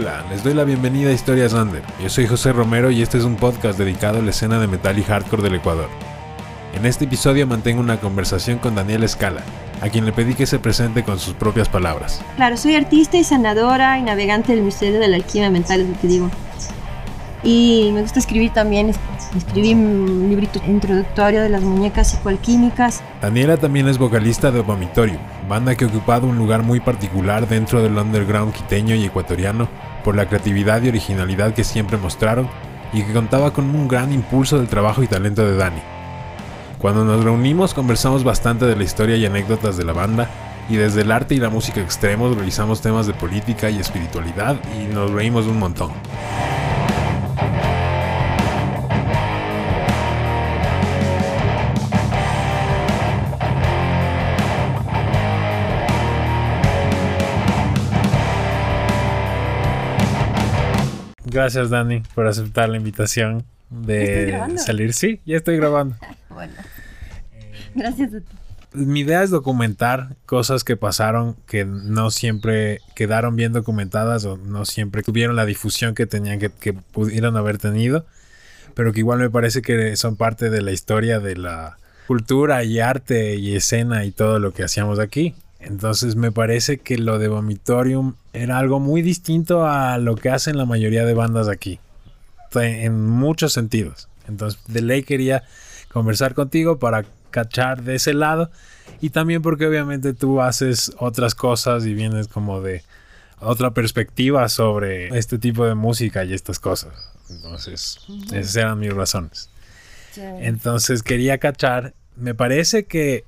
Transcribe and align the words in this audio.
Hola, 0.00 0.24
les 0.30 0.42
doy 0.42 0.54
la 0.54 0.64
bienvenida 0.64 1.10
a 1.10 1.12
Historias 1.12 1.52
Under. 1.52 1.82
Yo 2.02 2.08
soy 2.08 2.26
José 2.26 2.54
Romero 2.54 2.90
y 2.90 3.02
este 3.02 3.18
es 3.18 3.24
un 3.24 3.36
podcast 3.36 3.78
dedicado 3.78 4.18
a 4.18 4.22
la 4.22 4.30
escena 4.30 4.58
de 4.58 4.66
metal 4.66 4.98
y 4.98 5.02
hardcore 5.02 5.42
del 5.42 5.56
Ecuador. 5.56 5.90
En 6.72 6.86
este 6.86 7.04
episodio 7.04 7.46
mantengo 7.46 7.82
una 7.82 8.00
conversación 8.00 8.56
con 8.60 8.74
Daniel 8.74 9.04
Escala, 9.04 9.42
a 9.82 9.90
quien 9.90 10.06
le 10.06 10.12
pedí 10.12 10.34
que 10.34 10.46
se 10.46 10.58
presente 10.58 11.04
con 11.04 11.18
sus 11.18 11.34
propias 11.34 11.68
palabras. 11.68 12.22
Claro, 12.36 12.56
soy 12.56 12.76
artista 12.76 13.18
y 13.18 13.24
sanadora 13.24 13.98
y 13.98 14.02
navegante 14.02 14.54
del 14.54 14.64
misterio 14.64 15.00
de 15.00 15.08
la 15.08 15.16
alquimia 15.16 15.50
mental, 15.50 15.82
es 15.82 15.88
lo 15.90 16.00
que 16.00 16.06
digo. 16.06 16.30
Y 17.42 17.90
me 17.92 18.00
gusta 18.00 18.20
escribir 18.20 18.54
también, 18.54 18.94
escribí 19.36 19.74
un 19.74 20.28
librito 20.30 20.62
introductorio 20.66 21.42
de 21.42 21.50
las 21.50 21.62
muñecas 21.62 22.12
psicoalquímicas. 22.12 23.02
Daniela 23.20 23.58
también 23.58 23.86
es 23.86 23.98
vocalista 23.98 24.50
de 24.50 24.62
Vomitorium, 24.62 25.20
banda 25.46 25.74
que 25.74 25.84
ha 25.84 25.88
ocupado 25.88 26.26
un 26.26 26.38
lugar 26.38 26.62
muy 26.62 26.80
particular 26.80 27.46
dentro 27.46 27.82
del 27.82 27.98
underground 27.98 28.54
quiteño 28.54 28.94
y 28.94 29.04
ecuatoriano 29.04 29.68
por 30.04 30.16
la 30.16 30.28
creatividad 30.28 30.82
y 30.82 30.88
originalidad 30.88 31.54
que 31.54 31.64
siempre 31.64 31.96
mostraron 31.96 32.48
y 32.92 33.02
que 33.02 33.12
contaba 33.12 33.52
con 33.52 33.64
un 33.74 33.88
gran 33.88 34.12
impulso 34.12 34.58
del 34.58 34.68
trabajo 34.68 35.02
y 35.02 35.06
talento 35.06 35.44
de 35.44 35.56
Dani. 35.56 35.80
Cuando 36.78 37.04
nos 37.04 37.22
reunimos 37.22 37.74
conversamos 37.74 38.24
bastante 38.24 38.64
de 38.64 38.76
la 38.76 38.84
historia 38.84 39.16
y 39.16 39.26
anécdotas 39.26 39.76
de 39.76 39.84
la 39.84 39.92
banda 39.92 40.28
y 40.68 40.76
desde 40.76 41.02
el 41.02 41.12
arte 41.12 41.34
y 41.34 41.38
la 41.38 41.50
música 41.50 41.80
extremos 41.80 42.36
revisamos 42.36 42.80
temas 42.80 43.06
de 43.06 43.12
política 43.12 43.70
y 43.70 43.78
espiritualidad 43.78 44.56
y 44.78 44.92
nos 44.92 45.10
reímos 45.10 45.46
un 45.46 45.58
montón. 45.58 45.90
Gracias, 61.30 61.70
Dani, 61.70 62.02
por 62.14 62.26
aceptar 62.26 62.68
la 62.68 62.76
invitación 62.76 63.44
de 63.70 64.56
salir. 64.56 64.92
Sí, 64.92 65.20
ya 65.24 65.36
estoy 65.36 65.56
grabando. 65.56 65.96
bueno. 66.30 66.52
Gracias 67.74 68.14
a 68.14 68.20
ti. 68.20 68.26
Mi 68.72 69.00
idea 69.00 69.22
es 69.22 69.30
documentar 69.30 70.16
cosas 70.26 70.62
que 70.62 70.76
pasaron 70.76 71.36
que 71.46 71.64
no 71.64 72.10
siempre 72.10 72.80
quedaron 72.94 73.34
bien 73.34 73.52
documentadas 73.52 74.24
o 74.24 74.36
no 74.36 74.64
siempre 74.64 75.02
tuvieron 75.02 75.34
la 75.34 75.44
difusión 75.44 75.94
que 75.94 76.06
tenían 76.06 76.38
que, 76.38 76.50
que 76.50 76.72
pudieron 76.72 77.36
haber 77.36 77.58
tenido, 77.58 78.06
pero 78.74 78.92
que 78.92 79.00
igual 79.00 79.18
me 79.18 79.28
parece 79.28 79.60
que 79.60 79.96
son 79.96 80.14
parte 80.14 80.50
de 80.50 80.62
la 80.62 80.70
historia 80.70 81.18
de 81.18 81.36
la 81.36 81.78
cultura 82.06 82.62
y 82.62 82.78
arte 82.78 83.36
y 83.36 83.56
escena 83.56 84.04
y 84.04 84.12
todo 84.12 84.38
lo 84.38 84.52
que 84.52 84.62
hacíamos 84.62 85.00
aquí. 85.00 85.34
Entonces 85.60 86.16
me 86.16 86.32
parece 86.32 86.78
que 86.78 86.98
lo 86.98 87.18
de 87.18 87.28
Vomitorium 87.28 88.14
era 88.32 88.58
algo 88.58 88.80
muy 88.80 89.02
distinto 89.02 89.66
a 89.66 89.98
lo 89.98 90.16
que 90.16 90.30
hacen 90.30 90.56
la 90.56 90.64
mayoría 90.64 91.04
de 91.04 91.14
bandas 91.14 91.48
aquí. 91.48 91.78
En 92.54 93.08
muchos 93.08 93.52
sentidos. 93.52 94.08
Entonces 94.26 94.60
de 94.66 94.82
ley 94.82 95.02
quería 95.02 95.44
conversar 95.92 96.34
contigo 96.34 96.78
para 96.78 97.04
cachar 97.30 97.82
de 97.82 97.96
ese 97.96 98.14
lado. 98.14 98.50
Y 99.00 99.10
también 99.10 99.42
porque 99.42 99.66
obviamente 99.66 100.14
tú 100.14 100.40
haces 100.40 100.92
otras 100.98 101.34
cosas 101.34 101.86
y 101.86 101.94
vienes 101.94 102.28
como 102.28 102.60
de 102.60 102.82
otra 103.38 103.72
perspectiva 103.72 104.48
sobre 104.48 105.16
este 105.16 105.38
tipo 105.38 105.66
de 105.66 105.74
música 105.74 106.24
y 106.24 106.34
estas 106.34 106.58
cosas. 106.58 106.92
Entonces, 107.30 108.00
esas 108.32 108.56
eran 108.56 108.78
mis 108.78 108.92
razones. 108.92 109.48
Entonces 110.16 111.02
quería 111.02 111.38
cachar. 111.38 111.94
Me 112.16 112.34
parece 112.34 112.84
que 112.84 113.24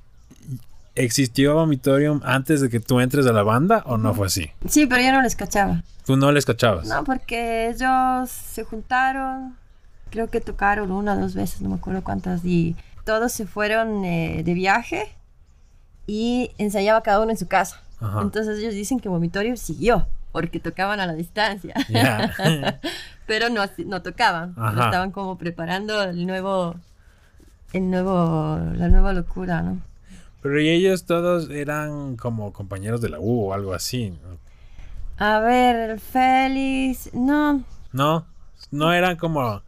¿Existió 0.95 1.55
Vomitorium 1.55 2.21
antes 2.23 2.61
de 2.61 2.69
que 2.69 2.79
tú 2.79 2.99
entres 2.99 3.25
a 3.25 3.31
la 3.31 3.41
banda 3.41 3.83
o 3.87 3.97
no 3.97 4.13
fue 4.13 4.27
así? 4.27 4.51
Sí, 4.67 4.85
pero 4.85 5.01
yo 5.01 5.11
no 5.11 5.21
les 5.23 5.35
cachaba. 5.35 5.83
¿Tú 6.05 6.17
no 6.17 6.31
les 6.31 6.45
cachabas? 6.45 6.87
No, 6.87 7.03
porque 7.03 7.69
ellos 7.69 8.29
se 8.29 8.63
juntaron, 8.63 9.55
creo 10.11 10.29
que 10.29 10.39
tocaron 10.39 10.91
una 10.91 11.13
o 11.13 11.17
dos 11.17 11.33
veces, 11.33 11.61
no 11.61 11.69
me 11.69 11.75
acuerdo 11.75 12.03
cuántas, 12.03 12.45
y 12.45 12.75
todos 13.05 13.31
se 13.31 13.47
fueron 13.47 14.05
eh, 14.05 14.43
de 14.43 14.53
viaje 14.53 15.15
y 16.05 16.51
ensayaba 16.57 17.01
cada 17.01 17.21
uno 17.21 17.31
en 17.31 17.37
su 17.37 17.47
casa. 17.47 17.81
Entonces 18.21 18.59
ellos 18.59 18.73
dicen 18.73 18.99
que 18.99 19.07
Vomitorium 19.07 19.55
siguió, 19.55 20.07
porque 20.33 20.59
tocaban 20.59 20.99
a 20.99 21.07
la 21.07 21.13
distancia. 21.13 21.73
pero 23.25 23.49
no, 23.49 23.63
no 23.85 24.01
tocaban, 24.01 24.49
estaban 24.49 25.11
como 25.11 25.37
preparando 25.37 26.03
el 26.03 26.27
nuevo, 26.27 26.75
el 27.71 27.89
nuevo, 27.89 28.59
la 28.75 28.89
nueva 28.89 29.13
locura, 29.13 29.61
¿no? 29.61 29.79
Pero 30.43 30.59
y 30.59 30.67
ellos 30.67 31.05
todos 31.05 31.49
eran 31.49 32.17
como 32.17 32.51
compañeros 32.51 32.99
de 32.99 33.07
la 33.07 33.19
U 33.19 33.47
o 33.47 33.53
algo 33.53 33.73
así. 33.73 34.13
A 35.17 35.39
ver, 35.39 36.01
Félix, 36.01 37.13
no. 37.13 37.63
No, 37.93 38.25
no 38.69 38.93
eran 38.93 39.15
como... 39.15 39.63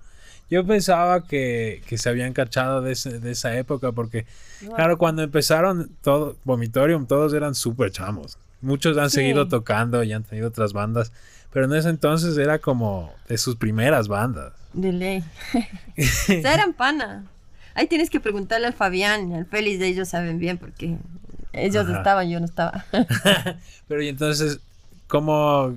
Yo 0.49 0.65
pensaba 0.65 1.23
que, 1.23 1.81
se 1.95 2.09
habían 2.09 2.33
cachado 2.33 2.81
de, 2.81 2.91
esa 2.91 3.57
época 3.57 3.93
porque, 3.93 4.27
claro, 4.75 4.97
cuando 4.97 5.23
empezaron 5.23 5.89
todo 6.03 6.35
Vomitorium, 6.43 7.07
todos 7.07 7.33
eran 7.33 7.55
súper 7.55 7.91
chamos. 7.91 8.37
Muchos 8.61 8.97
han 8.97 9.09
seguido 9.09 9.47
tocando 9.47 10.03
y 10.03 10.11
han 10.11 10.23
tenido 10.23 10.49
otras 10.49 10.73
bandas, 10.73 11.13
pero 11.51 11.65
en 11.65 11.73
ese 11.73 11.89
entonces 11.89 12.37
era 12.37 12.59
como 12.59 13.13
de 13.29 13.37
sus 13.37 13.55
primeras 13.55 14.07
bandas. 14.07 14.53
De 14.73 14.91
ley. 14.91 15.23
o 16.27 16.31
eran 16.31 16.73
pana. 16.73 17.25
Ahí 17.75 17.87
tienes 17.87 18.09
que 18.09 18.19
preguntarle 18.19 18.67
al 18.67 18.73
Fabián, 18.73 19.33
al 19.33 19.45
Félix, 19.45 19.79
de 19.79 19.87
ellos 19.87 20.09
saben 20.09 20.39
bien 20.39 20.57
porque 20.57 20.97
ellos 21.53 21.87
estaban, 21.89 22.29
yo 22.29 22.39
no 22.39 22.45
estaba. 22.45 22.85
Pero 23.87 24.01
y 24.01 24.07
entonces, 24.07 24.59
¿cómo 25.07 25.75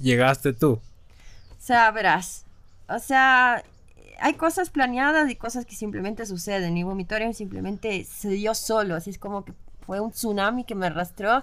llegaste 0.00 0.52
tú? 0.52 0.72
O 0.72 1.62
sea, 1.62 1.90
verás, 1.90 2.44
o 2.88 2.98
sea, 2.98 3.64
hay 4.20 4.34
cosas 4.34 4.70
planeadas 4.70 5.30
y 5.30 5.36
cosas 5.36 5.64
que 5.64 5.74
simplemente 5.74 6.26
suceden. 6.26 6.76
Y 6.76 6.82
Vomitorium 6.82 7.32
simplemente 7.32 8.04
se 8.04 8.28
dio 8.28 8.54
solo, 8.54 8.94
así 8.94 9.10
es 9.10 9.18
como 9.18 9.44
que 9.44 9.52
fue 9.86 10.00
un 10.00 10.12
tsunami 10.12 10.64
que 10.64 10.74
me 10.74 10.86
arrastró 10.86 11.42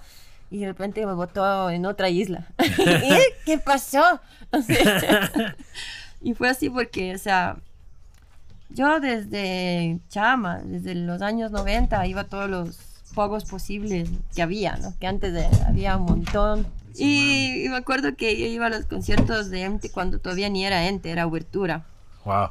y 0.50 0.60
de 0.60 0.68
repente 0.68 1.06
me 1.06 1.14
botó 1.14 1.70
en 1.70 1.86
otra 1.86 2.10
isla. 2.10 2.48
¿Y 2.60 3.46
qué 3.46 3.58
pasó? 3.58 4.22
y 6.22 6.34
fue 6.34 6.50
así 6.50 6.70
porque, 6.70 7.16
o 7.16 7.18
sea, 7.18 7.58
yo 8.70 9.00
desde 9.00 10.00
chama, 10.10 10.60
desde 10.64 10.96
los 10.96 11.22
años 11.22 11.52
90, 11.52 12.06
iba 12.08 12.22
a 12.22 12.28
todos 12.28 12.50
los 12.50 12.80
juegos 13.16 13.46
posibles 13.46 14.10
que 14.36 14.42
había, 14.42 14.78
¿no? 14.78 14.94
Que 15.00 15.08
antes 15.08 15.34
había 15.66 15.98
un 15.98 16.06
montón. 16.06 16.68
Y, 16.96 17.66
me 17.70 17.78
acuerdo 17.78 18.16
que 18.16 18.38
yo 18.40 18.46
iba 18.46 18.68
a 18.68 18.70
los 18.70 18.86
conciertos 18.86 19.50
de 19.50 19.64
Ente 19.64 19.90
cuando 19.90 20.20
todavía 20.20 20.50
ni 20.50 20.66
era 20.66 20.88
Ente, 20.88 21.12
era 21.12 21.28
Huertura. 21.28 21.86
Wow. 22.26 22.50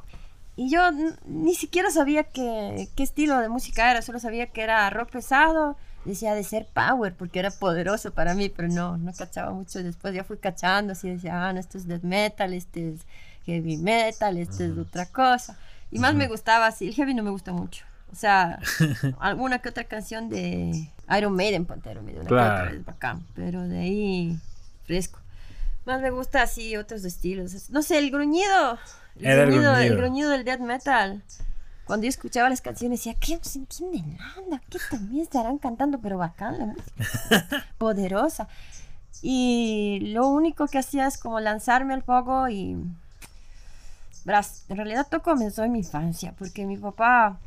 Y 0.56 0.70
yo 0.70 0.80
ni 1.26 1.54
siquiera 1.54 1.90
sabía 1.90 2.24
qué, 2.24 2.88
qué 2.96 3.02
estilo 3.02 3.38
de 3.40 3.48
música 3.48 3.90
era, 3.90 4.00
solo 4.02 4.18
sabía 4.18 4.46
que 4.46 4.62
era 4.62 4.88
rock 4.88 5.10
pesado, 5.10 5.76
decía 6.06 6.34
de 6.34 6.44
ser 6.44 6.66
power, 6.72 7.14
porque 7.14 7.38
era 7.38 7.50
poderoso 7.50 8.12
para 8.12 8.34
mí, 8.34 8.48
pero 8.48 8.68
no, 8.68 8.96
no 8.96 9.12
cachaba 9.12 9.52
mucho. 9.52 9.82
Después 9.82 10.14
ya 10.14 10.24
fui 10.24 10.38
cachando, 10.38 10.92
así 10.92 11.10
decía, 11.10 11.46
ah, 11.46 11.52
no, 11.52 11.60
esto 11.60 11.76
es 11.76 11.86
death 11.86 12.02
metal, 12.02 12.54
este 12.54 12.94
es 12.94 13.00
heavy 13.44 13.76
metal, 13.76 14.38
esto 14.38 14.64
es 14.64 14.78
otra 14.78 15.06
cosa. 15.06 15.58
Y 15.90 15.98
más 15.98 16.14
me 16.14 16.28
gustaba 16.28 16.66
así. 16.66 16.88
El 16.88 16.94
heavy 16.94 17.14
no 17.14 17.22
me 17.22 17.30
gusta 17.30 17.52
mucho. 17.52 17.84
O 18.12 18.14
sea, 18.14 18.58
alguna 19.20 19.60
que 19.60 19.68
otra 19.68 19.84
canción 19.84 20.28
de 20.28 20.88
Iron 21.16 21.34
Maiden, 21.34 21.66
Pantero 21.66 22.02
Maiden, 22.02 22.24
claro. 22.24 22.70
es 22.74 22.84
bacán. 22.84 23.24
Pero 23.34 23.66
de 23.68 23.78
ahí, 23.78 24.38
fresco. 24.84 25.18
Más 25.84 26.00
me 26.00 26.10
gusta 26.10 26.42
así 26.42 26.76
otros 26.76 27.04
estilos. 27.04 27.70
No 27.70 27.82
sé, 27.82 27.98
el 27.98 28.10
gruñido. 28.10 28.78
El, 29.20 29.46
gruñido, 29.46 29.76
el 29.76 29.96
gruñido 29.96 30.30
del 30.30 30.44
death 30.44 30.60
metal. 30.60 31.22
Cuando 31.84 32.04
yo 32.04 32.08
escuchaba 32.08 32.50
las 32.50 32.60
canciones 32.60 32.98
decía, 32.98 33.14
¿qué, 33.14 33.38
¿quién 33.40 34.18
nada? 34.18 34.60
¿Qué 34.68 34.78
también 34.90 35.22
estarán 35.22 35.58
cantando? 35.58 36.00
Pero 36.00 36.18
bacán 36.18 36.58
la 36.58 36.66
música. 36.66 37.64
Poderosa. 37.78 38.48
Y 39.22 40.00
lo 40.12 40.26
único 40.26 40.66
que 40.66 40.78
hacía 40.78 41.06
es 41.06 41.16
como 41.16 41.38
lanzarme 41.38 41.94
al 41.94 42.02
fuego 42.02 42.48
y 42.48 42.76
en 44.68 44.76
realidad 44.76 45.06
todo 45.08 45.22
comenzó 45.22 45.62
en 45.64 45.72
mi 45.72 45.78
infancia, 45.78 46.34
porque 46.38 46.66
mi 46.66 46.76
papá 46.76 47.38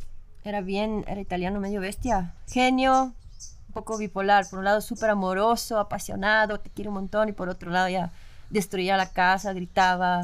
era 0.44 0.62
bien, 0.62 1.04
era 1.08 1.20
italiano 1.20 1.60
medio 1.60 1.82
bestia, 1.82 2.34
genio, 2.48 3.14
un 3.68 3.74
poco 3.74 3.98
bipolar, 3.98 4.50
por 4.50 4.60
un 4.60 4.66
lado 4.66 4.82
súper 4.82 5.10
amoroso, 5.10 5.78
apasionado, 5.78 6.60
te 6.60 6.70
quiere 6.70 6.88
un 6.90 6.96
montón, 6.96 7.30
y 7.30 7.34
por 7.34 7.50
otro 7.50 7.70
lado 7.70 7.90
ya 7.90 8.12
destruía 8.50 8.98
la 8.98 9.12
casa, 9.12 9.54
gritaba, 9.54 10.22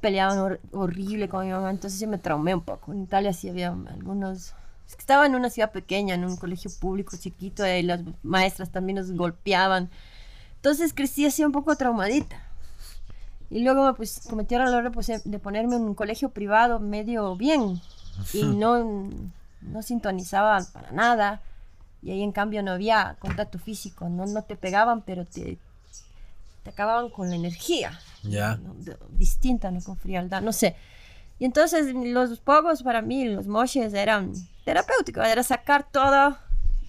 peleaban 0.00 0.58
horrible 0.72 1.28
con 1.28 1.46
mi 1.46 1.52
mamá, 1.52 1.70
entonces 1.70 2.00
yo 2.00 2.08
me 2.08 2.18
traumé 2.18 2.54
un 2.54 2.62
poco. 2.62 2.92
En 2.92 3.02
Italia 3.02 3.32
sí 3.32 3.48
había 3.48 3.68
algunos... 3.68 4.54
Que 4.88 4.98
estaba 4.98 5.24
en 5.24 5.34
una 5.34 5.48
ciudad 5.48 5.72
pequeña, 5.72 6.14
en 6.14 6.24
un 6.24 6.36
colegio 6.36 6.70
público 6.78 7.16
chiquito, 7.16 7.66
y 7.66 7.82
las 7.82 8.00
maestras 8.22 8.70
también 8.70 8.96
nos 8.96 9.10
golpeaban. 9.12 9.88
Entonces 10.56 10.92
crecí 10.92 11.24
así 11.24 11.44
un 11.44 11.52
poco 11.52 11.76
traumadita. 11.76 12.36
Y 13.52 13.60
luego 13.60 13.94
pues, 13.94 14.22
cometí 14.30 14.54
el 14.54 14.62
error 14.62 14.90
de 15.24 15.38
ponerme 15.38 15.76
en 15.76 15.82
un 15.82 15.94
colegio 15.94 16.30
privado 16.30 16.80
medio 16.80 17.36
bien 17.36 17.82
y 18.32 18.42
no, 18.44 19.10
no 19.60 19.82
sintonizaba 19.82 20.58
para 20.72 20.90
nada. 20.90 21.42
Y 22.02 22.10
ahí 22.10 22.22
en 22.22 22.32
cambio 22.32 22.62
no 22.62 22.72
había 22.72 23.16
contacto 23.20 23.58
físico, 23.58 24.08
no, 24.08 24.24
no 24.24 24.42
te 24.42 24.56
pegaban, 24.56 25.02
pero 25.02 25.26
te, 25.26 25.58
te 26.64 26.70
acababan 26.70 27.10
con 27.10 27.28
la 27.28 27.36
energía. 27.36 28.00
Ya. 28.22 28.56
¿no? 28.56 28.74
Distinta, 29.10 29.70
no 29.70 29.82
con 29.82 29.98
frialdad, 29.98 30.40
no 30.40 30.52
sé. 30.52 30.74
Y 31.38 31.44
entonces 31.44 31.94
los 31.94 32.40
pogos 32.40 32.82
para 32.82 33.02
mí, 33.02 33.26
los 33.26 33.46
moshes 33.46 33.92
eran 33.92 34.32
terapéuticos, 34.64 35.26
era 35.26 35.42
sacar 35.42 35.86
todas 35.90 36.38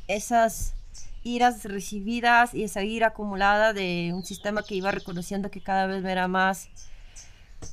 esas 0.07 0.75
iras 1.23 1.63
recibidas 1.63 2.53
y 2.53 2.63
esa 2.63 2.83
ira 2.83 3.07
acumulada 3.07 3.73
de 3.73 4.11
un 4.13 4.25
sistema 4.25 4.63
que 4.63 4.75
iba 4.75 4.91
reconociendo 4.91 5.49
que 5.49 5.61
cada 5.61 5.87
vez 5.87 6.03
era 6.03 6.27
más 6.27 6.69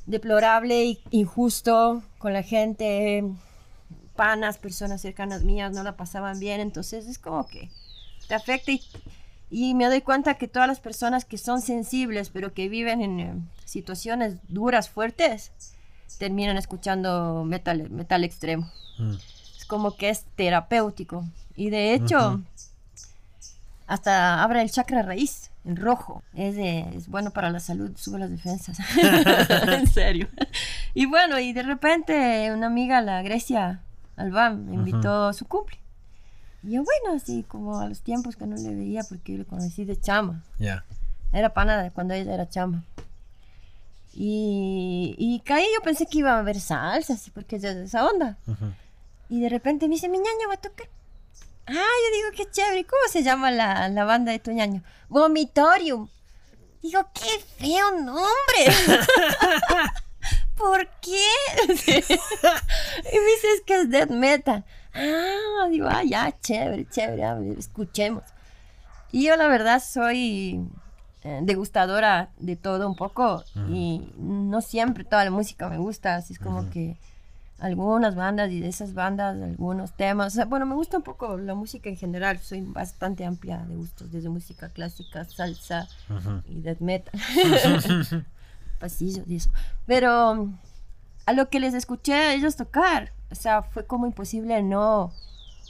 deplorable 0.07 0.85
y 0.85 1.01
injusto 1.11 2.03
con 2.19 2.33
la 2.33 2.43
gente, 2.43 3.25
panas, 4.15 4.59
personas 4.59 5.01
cercanas 5.01 5.43
mías 5.43 5.73
no 5.73 5.83
la 5.83 5.97
pasaban 5.97 6.39
bien, 6.39 6.61
entonces 6.61 7.07
es 7.07 7.19
como 7.19 7.47
que 7.47 7.71
te 8.29 8.35
afecta 8.35 8.71
y, 8.71 8.83
y 9.51 9.75
me 9.75 9.87
doy 9.87 10.01
cuenta 10.01 10.35
que 10.35 10.47
todas 10.47 10.69
las 10.69 10.81
personas 10.81 11.25
que 11.25 11.39
son 11.39 11.61
sensibles 11.61 12.31
pero 12.31 12.55
que 12.55 12.69
viven 12.69 13.03
en 13.03 13.21
eh, 13.21 13.35
situaciones 13.65 14.37
duras, 14.49 14.89
fuertes, 14.89 15.51
terminan 16.19 16.57
escuchando 16.57 17.45
metal, 17.45 17.91
metal 17.91 18.25
extremo. 18.25 18.71
Mm. 18.99 19.15
Es 19.57 19.65
como 19.65 19.97
que 19.97 20.11
es 20.11 20.25
terapéutico 20.37 21.25
y 21.57 21.71
de 21.71 21.95
hecho 21.95 22.41
hasta 23.91 24.43
abre 24.43 24.63
el 24.63 24.71
chakra 24.71 25.03
raíz, 25.03 25.51
el 25.65 25.77
rojo. 25.77 26.23
Es, 26.35 26.55
de- 26.57 26.87
es 26.97 27.09
bueno 27.09 27.31
para 27.33 27.51
la 27.51 27.61
salud, 27.61 27.91
sube 27.97 28.19
las 28.19 28.31
defensas. 28.31 28.79
en 29.69 29.87
serio. 29.87 30.29
Y 30.95 31.07
bueno, 31.07 31.39
y 31.39 31.53
de 31.53 31.63
repente 31.63 32.53
una 32.53 32.67
amiga, 32.69 33.01
la 33.03 33.23
Grecia 33.23 33.81
Albán, 34.17 34.67
me 34.67 34.75
invitó 34.75 35.27
a 35.29 35.33
su 35.33 35.47
cumple. 35.47 35.79
Y 36.63 36.73
yo, 36.73 36.83
bueno, 36.85 37.17
así 37.17 37.43
como 37.49 37.81
a 37.81 37.89
los 37.89 38.01
tiempos 38.03 38.37
que 38.37 38.47
no 38.47 38.55
le 38.57 38.75
veía 38.75 39.03
porque 39.09 39.33
yo 39.33 39.39
le 39.39 39.45
conocí 39.45 39.85
de 39.85 39.99
chama. 39.99 40.43
Ya. 40.59 40.85
Era 41.33 41.55
pana 41.55 41.83
de 41.83 41.91
cuando 41.91 42.15
ella 42.15 42.35
era 42.35 42.49
chama. 42.49 42.85
Y, 44.13 45.15
y 45.19 45.41
caí, 45.41 45.65
yo 45.75 45.83
pensé 45.83 46.07
que 46.07 46.19
iba 46.19 46.33
a 46.35 46.39
haber 46.41 46.61
salsa, 46.61 47.15
así, 47.15 47.31
porque 47.31 47.57
es 47.57 47.63
de 47.63 47.85
esa 47.85 48.05
onda. 48.07 48.37
Y 49.29 49.41
de 49.41 49.49
repente 49.49 49.87
me 49.89 49.95
dice, 49.95 50.09
mi 50.09 50.19
ñaño 50.19 50.49
va 50.49 50.55
a 50.55 50.61
tocar. 50.61 50.89
Ah, 51.71 51.75
yo 52.05 52.17
digo, 52.17 52.29
qué 52.37 52.51
chévere. 52.51 52.85
¿Cómo 52.85 53.03
se 53.11 53.23
llama 53.23 53.51
la, 53.51 53.89
la 53.89 54.05
banda 54.05 54.33
de 54.33 54.41
tu 54.41 54.51
ñaño? 54.51 54.83
Vomitorium. 55.09 56.09
Digo, 56.83 57.07
qué 57.15 57.45
feo 57.59 57.93
nombre. 57.93 58.27
¿Por 60.57 60.87
qué? 61.01 61.27
y 61.69 61.69
me 61.69 63.27
dice, 63.33 63.53
es 63.55 63.63
que 63.65 63.81
es 63.83 63.91
death 63.91 64.11
metal. 64.11 64.65
Ah, 64.93 65.69
digo, 65.71 65.87
ah, 65.89 66.03
ya, 66.03 66.37
chévere, 66.41 66.89
chévere, 66.89 67.25
a 67.25 67.35
ver, 67.35 67.59
escuchemos. 67.59 68.25
Y 69.13 69.27
yo 69.27 69.37
la 69.37 69.47
verdad 69.47 69.83
soy 69.83 70.61
eh, 71.23 71.41
degustadora 71.43 72.31
de 72.39 72.57
todo 72.57 72.89
un 72.89 72.97
poco 72.97 73.45
y 73.69 74.13
no 74.17 74.61
siempre 74.61 75.05
toda 75.05 75.25
la 75.25 75.31
música 75.31 75.69
me 75.69 75.79
gusta, 75.79 76.17
así 76.17 76.33
es 76.33 76.39
como 76.39 76.71
que 76.71 76.97
algunas 77.61 78.15
bandas 78.15 78.51
y 78.51 78.61
de 78.61 78.69
esas 78.69 78.95
bandas 78.95 79.41
algunos 79.41 79.93
temas, 79.93 80.33
o 80.33 80.37
sea, 80.37 80.45
bueno, 80.47 80.65
me 80.67 80.75
gusta 80.75 80.97
un 80.97 81.03
poco 81.03 81.37
la 81.37 81.55
música 81.55 81.91
en 81.91 81.97
general, 81.97 82.39
soy 82.39 82.63
bastante 82.63 83.25
amplia 83.25 83.59
de 83.59 83.77
gustos, 83.77 84.11
desde 84.11 84.31
música 84.31 84.71
clásica, 84.71 85.25
salsa 85.27 85.87
Ujú. 86.09 86.43
y 86.49 86.63
death 86.63 86.81
metal, 86.81 87.13
pasillos 88.81 89.29
y 89.29 89.37
eso. 89.37 89.51
Pero 89.87 90.33
um, 90.33 90.57
a 91.27 91.33
lo 91.35 91.51
que 91.51 91.61
les 91.61 91.75
escuché 91.75 92.15
a 92.15 92.35
ellos 92.35 92.57
tocar, 92.57 93.13
o 93.31 93.35
sea, 93.35 93.63
fue 93.63 93.87
como 93.87 94.07
imposible 94.07 94.63
no, 94.63 95.13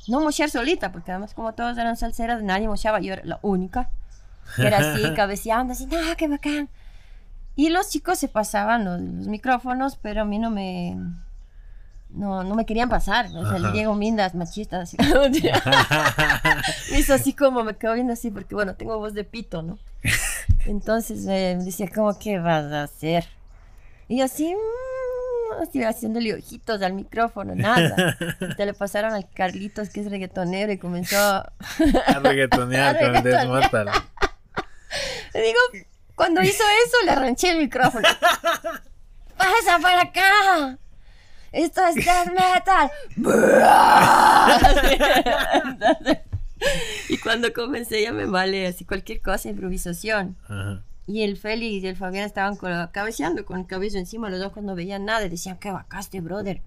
no 0.06 0.20
mochear 0.20 0.48
solita, 0.48 0.93
porque 0.93 1.10
además 1.10 1.34
como 1.34 1.54
todos 1.54 1.76
eran 1.76 1.96
salseras, 1.96 2.43
nadie 2.43 2.69
mochaba, 2.69 3.00
yo 3.00 3.14
era 3.14 3.25
la 3.25 3.40
única, 3.43 3.90
que 4.54 4.66
era 4.66 4.78
así, 4.78 5.02
cabeceando, 5.16 5.72
así, 5.72 5.86
no, 5.86 5.96
qué 6.16 6.28
bacán. 6.28 6.69
Y 7.56 7.70
los 7.70 7.90
chicos 7.90 8.19
se 8.19 8.28
pasaban 8.28 8.84
los, 8.84 9.00
los 9.00 9.26
micrófonos, 9.26 9.96
pero 9.96 10.22
a 10.22 10.25
mí 10.25 10.38
no 10.38 10.50
me... 10.50 10.96
No, 12.12 12.42
no 12.42 12.54
me 12.56 12.66
querían 12.66 12.88
pasar, 12.88 13.26
o 13.26 13.48
sea, 13.48 13.58
le 13.58 13.70
Diego 13.70 13.94
Mindas, 13.94 14.34
machistas, 14.34 14.82
así. 14.82 14.96
me 16.90 16.98
hizo 16.98 17.14
así 17.14 17.34
como, 17.34 17.62
me 17.62 17.76
quedo 17.76 17.94
viendo 17.94 18.12
así, 18.12 18.30
porque 18.30 18.54
bueno, 18.54 18.74
tengo 18.74 18.98
voz 18.98 19.14
de 19.14 19.22
pito, 19.22 19.62
¿no? 19.62 19.78
Entonces 20.66 21.24
eh, 21.28 21.54
me 21.56 21.64
decía, 21.64 21.88
¿cómo 21.94 22.18
que 22.18 22.38
vas 22.38 22.64
a 22.72 22.82
hacer? 22.82 23.26
Y 24.08 24.18
yo 24.18 24.24
así, 24.24 24.52
mm, 24.52 25.62
así 25.62 25.82
haciéndole 25.84 26.34
ojitos 26.34 26.82
al 26.82 26.94
micrófono, 26.94 27.54
nada. 27.54 28.16
Hasta 28.40 28.64
le 28.64 28.74
pasaron 28.74 29.12
al 29.12 29.28
Carlitos, 29.30 29.90
que 29.90 30.00
es 30.00 30.10
reggaetonero, 30.10 30.72
y 30.72 30.78
comenzó 30.78 31.16
a... 31.18 31.52
Reggaetonear 32.22 32.98
con 33.00 33.16
el 33.16 33.48
metal. 33.48 33.90
Le 35.32 35.42
digo, 35.42 35.58
cuando 36.16 36.42
hizo 36.42 36.64
eso, 36.86 36.96
le 37.04 37.12
arranché 37.12 37.50
el 37.50 37.58
micrófono. 37.58 38.08
¡Pasa 39.36 39.78
para 39.80 40.02
acá! 40.02 40.78
¡Esto 41.52 41.81
es 41.87 41.97
death 41.97 42.29
metal! 42.29 42.91
Entonces, 45.64 46.19
y 47.08 47.17
cuando 47.19 47.52
comencé 47.52 48.02
ya 48.02 48.12
me 48.12 48.26
vale 48.26 48.67
así 48.67 48.85
cualquier 48.85 49.20
cosa, 49.20 49.49
improvisación. 49.49 50.37
Ajá. 50.44 50.82
Y 51.06 51.23
el 51.23 51.37
Félix 51.37 51.82
y 51.82 51.87
el 51.88 51.97
Fabián 51.97 52.25
estaban 52.25 52.55
con 52.56 52.70
la- 52.70 52.93
cabeceando 52.93 53.44
con 53.44 53.58
el 53.58 53.67
cabello 53.67 53.99
encima, 53.99 54.31
los 54.31 54.38
dos 54.38 54.52
cuando 54.52 54.76
veían 54.76 55.05
nada, 55.05 55.29
decían, 55.29 55.58
qué 55.58 55.73
vacaste, 55.73 56.20
brother. 56.20 56.62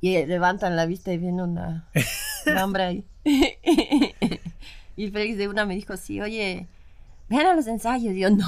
Y 0.00 0.16
eh, 0.16 0.26
levantan 0.26 0.76
la 0.76 0.86
vista 0.86 1.12
y 1.12 1.18
ven 1.18 1.40
una 1.40 1.88
hambre 2.56 2.82
ahí. 2.84 3.04
y 4.96 5.04
el 5.04 5.10
Félix 5.12 5.38
de 5.38 5.48
una 5.48 5.64
me 5.66 5.74
dijo 5.74 5.94
así, 5.94 6.20
oye, 6.20 6.68
ven 7.28 7.46
a 7.46 7.54
los 7.54 7.66
ensayos. 7.66 8.14
Y 8.14 8.20
yo, 8.20 8.30
no, 8.30 8.46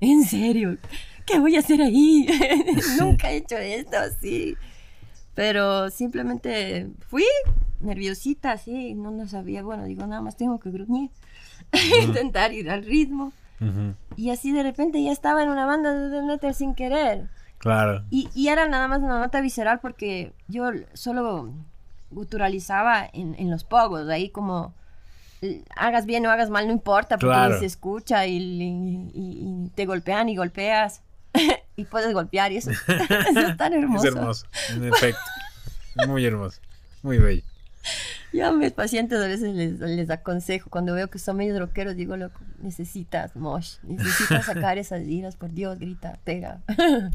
en 0.00 0.24
serio, 0.24 0.78
¿qué 1.26 1.38
voy 1.40 1.56
a 1.56 1.60
hacer 1.60 1.82
ahí? 1.82 2.26
Nunca 3.00 3.30
he 3.30 3.36
hecho 3.38 3.56
esto 3.58 3.96
así. 3.98 4.56
Pero 5.34 5.90
simplemente 5.90 6.88
fui 7.08 7.24
nerviosita, 7.80 8.52
así, 8.52 8.94
no, 8.94 9.10
no 9.10 9.28
sabía, 9.28 9.62
bueno, 9.62 9.84
digo, 9.84 10.06
nada 10.06 10.22
más 10.22 10.36
tengo 10.38 10.58
que 10.58 10.70
gruñir, 10.70 11.10
intentar 12.02 12.52
ir 12.54 12.70
al 12.70 12.84
ritmo. 12.84 13.32
Ujú. 13.60 13.94
Y 14.16 14.30
así 14.30 14.52
de 14.52 14.62
repente 14.62 15.02
ya 15.02 15.12
estaba 15.12 15.42
en 15.42 15.50
una 15.50 15.66
banda 15.66 15.92
de 15.92 16.08
death 16.08 16.24
metal 16.24 16.54
sin 16.54 16.74
querer. 16.74 17.28
Claro. 17.58 18.02
Y, 18.10 18.28
y 18.34 18.48
era 18.48 18.66
nada 18.68 18.88
más 18.88 19.00
una 19.00 19.18
nota 19.18 19.40
visceral 19.42 19.80
porque 19.80 20.32
yo 20.48 20.70
solo 20.94 21.52
guturalizaba 22.10 23.08
en, 23.12 23.34
en 23.38 23.50
los 23.50 23.64
pogos, 23.64 24.08
ahí 24.08 24.30
como 24.30 24.72
hagas 25.76 26.06
bien 26.06 26.24
o 26.26 26.30
hagas 26.30 26.48
mal, 26.50 26.66
no 26.66 26.72
importa, 26.72 27.18
porque 27.18 27.34
Claro. 27.34 27.58
se 27.58 27.66
escucha 27.66 28.26
y- 28.26 28.36
y- 28.38 29.10
y 29.14 29.70
te 29.74 29.84
golpean 29.86 30.28
y 30.30 30.36
golpeas 30.36 31.02
y 31.76 31.84
puedes 31.84 32.12
golpear 32.12 32.52
y 32.52 32.58
eso, 32.58 32.70
eso 33.30 33.40
es 33.40 33.56
tan 33.56 33.72
hermoso. 33.72 34.06
Es 34.06 34.14
hermoso, 34.14 34.46
en 34.70 34.84
efecto. 34.84 35.20
Muy 36.06 36.24
hermoso. 36.24 36.60
Muy 37.02 37.18
bello. 37.18 37.42
Yo 38.32 38.48
a 38.48 38.52
mis 38.52 38.72
pacientes 38.72 39.18
a 39.20 39.26
veces 39.26 39.54
les, 39.54 39.78
les 39.78 40.10
aconsejo, 40.10 40.68
cuando 40.68 40.94
veo 40.94 41.08
que 41.08 41.18
son 41.18 41.36
medio 41.36 41.58
rockeros, 41.58 41.96
digo, 41.96 42.16
loco, 42.16 42.40
necesitas 42.60 43.34
mosh, 43.36 43.76
necesitas 43.84 44.46
sacar 44.46 44.76
esas 44.78 45.02
iras, 45.06 45.36
por 45.36 45.52
Dios, 45.52 45.78
grita, 45.78 46.18
pega. 46.24 46.60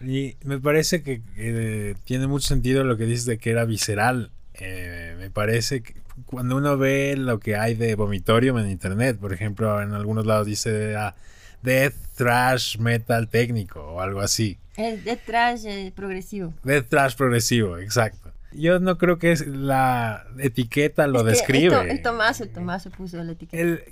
Y 0.00 0.36
me 0.44 0.60
parece 0.60 1.02
que 1.02 1.22
eh, 1.36 1.94
tiene 2.04 2.26
mucho 2.26 2.46
sentido 2.46 2.84
lo 2.84 2.96
que 2.96 3.04
dices 3.04 3.24
de 3.24 3.38
que 3.38 3.50
era 3.50 3.64
visceral. 3.64 4.30
Eh, 4.54 5.16
me 5.18 5.30
parece 5.30 5.82
que 5.82 5.94
cuando 6.26 6.56
uno 6.56 6.76
ve 6.76 7.16
lo 7.16 7.38
que 7.40 7.56
hay 7.56 7.74
de 7.74 7.94
vomitorium 7.94 8.58
en 8.58 8.70
internet, 8.70 9.18
por 9.18 9.32
ejemplo, 9.32 9.80
en 9.82 9.92
algunos 9.92 10.26
lados 10.26 10.46
dice 10.46 10.96
ah, 10.96 11.14
death, 11.62 11.94
trash, 12.16 12.78
metal 12.78 13.28
técnico 13.28 13.80
o 13.80 14.00
algo 14.00 14.20
así. 14.20 14.58
Es 14.76 15.04
de 15.04 15.16
trash 15.16 15.66
eh, 15.66 15.92
progresivo. 15.94 16.54
Death 16.62 16.88
trash 16.88 17.14
progresivo, 17.16 17.78
exacto. 17.78 18.32
Yo 18.52 18.78
no 18.80 18.96
creo 18.96 19.18
que 19.18 19.32
es 19.32 19.46
la 19.46 20.24
etiqueta 20.38 21.06
lo 21.06 21.18
Es 21.20 21.24
que 21.24 21.30
describe. 21.52 21.74
El, 21.76 21.86
To- 21.86 21.92
el 21.92 22.02
Tomás, 22.02 22.40
el 22.40 22.48
Tomás 22.50 22.82
se 22.82 22.90
puso 22.90 23.22
la 23.22 23.32
etiqueta. 23.32 23.62
El- 23.62 23.82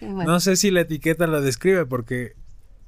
no 0.00 0.40
sé 0.40 0.56
si 0.56 0.70
la 0.70 0.82
etiqueta 0.82 1.26
lo 1.26 1.40
describe 1.40 1.86
porque 1.86 2.34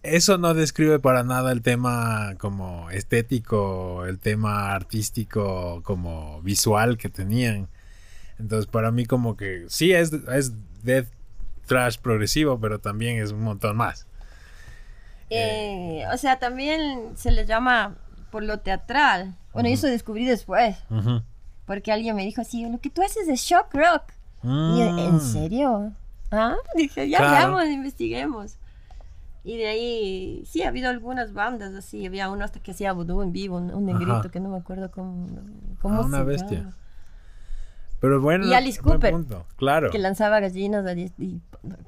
eso 0.02 0.38
no 0.38 0.54
describe 0.54 0.98
para 0.98 1.22
nada 1.24 1.52
el 1.52 1.62
tema 1.62 2.34
como 2.38 2.90
estético, 2.90 4.04
el 4.06 4.18
tema 4.18 4.74
artístico 4.74 5.82
como 5.84 6.40
visual 6.42 6.98
que 6.98 7.08
tenían. 7.08 7.68
Entonces 8.38 8.66
para 8.66 8.90
mí 8.90 9.04
como 9.06 9.36
que 9.36 9.66
sí 9.68 9.92
es, 9.92 10.12
es 10.12 10.52
death 10.82 11.08
trash 11.70 11.98
progresivo, 11.98 12.58
pero 12.58 12.80
también 12.80 13.22
es 13.22 13.30
un 13.30 13.42
montón 13.42 13.76
más. 13.76 14.06
Eh, 15.30 16.02
o 16.12 16.16
sea, 16.16 16.40
también 16.40 17.12
se 17.16 17.30
le 17.30 17.46
llama 17.46 17.94
por 18.32 18.42
lo 18.42 18.58
teatral. 18.58 19.36
Bueno, 19.52 19.68
yo 19.68 19.74
eso 19.76 19.86
descubrí 19.86 20.24
después, 20.24 20.76
porque 21.66 21.92
alguien 21.92 22.16
me 22.16 22.24
dijo 22.24 22.40
así, 22.40 22.68
lo 22.68 22.78
que 22.80 22.90
tú 22.90 23.02
haces 23.02 23.28
es 23.28 23.40
shock 23.40 23.72
rock. 23.72 24.02
Y 24.42 24.46
yo, 24.48 24.90
Mm. 24.92 24.98
¿en 24.98 25.20
serio? 25.20 25.92
Ah, 26.32 26.56
dije, 26.74 27.08
ya 27.08 27.18
Claro. 27.18 27.32
veamos, 27.54 27.64
investiguemos. 27.66 28.56
Y 29.44 29.56
de 29.56 29.68
ahí, 29.68 30.42
sí, 30.46 30.62
ha 30.62 30.68
habido 30.68 30.90
algunas 30.90 31.32
bandas 31.32 31.74
así. 31.74 32.04
Había 32.06 32.28
uno 32.30 32.44
hasta 32.44 32.60
que 32.60 32.72
hacía 32.72 32.92
vudú 32.92 33.22
en 33.22 33.32
vivo, 33.32 33.56
un, 33.56 33.72
un 33.72 33.86
negrito 33.86 34.12
Ajá. 34.12 34.30
que 34.30 34.40
no 34.40 34.48
me 34.50 34.58
acuerdo 34.58 34.90
cómo, 34.90 35.28
cómo 35.80 35.94
Ah, 36.00 36.04
una 36.04 36.18
se 36.18 36.24
bestia. 36.24 36.58
llama. 36.58 36.76
Pero 38.00 38.20
bueno, 38.20 38.46
Y 38.46 38.54
Alice 38.54 38.80
Cooper, 38.80 39.12
punto, 39.12 39.46
Claro. 39.56 39.90
que 39.90 39.98
lanzaba 39.98 40.40
gallinas. 40.40 40.84
y- 41.18 41.40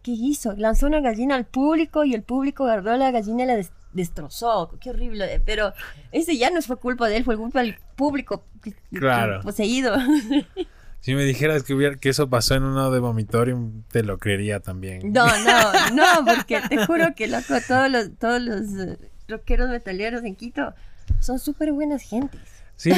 ¿Qué 0.02 0.10
hizo? 0.10 0.52
Lanzó 0.56 0.86
una 0.86 1.00
gallina 1.00 1.34
al 1.34 1.46
público 1.46 2.04
y 2.04 2.14
el 2.14 2.22
público 2.22 2.64
agarró 2.64 2.94
la 2.96 3.10
gallina 3.10 3.44
y 3.44 3.46
la 3.46 3.56
des- 3.56 3.72
destrozó. 3.94 4.70
Qué 4.80 4.90
horrible. 4.90 5.40
Pero 5.46 5.72
ese 6.12 6.36
ya 6.36 6.50
no 6.50 6.60
fue 6.60 6.76
culpa 6.76 7.08
de 7.08 7.16
él, 7.16 7.24
fue 7.24 7.36
culpa 7.38 7.60
del 7.62 7.76
público 7.96 8.44
Claro. 8.92 9.40
poseído. 9.42 9.94
Si 11.04 11.16
me 11.16 11.24
dijeras 11.24 11.64
que, 11.64 11.74
hubiera, 11.74 11.96
que 11.96 12.10
eso 12.10 12.30
pasó 12.30 12.54
en 12.54 12.62
uno 12.62 12.92
de 12.92 13.00
Vomitorium, 13.00 13.82
te 13.90 14.04
lo 14.04 14.18
creería 14.18 14.60
también. 14.60 15.12
No, 15.12 15.26
no, 15.26 15.72
no, 15.94 16.24
porque 16.24 16.60
te 16.68 16.86
juro 16.86 17.06
que 17.16 17.26
loco, 17.26 17.54
todos 17.66 17.90
los, 17.90 18.16
todos 18.20 18.40
los 18.40 18.60
eh, 18.78 18.98
rockeros 19.26 19.68
metaleros 19.68 20.22
en 20.22 20.36
Quito 20.36 20.74
son 21.18 21.40
súper 21.40 21.72
buenas 21.72 22.02
gentes. 22.02 22.40
Sí, 22.82 22.90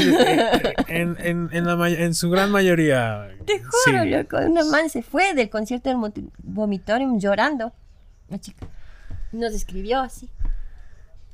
en, 0.88 1.16
en, 1.20 1.50
en, 1.52 1.66
la 1.66 1.76
may- 1.76 1.94
en 2.02 2.14
su 2.14 2.30
gran 2.30 2.50
mayoría. 2.50 3.28
Te 3.44 3.58
juro, 3.62 4.02
sí. 4.04 4.08
loco. 4.10 4.38
Una 4.38 4.64
man 4.64 4.88
se 4.88 5.02
fue 5.02 5.34
del 5.34 5.50
concierto 5.50 5.90
del 5.90 6.30
Vomitorium 6.38 7.18
llorando. 7.18 7.72
La 8.28 8.38
chica 8.38 8.66
nos 9.32 9.52
escribió 9.52 10.00
así. 10.00 10.30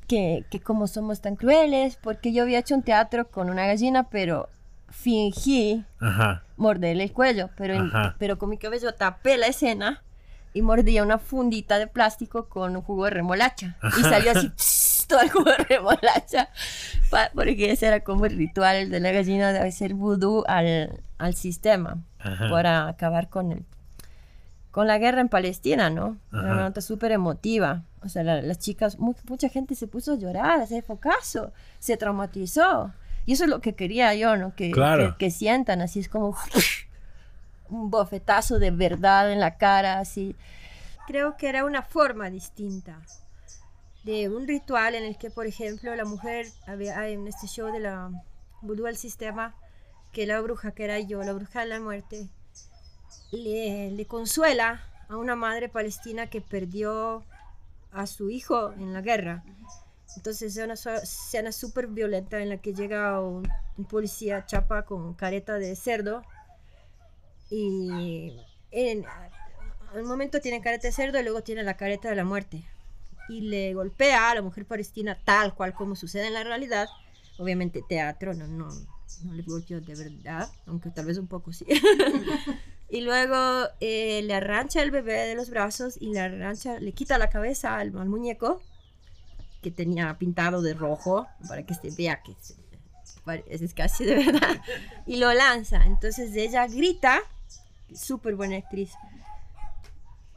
Que, 0.07 0.43
que 0.49 0.59
como 0.59 0.87
somos 0.87 1.21
tan 1.21 1.37
crueles, 1.37 1.95
porque 2.01 2.33
yo 2.33 2.43
había 2.43 2.59
hecho 2.59 2.75
un 2.75 2.83
teatro 2.83 3.29
con 3.29 3.49
una 3.49 3.65
gallina, 3.65 4.09
pero 4.09 4.49
fingí 4.89 5.85
Ajá. 6.01 6.43
morderle 6.57 7.03
el 7.03 7.13
cuello, 7.13 7.49
pero, 7.55 7.75
en- 7.75 7.91
pero 8.19 8.37
con 8.37 8.49
mi 8.49 8.57
cabello 8.57 8.93
tapé 8.93 9.37
la 9.37 9.47
escena 9.47 10.03
y 10.53 10.61
mordía 10.61 11.03
una 11.03 11.17
fundita 11.17 11.79
de 11.79 11.87
plástico 11.87 12.49
con 12.49 12.75
un 12.75 12.81
jugo 12.81 13.05
de 13.05 13.11
remolacha. 13.11 13.77
Y 13.97 14.01
salió 14.01 14.31
así 14.31 14.49
pss, 14.57 15.05
todo 15.07 15.21
el 15.21 15.29
jugo 15.29 15.45
de 15.51 15.57
remolacha, 15.63 16.49
porque 17.33 17.71
ese 17.71 17.87
era 17.87 18.01
como 18.01 18.25
el 18.25 18.37
ritual 18.37 18.89
de 18.89 18.99
la 18.99 19.11
gallina 19.11 19.51
de 19.53 19.59
hacer 19.59 19.93
vudú 19.93 20.43
al, 20.47 21.01
al 21.17 21.35
sistema 21.35 21.97
Ajá. 22.19 22.49
para 22.49 22.87
acabar 22.87 23.29
con 23.29 23.51
el 23.51 23.65
con 24.71 24.87
la 24.87 24.97
guerra 24.99 25.19
en 25.19 25.27
Palestina, 25.27 25.89
¿no? 25.89 26.17
Era 26.31 26.41
Ajá. 26.43 26.51
una 26.53 26.61
nota 26.63 26.79
súper 26.79 27.11
emotiva. 27.11 27.83
O 28.03 28.07
sea, 28.07 28.23
la- 28.23 28.41
las 28.41 28.57
chicas, 28.57 28.97
mu- 28.99 29.13
mucha 29.27 29.49
gente 29.49 29.75
se 29.75 29.85
puso 29.85 30.13
a 30.13 30.15
llorar, 30.15 30.65
se 30.65 30.81
fue 30.81 30.97
caso, 30.97 31.51
se 31.79 31.97
traumatizó. 31.97 32.93
Y 33.25 33.33
eso 33.33 33.43
es 33.43 33.49
lo 33.49 33.59
que 33.59 33.75
quería 33.75 34.15
yo, 34.15 34.37
¿no? 34.37 34.55
Que, 34.55 34.71
Claro. 34.71 35.17
que, 35.17 35.25
que 35.25 35.31
sientan 35.31 35.81
así, 35.81 35.99
es 35.99 36.07
como 36.07 36.37
un 37.71 37.89
bofetazo 37.89 38.59
de 38.59 38.71
verdad 38.71 39.31
en 39.31 39.39
la 39.39 39.57
cara, 39.57 39.99
así. 39.99 40.35
Creo 41.07 41.37
que 41.37 41.49
era 41.49 41.65
una 41.65 41.81
forma 41.81 42.29
distinta 42.29 43.01
de 44.03 44.29
un 44.29 44.47
ritual 44.47 44.95
en 44.95 45.03
el 45.03 45.17
que, 45.17 45.29
por 45.29 45.47
ejemplo, 45.47 45.95
la 45.95 46.05
mujer, 46.05 46.47
había 46.67 47.07
en 47.07 47.27
este 47.27 47.47
show 47.47 47.71
de 47.71 47.79
la 47.79 48.11
vudú 48.61 48.87
al 48.87 48.97
sistema, 48.97 49.55
que 50.11 50.25
la 50.25 50.41
bruja, 50.41 50.71
que 50.71 50.83
era 50.83 50.99
yo, 50.99 51.23
la 51.23 51.33
bruja 51.33 51.61
de 51.61 51.67
la 51.67 51.79
muerte, 51.79 52.27
le, 53.31 54.05
consuela 54.07 54.81
a 55.07 55.17
una 55.17 55.35
madre 55.35 55.69
palestina 55.69 56.29
que 56.29 56.41
perdió 56.41 57.23
a 57.91 58.07
su 58.07 58.29
hijo 58.29 58.73
en 58.73 58.93
la 58.93 59.01
guerra. 59.01 59.43
Entonces 60.17 60.57
es 60.57 60.63
una 60.63 60.73
escena 60.73 61.51
súper 61.51 61.87
violenta 61.87 62.41
en 62.41 62.49
la 62.49 62.57
que 62.57 62.73
llega 62.73 63.21
un 63.21 63.47
policía 63.89 64.45
chapa 64.45 64.83
con 64.83 65.13
careta 65.13 65.53
de 65.53 65.75
cerdo 65.75 66.21
y 67.51 68.33
en, 68.71 69.05
al 69.93 70.03
momento 70.03 70.39
tiene 70.39 70.61
careta 70.61 70.87
de 70.87 70.93
cerdo 70.93 71.19
y 71.19 71.23
luego 71.23 71.43
tiene 71.43 71.63
la 71.63 71.75
careta 71.77 72.09
de 72.09 72.15
la 72.15 72.23
muerte 72.23 72.63
y 73.29 73.41
le 73.41 73.73
golpea 73.73 74.31
a 74.31 74.35
la 74.35 74.41
mujer 74.41 74.65
palestina 74.65 75.17
tal 75.23 75.53
cual 75.53 75.73
como 75.73 75.95
sucede 75.95 76.27
en 76.27 76.33
la 76.33 76.43
realidad. 76.43 76.87
Obviamente 77.37 77.81
teatro, 77.87 78.33
no, 78.33 78.47
no, 78.47 78.67
no 79.23 79.33
le 79.33 79.43
golpeó 79.43 79.79
de 79.81 79.95
verdad, 79.95 80.49
aunque 80.65 80.89
tal 80.89 81.05
vez 81.05 81.17
un 81.17 81.27
poco 81.27 81.51
sí. 81.53 81.65
y 82.89 83.01
luego 83.01 83.67
eh, 83.79 84.21
le 84.23 84.33
arrancha 84.33 84.81
el 84.81 84.91
bebé 84.91 85.13
de 85.27 85.35
los 85.35 85.49
brazos 85.49 85.95
y 85.99 86.13
le 86.13 86.19
arrancha, 86.19 86.79
le 86.79 86.91
quita 86.93 87.17
la 87.17 87.29
cabeza 87.29 87.77
al, 87.77 87.97
al 87.97 88.09
muñeco 88.09 88.61
que 89.61 89.71
tenía 89.71 90.17
pintado 90.17 90.61
de 90.61 90.73
rojo 90.73 91.27
para 91.47 91.63
que 91.65 91.73
se 91.73 91.91
vea 91.91 92.21
que 92.23 92.33
pare- 93.23 93.45
es 93.47 93.73
casi 93.73 94.05
de 94.05 94.15
verdad 94.15 94.61
y 95.05 95.17
lo 95.17 95.31
lanza. 95.33 95.85
Entonces 95.85 96.35
ella 96.35 96.67
grita, 96.67 97.21
súper 97.95 98.35
buena 98.35 98.57
actriz, 98.57 98.91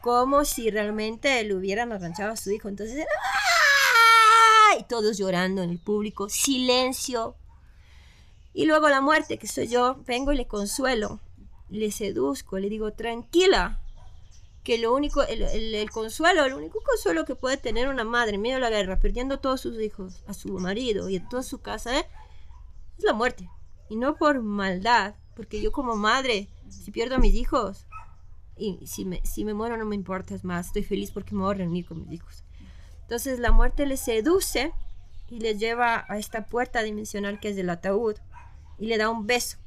como 0.01 0.45
si 0.45 0.71
realmente 0.71 1.43
le 1.45 1.55
hubieran 1.55 1.93
arranchado 1.93 2.33
a 2.33 2.37
su 2.37 2.51
hijo. 2.51 2.69
Entonces 2.69 3.05
¡ah! 3.07 4.77
y 4.79 4.85
todos 4.85 5.17
llorando 5.19 5.63
en 5.63 5.71
el 5.71 5.79
público, 5.79 6.29
silencio. 6.29 7.37
Y 8.53 8.67
luego 8.67 8.89
la 8.89 9.01
muerte, 9.01 9.39
que 9.39 9.49
soy 9.49 9.67
yo, 9.69 9.97
vengo 10.07 10.33
y 10.33 10.37
le 10.37 10.47
consuelo, 10.47 11.21
le 11.71 11.91
seduzco, 11.91 12.59
le 12.59 12.69
digo, 12.69 12.93
tranquila, 12.93 13.81
que 14.63 14.79
lo 14.79 14.95
único, 14.95 15.23
el, 15.23 15.43
el- 15.43 15.75
el 15.75 15.91
consuelo, 15.91 16.45
el 16.45 16.55
único 16.55 16.81
consuelo 16.83 17.25
que 17.25 17.35
puede 17.35 17.57
tener 17.57 17.89
una 17.89 18.05
madre 18.05 18.37
en 18.37 18.43
medio 18.43 18.57
de 18.57 18.61
la 18.61 18.71
guerra, 18.71 19.01
perdiendo 19.01 19.35
a 19.37 19.41
todos 19.41 19.61
sus 19.61 19.81
hijos, 19.81 20.23
a 20.29 20.35
su 20.35 20.49
marido 20.59 21.09
y 21.09 21.17
a 21.17 21.29
toda 21.29 21.43
su 21.43 21.61
casa, 21.61 21.99
¿eh? 21.99 22.07
es 22.99 23.05
la 23.05 23.13
muerte. 23.13 23.49
Y 23.89 23.97
no 23.97 24.17
por 24.17 24.41
maldad, 24.41 25.15
porque 25.35 25.61
yo 25.61 25.73
como 25.73 25.97
madre, 25.97 26.49
si 26.69 26.91
pierdo 26.91 27.17
a 27.17 27.19
mis 27.19 27.35
hijos, 27.35 27.87
y 28.57 28.87
si 28.87 29.05
me, 29.05 29.21
si 29.25 29.45
me 29.45 29.55
muero 29.55 29.77
no 29.77 29.85
me 29.85 29.97
importa, 29.97 30.37
más, 30.43 30.69
estoy 30.69 30.85
feliz 30.85 31.11
porque 31.11 31.35
me 31.35 31.43
voy 31.43 31.55
a 31.55 31.59
reunir 31.59 31.87
con 31.87 32.01
mis 32.01 32.13
hijos. 32.13 32.45
Entonces 33.03 33.39
la 33.39 33.53
muerte 33.53 33.87
le 33.87 33.97
seduce 33.97 34.73
y 35.29 35.41
le 35.41 35.57
lleva 35.57 36.05
a 36.09 36.19
esta 36.19 36.47
puerta 36.47 36.83
dimensional 36.83 37.41
que 37.41 37.51
es 37.51 37.57
del 37.57 37.71
ataúd 37.71 38.17
y 38.79 38.87
le 38.87 38.99
da 38.99 39.11
un 39.11 39.27
beso. 39.27 39.59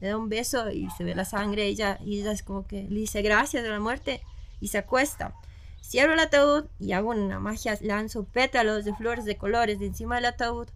Le 0.00 0.08
da 0.08 0.16
un 0.16 0.28
beso 0.28 0.70
y 0.70 0.88
se 0.90 1.04
ve 1.04 1.14
la 1.14 1.24
sangre 1.24 1.66
ella, 1.66 1.98
y 2.04 2.20
ella 2.20 2.32
como 2.44 2.66
que 2.66 2.82
le 2.82 3.00
dice 3.00 3.22
gracias 3.22 3.64
a 3.64 3.68
la 3.68 3.80
muerte 3.80 4.22
y 4.60 4.68
se 4.68 4.78
acuesta. 4.78 5.34
Cierro 5.82 6.14
el 6.14 6.20
ataúd 6.20 6.66
y 6.78 6.92
hago 6.92 7.10
una 7.10 7.38
magia, 7.38 7.78
lanzo 7.80 8.24
pétalos 8.24 8.84
de 8.84 8.94
flores 8.94 9.24
de 9.24 9.36
colores 9.36 9.78
de 9.78 9.86
encima 9.86 10.16
del 10.16 10.26
ataúd 10.26 10.68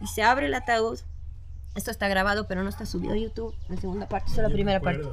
y 0.00 0.06
se 0.06 0.22
abre 0.22 0.46
el 0.46 0.54
ataúd. 0.54 0.98
Esto 1.74 1.90
está 1.90 2.08
grabado 2.08 2.46
pero 2.48 2.62
no 2.62 2.68
está 2.68 2.86
subido 2.86 3.14
a 3.14 3.16
YouTube, 3.16 3.54
la 3.68 3.76
segunda 3.76 4.08
parte, 4.08 4.30
solo 4.30 4.48
la 4.48 4.54
primera 4.54 4.80
parte. 4.80 5.08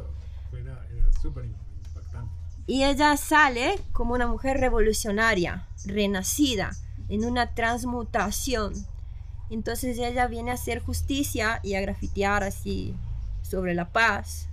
Y 2.67 2.83
ella 2.83 3.15
sale 3.17 3.79
como 3.91 4.13
una 4.15 4.27
mujer 4.27 4.59
revolucionaria, 4.59 5.67
renacida, 5.85 6.71
en 7.09 7.25
una 7.25 7.53
transmutación. 7.53 8.73
Entonces 9.51 9.99
ella 9.99 10.27
viene 10.27 10.51
a 10.51 10.55
hacer 10.55 10.81
justicia 10.81 11.59
y 11.61 11.75
a 11.75 11.81
grafitear 11.81 12.43
así 12.43 12.95
sobre 13.43 13.75
la 13.75 13.89
paz. 13.89 14.47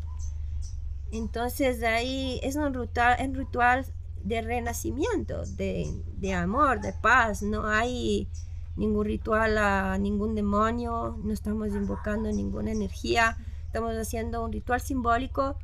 Entonces 1.11 1.80
de 1.80 1.87
ahí 1.87 2.40
es 2.42 2.56
un 2.56 2.75
ritual, 2.75 3.16
un 3.26 3.35
ritual 3.35 3.87
de 4.23 4.42
renacimiento, 4.42 5.44
de, 5.47 5.90
de 6.18 6.35
amor, 6.35 6.80
de 6.80 6.92
paz. 6.92 7.42
No 7.42 7.66
hay 7.66 8.28
ningún 8.76 9.05
ritual 9.05 9.59
a 9.59 9.99
ningún 9.99 10.35
demonio, 10.35 11.19
no 11.23 11.33
estamos 11.33 11.69
invocando 11.69 12.31
ninguna 12.31 12.73
energía, 12.73 13.37
estamos 13.67 13.95
haciendo 13.97 14.45
un 14.45 14.52
ritual 14.52 14.81
simbólico 14.81 15.57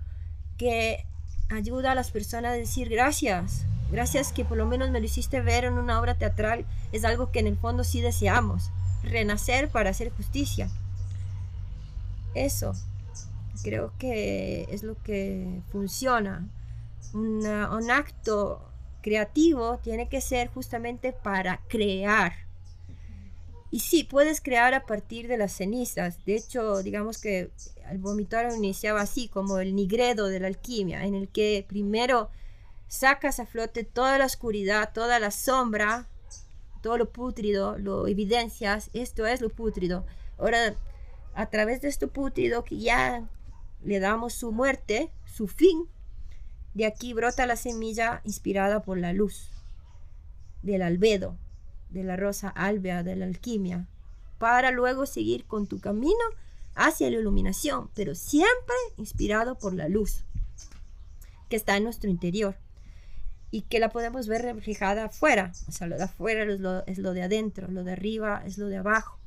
que 0.57 1.07
ayuda 1.49 1.93
a 1.93 1.95
las 1.95 2.11
personas 2.11 2.53
a 2.53 2.55
decir 2.55 2.89
gracias, 2.89 3.65
gracias 3.91 4.33
que 4.33 4.45
por 4.45 4.59
lo 4.59 4.67
menos 4.67 4.91
me 4.91 5.01
lo 5.01 5.07
hiciste 5.07 5.41
ver 5.41 5.65
en 5.65 5.75
una 5.75 5.99
obra 6.01 6.17
teatral, 6.17 6.67
es 6.93 7.05
algo 7.05 7.31
que 7.31 7.41
en 7.41 7.47
el 7.47 7.57
fondo 7.57 7.85
sí 7.85 8.01
deseamos, 8.01 8.71
renacer 9.03 9.69
para 9.69 9.91
hacer 9.91 10.11
justicia. 10.11 10.69
Eso, 12.35 12.73
creo 13.63 13.93
que 13.99 14.67
es 14.71 14.83
lo 14.83 15.01
que 15.03 15.63
funciona. 15.71 16.47
Un 17.15 17.91
acto 17.91 18.71
creativo 19.01 19.79
tiene 19.79 20.09
que 20.09 20.21
ser 20.21 20.49
justamente 20.49 21.13
para 21.13 21.61
crear. 21.69 22.48
Y 23.71 23.81
sí, 23.81 24.05
puedes 24.05 24.41
crear 24.41 24.73
a 24.75 24.87
partir 24.87 25.29
de 25.29 25.37
las 25.37 25.53
cenizas. 25.53 26.25
De 26.25 26.37
hecho, 26.37 26.83
digamos 26.83 27.19
que 27.19 27.51
el 27.91 27.99
vomitorio 27.99 28.55
iniciaba 28.55 29.03
así, 29.03 29.29
como 29.29 29.59
el 29.59 29.75
nigredo 29.75 30.29
de 30.29 30.41
la 30.41 30.47
alquimia, 30.47 31.05
en 31.05 31.15
el 31.15 31.29
que 31.29 31.65
primero 31.69 32.31
sacas 32.87 33.41
a 33.41 33.47
flote 33.47 33.85
toda 33.85 34.19
la 34.19 34.25
oscuridad, 34.25 34.93
toda 34.95 35.19
la 35.19 35.31
sombra, 35.31 36.07
todo 36.83 36.97
lo 36.97 37.11
pútrido, 37.11 37.77
lo 37.79 38.07
evidencias, 38.07 38.91
esto 38.95 39.27
es 39.27 39.41
lo 39.41 39.51
pútrido. 39.51 40.07
Ahora, 40.39 40.75
a 41.35 41.47
través 41.51 41.83
de 41.83 41.89
esto 41.89 42.09
pútrido 42.09 42.65
que 42.65 42.79
ya 42.79 43.29
le 43.85 44.01
damos 44.01 44.33
su 44.33 44.51
muerte, 44.51 45.11
su 45.27 45.47
fin, 45.47 45.89
de 46.75 46.87
aquí 46.87 47.13
brota 47.13 47.47
la 47.47 47.57
semilla 47.57 48.23
inspirada 48.25 48.83
por 48.83 48.99
la 48.99 49.13
luz 49.13 49.51
del 50.63 50.83
albedo, 50.83 51.37
de 51.91 52.05
la 52.05 52.17
rosa 52.17 52.49
albea, 52.49 53.03
de 53.03 53.17
la 53.17 53.25
alquimia, 53.25 53.87
para 54.39 54.71
luego 54.71 55.07
seguir 55.07 55.45
con 55.47 55.67
tu 55.67 55.81
camino 55.81 56.15
hacia 56.75 57.11
la 57.11 57.19
iluminación, 57.19 57.91
pero 57.95 58.15
siempre 58.15 58.77
inspirado 58.97 59.59
por 59.59 59.75
la 59.75 59.89
luz 59.89 60.25
que 61.49 61.57
está 61.57 61.77
en 61.77 61.85
nuestro 61.85 62.09
interior 62.09 62.57
y 63.51 63.63
que 63.63 63.81
la 63.81 63.89
podemos 63.89 64.29
ver 64.29 64.43
reflejada 64.43 65.07
afuera. 65.07 65.53
O 65.67 65.73
sea, 65.73 65.87
lo 65.87 65.97
de 65.97 66.05
afuera 66.05 66.45
es 66.45 66.61
lo, 66.61 66.87
es 66.87 66.99
lo 66.99 67.13
de 67.15 67.23
adentro, 67.23 67.69
lo 67.69 67.85
de 67.85 67.93
arriba 67.93 68.43
es 68.45 68.59
lo 68.59 68.67
de 68.67 68.77
abajo. 68.77 69.19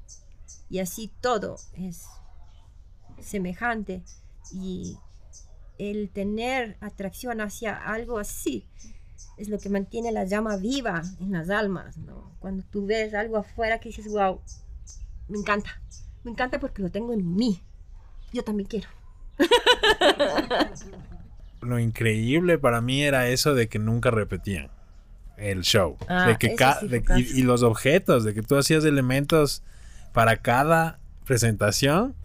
Y 0.69 0.79
así 0.79 1.11
todo 1.21 1.57
es 1.73 2.05
semejante 3.19 4.03
y 4.53 4.97
el 5.77 6.09
tener 6.09 6.77
atracción 6.79 7.41
hacia 7.41 7.75
algo 7.75 8.19
así 8.19 8.65
es 9.37 9.49
lo 9.49 9.59
que 9.59 9.69
mantiene 9.69 10.11
la 10.11 10.25
llama 10.25 10.57
viva 10.57 11.01
en 11.19 11.31
las 11.31 11.49
almas, 11.49 11.97
¿no? 11.97 12.31
Cuando 12.39 12.63
tú 12.71 12.85
ves 12.85 13.13
algo 13.13 13.37
afuera 13.37 13.79
que 13.79 13.89
dices, 13.89 14.07
wow, 14.09 14.39
me 15.27 15.37
encanta, 15.39 15.81
me 16.23 16.31
encanta 16.31 16.59
porque 16.59 16.81
lo 16.81 16.89
tengo 16.89 17.13
en 17.13 17.35
mí, 17.35 17.61
yo 18.33 18.43
también 18.43 18.67
quiero. 18.67 18.87
Lo 21.61 21.77
increíble 21.77 22.57
para 22.57 22.81
mí 22.81 23.03
era 23.03 23.27
eso 23.27 23.53
de 23.53 23.69
que 23.69 23.77
nunca 23.77 24.09
repetían 24.09 24.71
el 25.37 25.61
show. 25.61 25.95
Ah, 26.07 26.27
de 26.27 26.37
que 26.37 26.49
sí 26.57 26.87
de- 26.87 27.03
y, 27.17 27.39
y 27.39 27.43
los 27.43 27.61
objetos, 27.63 28.23
de 28.23 28.33
que 28.33 28.41
tú 28.41 28.57
hacías 28.57 28.83
elementos 28.83 29.61
para 30.11 30.37
cada 30.37 30.99
presentación. 31.25 32.15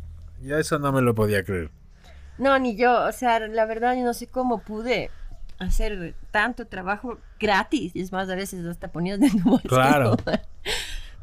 Yo 0.43 0.59
eso 0.59 0.79
no 0.79 0.91
me 0.93 1.03
lo 1.03 1.15
podía 1.15 1.45
creer. 1.45 1.71
No, 2.39 2.59
ni 2.59 2.77
yo, 2.77 3.05
o 3.07 3.13
sea, 3.13 3.39
la 3.41 3.65
verdad 3.67 3.95
yo 3.97 4.05
no 4.05 4.15
sé 4.15 4.27
cómo 4.27 4.61
pude 4.63 5.11
hacer 5.59 6.15
tanto 6.31 6.67
trabajo 6.67 7.19
gratis, 7.39 7.95
y 7.95 8.01
es 8.01 8.13
más, 8.13 8.29
a 8.29 8.35
veces 8.35 8.65
hasta 8.67 8.89
ponías 8.89 9.21
de 9.21 9.31
tu 9.31 9.39
bolsillo. 9.41 9.69
Claro. 9.69 10.17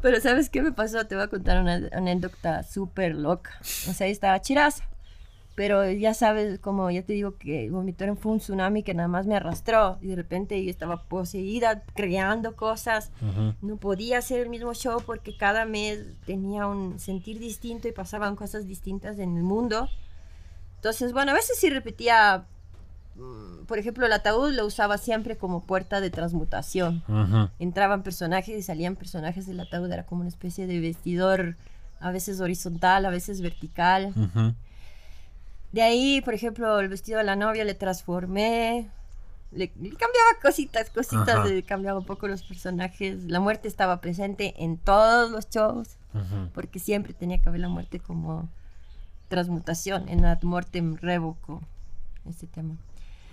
Pero 0.01 0.19
¿sabes 0.19 0.49
qué 0.49 0.61
me 0.61 0.71
pasó? 0.71 1.05
Te 1.05 1.15
voy 1.15 1.23
a 1.23 1.27
contar 1.27 1.61
una 1.61 1.75
anécdota 1.93 2.63
súper 2.63 3.15
loca. 3.15 3.51
O 3.61 3.93
sea, 3.93 4.05
ahí 4.05 4.11
estaba 4.11 4.41
chiraza. 4.41 4.83
Pero 5.55 5.89
ya 5.91 6.15
sabes, 6.15 6.57
como 6.57 6.89
ya 6.89 7.03
te 7.03 7.13
digo, 7.13 7.37
que 7.37 7.69
vomitaron 7.69 8.17
fue 8.17 8.31
un 8.31 8.39
tsunami 8.39 8.81
que 8.81 8.95
nada 8.95 9.07
más 9.07 9.27
me 9.27 9.35
arrastró. 9.35 9.99
Y 10.01 10.07
de 10.07 10.15
repente 10.15 10.61
yo 10.63 10.69
estaba 10.69 11.03
poseída, 11.03 11.83
creando 11.93 12.55
cosas. 12.55 13.11
No 13.61 13.77
podía 13.77 14.17
hacer 14.17 14.39
el 14.39 14.49
mismo 14.49 14.73
show 14.73 15.01
porque 15.05 15.37
cada 15.37 15.65
mes 15.65 15.99
tenía 16.25 16.65
un 16.65 16.99
sentir 16.99 17.39
distinto 17.39 17.87
y 17.87 17.91
pasaban 17.91 18.35
cosas 18.35 18.67
distintas 18.67 19.19
en 19.19 19.37
el 19.37 19.43
mundo. 19.43 19.87
Entonces, 20.77 21.13
bueno, 21.13 21.31
a 21.31 21.35
veces 21.35 21.57
sí 21.59 21.69
repetía, 21.69 22.45
por 23.67 23.77
ejemplo, 23.77 24.05
el 24.05 24.13
ataúd 24.13 24.53
lo 24.53 24.65
usaba 24.65 24.97
siempre 24.97 25.37
como 25.37 25.61
puerta 25.61 26.01
de 26.01 26.09
transmutación. 26.09 27.03
Entraban 27.59 28.03
personajes 28.03 28.57
y 28.57 28.61
salían 28.61 28.95
personajes 28.95 29.45
del 29.45 29.59
ataúd, 29.59 29.91
era 29.91 30.05
como 30.05 30.21
una 30.21 30.29
especie 30.29 30.67
de 30.67 30.79
vestidor, 30.79 31.55
a 31.99 32.11
veces 32.11 32.41
horizontal, 32.41 33.05
a 33.05 33.09
veces 33.09 33.41
vertical. 33.41 34.13
De 35.71 35.81
ahí, 35.81 36.21
por 36.21 36.33
ejemplo, 36.33 36.79
el 36.79 36.87
vestido 36.87 37.17
de 37.17 37.23
la 37.23 37.35
novia 37.35 37.63
le 37.63 37.73
transformé. 37.73 38.89
Le, 39.51 39.71
le 39.79 39.89
cambiaba 39.89 40.29
cositas, 40.41 40.89
cositas, 40.89 41.47
le 41.47 41.61
cambiaba 41.63 41.99
un 41.99 42.05
poco 42.05 42.27
los 42.27 42.41
personajes. 42.41 43.23
La 43.25 43.39
muerte 43.39 43.67
estaba 43.67 44.01
presente 44.01 44.55
en 44.57 44.77
todos 44.77 45.29
los 45.29 45.49
shows, 45.49 45.97
porque 46.53 46.79
siempre 46.79 47.13
tenía 47.13 47.39
que 47.39 47.49
haber 47.49 47.61
la 47.61 47.69
muerte 47.69 47.99
como 47.99 48.49
transmutación, 49.29 50.09
en 50.09 50.25
ad 50.25 50.41
mortem 50.43 50.95
revoco, 50.95 51.61
ese 52.29 52.45
tema. 52.47 52.75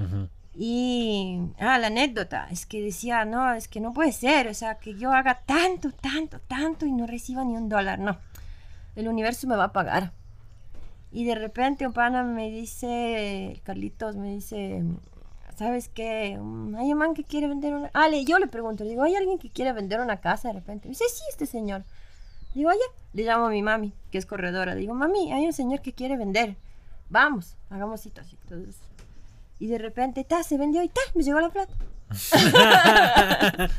Ujú. 0.00 0.28
Y, 0.54 1.40
ah, 1.59 1.78
la 1.78 1.87
anécdota, 1.88 2.49
es 2.50 2.66
que 2.66 2.83
decía, 2.83 3.25
no, 3.25 3.52
es 3.54 3.69
que 3.69 3.80
no 3.80 3.92
puede 3.92 4.12
ser, 4.12 4.49
o 4.49 4.54
sea, 4.54 4.76
que 4.78 4.95
yo 4.99 5.12
haga 5.12 5.40
tanto, 5.47 5.92
tanto, 5.92 6.40
tanto 6.40 6.87
y 6.87 6.92
no 6.92 7.07
reciba 7.07 7.45
ni 7.45 7.57
un 7.57 7.69
dólar, 7.69 7.99
no. 7.99 8.19
El 8.97 9.09
universo 9.09 9.47
me 9.47 9.57
va 9.57 9.64
a 9.64 9.73
pagar. 9.73 10.12
Y 11.12 11.25
de 11.25 11.35
repente 11.35 11.87
un 11.87 11.92
pana 11.92 12.23
me 12.23 12.50
dice, 12.50 13.61
Carlitos 13.64 14.16
me 14.16 14.35
dice, 14.35 14.83
¿sabes 15.57 15.88
qué? 15.88 16.37
Mm, 16.40 16.75
Hay 16.76 16.92
un 16.92 16.99
man 16.99 17.14
que 17.14 17.25
quiere 17.25 17.49
vender 17.49 17.75
una... 17.75 17.90
Ah, 17.95 18.09
le- 18.09 18.25
yo 18.25 18.38
le 18.38 18.47
pregunto, 18.49 18.85
le 18.85 18.90
digo, 18.90 19.02
¿hay 19.02 19.14
alguien 19.16 19.38
que 19.38 19.50
quiere 19.50 19.73
vender 19.73 20.00
una 20.00 20.21
casa 20.21 20.49
de 20.49 20.54
repente? 20.54 20.87
Me 20.88 20.90
dice, 20.90 21.04
sí, 21.12 21.23
este 21.30 21.47
señor. 21.47 21.80
Le 22.54 22.61
digo, 22.61 22.71
oye, 22.71 22.80
le 23.12 23.23
llamo 23.25 23.47
a 23.47 23.50
mi 23.50 23.62
mami, 23.62 23.92
que 24.11 24.19
es 24.19 24.26
corredora. 24.26 24.75
Le 24.75 24.80
digo, 24.80 24.95
mami, 24.95 25.33
hay 25.33 25.47
un 25.47 25.52
señor 25.52 25.80
que 25.80 25.92
quiere 25.92 26.16
vender. 26.16 26.56
Vamos, 27.08 27.56
hagamos 27.71 28.00
citas. 28.02 28.26
Entonces, 28.45 28.76
y 29.60 29.68
de 29.68 29.78
repente, 29.78 30.25
ta, 30.25 30.42
se 30.42 30.58
vendió 30.58 30.82
y 30.82 30.88
ta, 30.88 31.00
me 31.14 31.23
llegó 31.23 31.38
la 31.40 31.50
plata. 31.50 31.73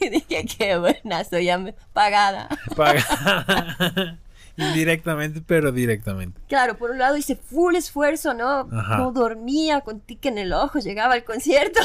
y 0.00 0.08
dije, 0.08 0.44
qué 0.58 0.76
buena, 0.78 1.22
soy 1.24 1.44
ya 1.46 1.58
me- 1.58 1.74
pagada. 1.92 2.48
Paga- 2.76 4.18
Indirectamente, 4.56 5.40
pero 5.44 5.72
directamente. 5.72 6.40
Claro, 6.48 6.76
por 6.78 6.92
un 6.92 6.98
lado 6.98 7.16
hice 7.16 7.34
full 7.34 7.74
esfuerzo, 7.74 8.34
¿no? 8.34 8.68
Ajá. 8.72 8.98
No 8.98 9.10
dormía 9.10 9.80
con 9.80 9.98
tique 10.00 10.28
en 10.28 10.38
el 10.38 10.52
ojo, 10.52 10.78
llegaba 10.78 11.14
al 11.14 11.24
concierto 11.24 11.80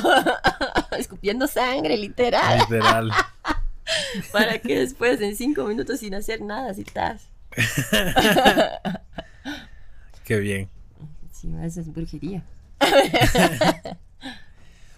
escupiendo 0.97 1.47
sangre, 1.47 1.97
literal, 1.97 2.59
Literal. 2.59 3.11
para 4.31 4.59
que 4.59 4.77
después 4.79 5.19
en 5.21 5.35
cinco 5.35 5.63
minutos 5.65 5.99
sin 5.99 6.13
hacer 6.13 6.41
nada, 6.41 6.69
así 6.69 6.81
estás. 6.81 7.27
Qué 10.23 10.37
bien. 10.37 10.69
Sí, 11.31 11.51
eso 11.63 11.81
es 11.81 11.91
brujería. 11.91 12.43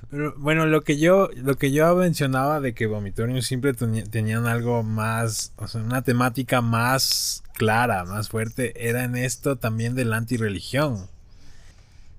Pero, 0.09 0.33
bueno, 0.37 0.65
lo 0.65 0.81
que 0.81 0.97
yo 0.97 1.29
lo 1.35 1.55
que 1.55 1.71
yo 1.71 1.95
mencionaba 1.95 2.59
de 2.59 2.73
que 2.73 2.85
Vomitorium 2.85 3.41
siempre 3.41 3.73
tenían 3.73 4.45
algo 4.45 4.83
más, 4.83 5.53
o 5.55 5.69
sea, 5.69 5.81
una 5.81 6.01
temática 6.01 6.59
más 6.61 7.43
clara, 7.53 8.03
más 8.03 8.27
fuerte, 8.27 8.89
era 8.89 9.05
en 9.05 9.15
esto 9.15 9.55
también 9.57 9.95
de 9.95 10.03
la 10.03 10.17
antirreligión. 10.17 11.07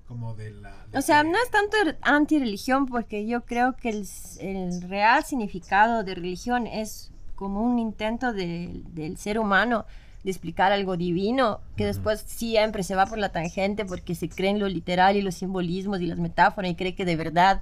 Como 0.07 0.33
de 0.33 0.51
la... 0.51 0.73
de 0.91 0.97
O 0.97 1.01
sea, 1.03 1.23
no 1.23 1.35
es 1.37 1.51
tanto 1.51 1.77
anti-religión 2.01 2.87
porque 2.87 3.27
yo 3.27 3.41
creo 3.41 3.75
que 3.75 3.89
el, 3.89 4.07
el 4.39 4.81
real 4.89 5.23
significado 5.23 6.03
de 6.03 6.15
religión 6.15 6.65
es 6.65 7.11
como 7.35 7.61
un 7.61 7.77
intento 7.77 8.33
de- 8.33 8.81
del 8.93 9.17
ser 9.17 9.37
humano 9.37 9.85
de 10.23 10.31
explicar 10.31 10.71
algo 10.71 10.95
divino, 10.95 11.59
que 11.75 11.85
después 11.85 12.23
siempre 12.25 12.83
se 12.83 12.95
va 12.95 13.05
por 13.05 13.17
la 13.17 13.29
tangente 13.29 13.85
porque 13.85 14.15
se 14.15 14.29
cree 14.29 14.51
en 14.51 14.59
lo 14.59 14.69
literal 14.69 15.17
y 15.17 15.21
los 15.21 15.35
simbolismos 15.35 15.99
y 16.01 16.07
las 16.07 16.19
metáforas 16.19 16.71
y 16.71 16.75
cree 16.75 16.95
que 16.95 17.05
de 17.05 17.15
verdad 17.15 17.61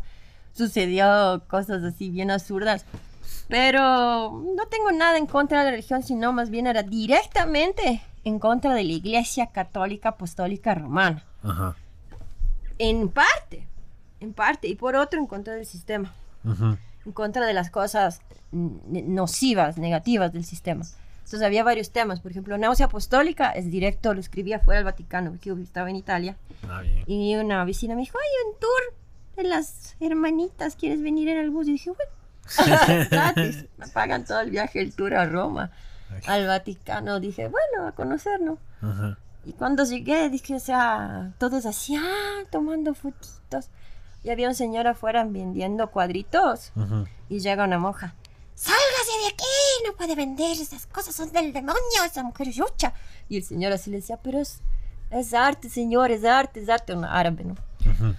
sucedió 0.54 1.44
cosas 1.48 1.84
así 1.84 2.10
bien 2.10 2.30
absurdas. 2.30 2.86
Pero 3.48 4.32
no 4.56 4.66
tengo 4.70 4.92
nada 4.92 5.18
en 5.18 5.26
contra 5.26 5.60
de 5.60 5.66
la 5.66 5.72
religión, 5.72 6.04
sino 6.04 6.32
más 6.34 6.50
bien 6.50 6.68
era 6.68 6.84
directamente 6.84 8.02
en 8.24 8.40
contra 8.40 8.74
de 8.74 8.84
la 8.84 8.92
Iglesia 8.92 9.48
Católica 9.48 10.10
Apostólica 10.10 10.76
Romana. 10.76 11.24
Ajá. 11.44 11.76
En 12.78 13.10
parte, 13.10 13.68
en 14.20 14.34
parte, 14.34 14.68
y 14.68 14.76
por 14.76 14.96
otro 14.96 15.20
en 15.20 15.28
contra 15.28 15.54
del 15.54 15.66
sistema, 15.66 16.14
ujú, 16.44 16.78
en 17.06 17.12
contra 17.12 17.46
de 17.46 17.54
las 17.54 17.70
cosas 17.70 18.22
nocivas, 18.52 19.78
negativas 19.78 20.32
del 20.34 20.46
sistema. 20.46 20.86
Entonces 21.32 21.46
había 21.48 21.64
varios 21.64 21.92
temas, 21.92 22.20
por 22.20 22.32
ejemplo, 22.32 22.58
náusea 22.58 22.88
apostólica, 22.88 23.52
es 23.52 23.72
directo, 23.72 24.14
lo 24.14 24.20
escribía 24.20 24.60
fuera 24.60 24.80
del 24.80 24.84
Vaticano, 24.84 25.30
porque 25.32 25.48
yo 25.48 25.58
estaba 25.60 25.90
en 25.90 25.96
Italia, 25.96 26.36
Ah, 26.68 26.82
bien. 26.82 27.06
y 27.08 27.38
una 27.38 27.64
vecina 27.64 27.96
me 27.96 28.02
dijo, 28.02 28.18
hay 28.18 28.50
un 28.52 28.60
tour 28.60 28.82
de 29.38 29.44
las 29.48 29.96
hermanitas, 30.02 30.76
¿quieres 30.76 31.02
venir 31.02 31.30
en 31.30 31.38
el 31.38 31.50
bus? 31.50 31.70
Y 31.70 31.72
dije, 31.72 31.90
bueno, 31.92 33.06
gratis, 33.10 33.66
me 33.78 33.88
pagan 33.88 34.26
todo 34.26 34.42
el 34.42 34.50
viaje, 34.52 34.82
el 34.82 34.94
tour 34.94 35.16
a 35.16 35.26
Roma, 35.26 35.72
al 36.28 36.48
Vaticano, 36.48 37.22
dije, 37.22 37.48
bueno, 37.48 37.88
a 37.88 37.94
conocernos. 37.94 38.60
Y 39.46 39.54
cuando 39.54 39.86
llegué, 39.86 40.30
dije, 40.30 40.56
o 40.56 40.60
sea, 40.60 41.32
todos 41.38 41.66
así, 41.66 41.96
ah, 41.96 42.44
tomando 42.50 42.94
fotitos. 42.94 43.70
Y 44.26 44.32
había 44.32 44.50
un 44.50 44.56
señor 44.56 44.86
afuera 44.86 45.24
vendiendo 45.24 45.90
cuadritos. 45.92 46.74
Y 47.30 47.40
llega 47.40 47.64
una 47.64 47.80
monja. 47.80 48.16
¡Sálgase 48.62 49.20
de 49.24 49.28
aquí! 49.34 49.88
No 49.88 49.94
puede 49.94 50.14
vender 50.16 50.52
esas 50.52 50.86
cosas, 50.86 51.16
son 51.16 51.32
del 51.32 51.52
demonio, 51.52 52.04
esa 52.06 52.22
mujer 52.22 52.50
es 52.50 52.58
lucha. 52.58 52.94
Y 53.28 53.38
el 53.38 53.44
señor 53.44 53.72
así 53.72 53.90
le 53.90 53.98
decía, 53.98 54.18
pero 54.22 54.40
es, 54.40 54.62
es 55.10 55.34
arte, 55.34 55.68
señor, 55.68 56.12
es 56.12 56.24
arte, 56.24 56.62
es 56.62 56.70
arte. 56.70 56.94
Un 56.94 57.04
árabe, 57.06 57.44
¿no? 57.44 57.54
Ujú. 57.90 58.16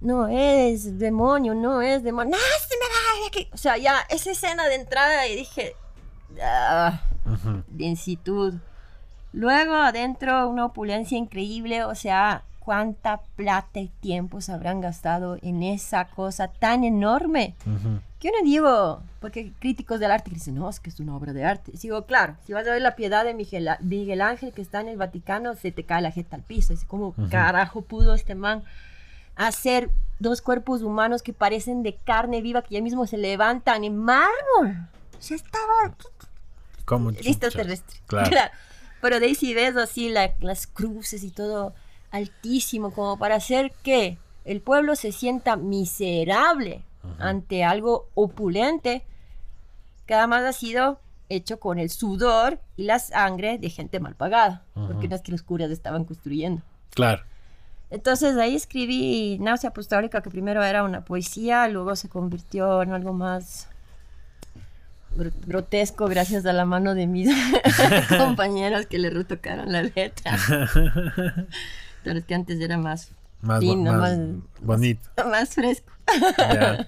No 0.00 0.26
es 0.28 0.98
demonio, 0.98 1.54
no 1.54 1.82
es 1.82 2.02
demonio. 2.02 2.30
¡No, 2.34 2.38
se 2.66 2.76
me 2.78 2.86
va 2.86 3.20
de 3.20 3.26
aquí! 3.26 3.48
O 3.52 3.58
sea, 3.58 3.76
ya 3.76 3.98
esa 4.08 4.30
escena 4.30 4.64
de 4.68 4.76
entrada 4.76 5.26
y 5.28 5.36
dije, 5.36 5.74
ah, 6.42 7.02
Ujú. 7.26 7.62
densitud. 7.68 8.54
Luego 9.34 9.74
adentro 9.74 10.48
una 10.48 10.64
opulencia 10.64 11.18
increíble, 11.18 11.84
o 11.84 11.94
sea, 11.94 12.44
cuánta 12.58 13.20
plata 13.36 13.80
y 13.80 13.88
tiempo 13.88 14.40
se 14.40 14.52
habrán 14.52 14.80
gastado 14.80 15.36
en 15.42 15.62
esa 15.62 16.06
cosa 16.06 16.48
tan 16.48 16.84
enorme. 16.84 17.54
Que 18.13 18.13
yo 18.24 18.30
no 18.30 18.42
digo, 18.42 19.02
porque 19.20 19.52
críticos 19.60 20.00
del 20.00 20.10
arte 20.10 20.30
dicen, 20.30 20.54
no, 20.54 20.68
es 20.70 20.80
que 20.80 20.88
es 20.88 20.98
una 20.98 21.14
obra 21.14 21.34
de 21.34 21.44
arte. 21.44 21.72
Digo, 21.80 22.06
claro, 22.06 22.36
si 22.46 22.54
vas 22.54 22.66
a 22.66 22.70
ver 22.70 22.80
la 22.80 22.96
piedad 22.96 23.22
de 23.24 23.34
Miguel, 23.34 23.68
Miguel 23.80 24.22
Ángel 24.22 24.52
que 24.54 24.62
está 24.62 24.80
en 24.80 24.88
el 24.88 24.96
Vaticano, 24.96 25.54
se 25.54 25.70
te 25.72 25.84
cae 25.84 26.00
la 26.00 26.10
jeta 26.10 26.36
al 26.36 26.42
piso. 26.42 26.72
Es 26.72 26.84
como, 26.84 27.14
carajo 27.30 27.82
pudo 27.82 28.14
este 28.14 28.34
man 28.34 28.62
hacer 29.36 29.90
dos 30.20 30.40
cuerpos 30.40 30.80
humanos 30.82 31.22
que 31.22 31.32
parecen 31.34 31.82
de 31.82 31.96
carne 31.96 32.40
viva, 32.40 32.62
que 32.62 32.74
ya 32.76 32.80
mismo 32.80 33.06
se 33.06 33.18
levantan 33.18 33.84
en 33.84 33.98
mármol. 33.98 34.88
Sea, 35.18 35.36
estaba 35.36 35.94
Como 36.86 37.10
listo 37.10 37.50
terrestre. 37.50 38.00
Claro. 38.06 38.52
Pero 39.02 39.20
de 39.20 39.26
ahí 39.26 39.34
sí 39.34 39.52
ves 39.52 39.76
así 39.76 40.08
la- 40.08 40.32
las 40.40 40.66
cruces 40.66 41.24
y 41.24 41.30
todo 41.30 41.74
altísimo, 42.10 42.90
como 42.92 43.18
para 43.18 43.34
hacer 43.34 43.70
que 43.82 44.16
el 44.46 44.62
pueblo 44.62 44.96
se 44.96 45.12
sienta 45.12 45.56
miserable 45.56 46.82
ante 47.18 47.64
algo 47.64 48.08
opulente, 48.14 49.04
que 50.06 50.14
además 50.14 50.44
ha 50.44 50.52
sido 50.52 51.00
hecho 51.28 51.58
con 51.58 51.78
el 51.78 51.88
sudor 51.90 52.60
y 52.76 52.84
la 52.84 52.98
sangre 52.98 53.58
de 53.58 53.70
gente 53.70 53.98
mal 54.00 54.14
pagada, 54.14 54.62
porque 54.74 55.08
no 55.08 55.16
es 55.16 55.22
que 55.22 55.32
los 55.32 55.42
curas 55.42 55.70
estaban 55.70 56.04
construyendo. 56.04 56.62
Claro. 56.90 57.22
Entonces 57.90 58.36
ahí 58.36 58.54
escribí 58.56 59.38
Náusea 59.40 59.70
Apostólica, 59.70 60.20
que 60.22 60.30
primero 60.30 60.62
era 60.64 60.82
una 60.84 61.04
poesía, 61.04 61.68
luego 61.68 61.94
se 61.96 62.08
convirtió 62.08 62.82
en 62.82 62.92
algo 62.92 63.12
más 63.12 63.68
gr- 65.16 65.32
grotesco 65.46 66.06
gracias 66.06 66.44
a 66.46 66.52
la 66.52 66.64
mano 66.64 66.94
de 66.94 67.06
mis 67.06 67.28
compañeros 68.18 68.86
que 68.86 68.98
le 68.98 69.10
retocaron 69.10 69.72
la 69.72 69.82
letra. 69.82 70.36
Pero 72.04 72.18
es 72.18 72.24
que 72.24 72.34
antes 72.34 72.60
era 72.60 72.76
más, 72.76 73.10
Más, 73.40 73.60
bo- 73.60 73.70
fino, 73.70 73.92
más 73.92 74.18
más- 74.18 74.28
bonito. 74.60 75.08
más 75.30 75.54
fresco, 75.54 75.92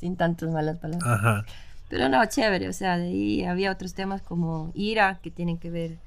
Sin 0.00 0.16
tantas 0.16 0.50
malas 0.50 0.78
palabras. 0.78 1.08
Ajá. 1.08 1.44
Pero 1.88 2.08
no, 2.08 2.24
chévere, 2.24 2.68
o 2.68 2.72
sea, 2.72 2.96
de 2.96 3.08
ahí 3.08 3.44
había 3.44 3.70
otros 3.70 3.94
temas 3.94 4.22
como 4.22 4.72
ira, 4.74 5.18
que 5.22 5.30
tienen 5.30 5.58
que 5.58 5.70
ver, 5.70 5.98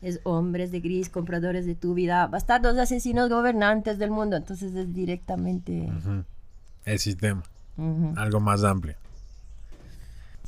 es 0.00 0.20
hombres 0.22 0.70
de 0.70 0.80
gris, 0.80 1.08
compradores 1.08 1.66
de 1.66 1.74
tu 1.74 1.94
vida, 1.94 2.26
bastardos, 2.28 2.78
asesinos, 2.78 3.28
gobernantes 3.28 3.98
del 3.98 4.10
mundo, 4.10 4.36
entonces 4.36 4.74
es 4.74 4.94
directamente... 4.94 5.90
El 6.84 6.98
sistema. 6.98 7.42
Algo 8.16 8.38
más 8.40 8.62
amplio. 8.62 8.94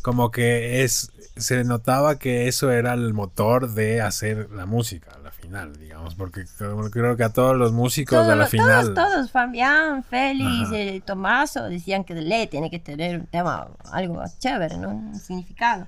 Como 0.03 0.31
que 0.31 0.85
es. 0.85 1.11
Se 1.37 1.65
notaba 1.65 2.19
que 2.19 2.49
eso 2.49 2.71
era 2.71 2.95
el 2.95 3.13
motor 3.13 3.73
de 3.73 4.01
hacer 4.01 4.51
la 4.53 4.65
música 4.65 5.11
a 5.15 5.19
la 5.19 5.31
final, 5.31 5.77
digamos. 5.79 6.15
Porque 6.15 6.45
creo 6.91 7.17
que 7.17 7.25
a 7.25 7.33
todos 7.33 7.57
los 7.57 7.73
músicos 7.73 8.19
Todos, 8.19 8.33
a 8.33 8.37
la 8.37 8.47
final. 8.47 8.95
todos, 8.95 9.13
todos, 9.13 9.31
Fabián, 9.31 10.03
Félix, 10.03 10.71
eh, 10.73 11.03
Tomaso, 11.05 11.65
decían 11.65 12.05
que 12.05 12.15
ley 12.15 12.47
tiene 12.47 12.71
que 12.71 12.79
tener 12.79 13.21
un 13.21 13.27
tema, 13.27 13.69
algo 13.93 14.23
chévere, 14.39 14.79
¿no? 14.79 14.89
Un 14.91 15.21
significado. 15.21 15.87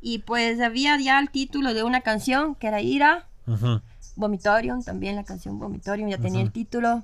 Y 0.00 0.20
pues 0.20 0.58
había 0.62 0.98
ya 0.98 1.20
el 1.20 1.30
título 1.30 1.74
de 1.74 1.82
una 1.82 2.00
canción 2.00 2.54
que 2.54 2.68
era 2.68 2.80
Ira, 2.80 3.26
Ujú. 3.46 3.82
Vomitorium, 4.16 4.82
también 4.82 5.16
la 5.16 5.24
canción 5.24 5.58
Vomitorium 5.58 6.08
ya 6.08 6.16
tenía 6.16 6.40
el 6.40 6.46
Ujú. 6.46 6.54
título. 6.54 7.02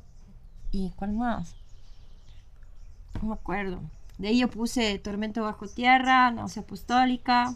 ¿Y 0.70 0.90
cuál 0.96 1.12
más? 1.12 1.54
No 3.20 3.28
me 3.28 3.34
acuerdo. 3.34 3.80
De 4.18 4.28
ahí 4.28 4.38
yo 4.38 4.48
puse 4.48 4.98
Tormento 4.98 5.42
bajo 5.42 5.68
tierra, 5.68 6.30
Náusea 6.30 6.62
apostólica, 6.62 7.54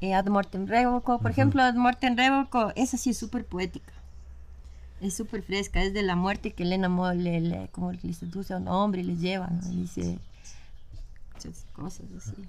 eh, 0.00 0.14
Ad 0.14 0.26
Mortem 0.26 0.66
Revoco. 0.66 1.18
Por 1.20 1.30
ejemplo, 1.30 1.62
Ad 1.62 1.74
Mortem 1.74 2.16
Revoco, 2.16 2.72
esa 2.76 2.96
sí 2.96 3.10
es 3.10 3.18
súper 3.18 3.44
poética. 3.44 3.92
Es 5.00 5.14
súper 5.14 5.42
fresca, 5.42 5.82
es 5.82 5.92
de 5.92 6.02
la 6.02 6.16
muerte 6.16 6.52
que 6.52 6.62
Elena 6.62 6.88
Mo 6.88 7.12
le, 7.12 7.68
como 7.72 7.92
le 7.92 8.12
seduce 8.14 8.54
a 8.54 8.56
un 8.56 8.68
hombre 8.68 9.02
y 9.02 9.04
le 9.04 9.16
lleva, 9.16 9.48
¿no? 9.48 9.70
Y 9.70 9.82
dice 9.82 10.18
muchas 11.34 11.66
cosas 11.74 12.06
así. 12.16 12.48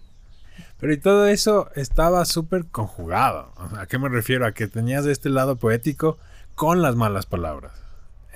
Pero 0.80 0.94
y 0.94 0.98
todo 0.98 1.28
eso 1.28 1.70
estaba 1.76 2.24
súper 2.26 2.66
conjugado. 2.68 3.52
¿A 3.78 3.86
qué 3.88 3.98
me 3.98 4.10
refiero? 4.10 4.46
A 4.46 4.54
que 4.54 4.68
tenías 4.68 5.06
este 5.06 5.30
lado 5.30 5.58
poético 5.58 6.18
con 6.56 6.82
las 6.82 6.96
malas 6.96 7.26
palabras. 7.26 7.87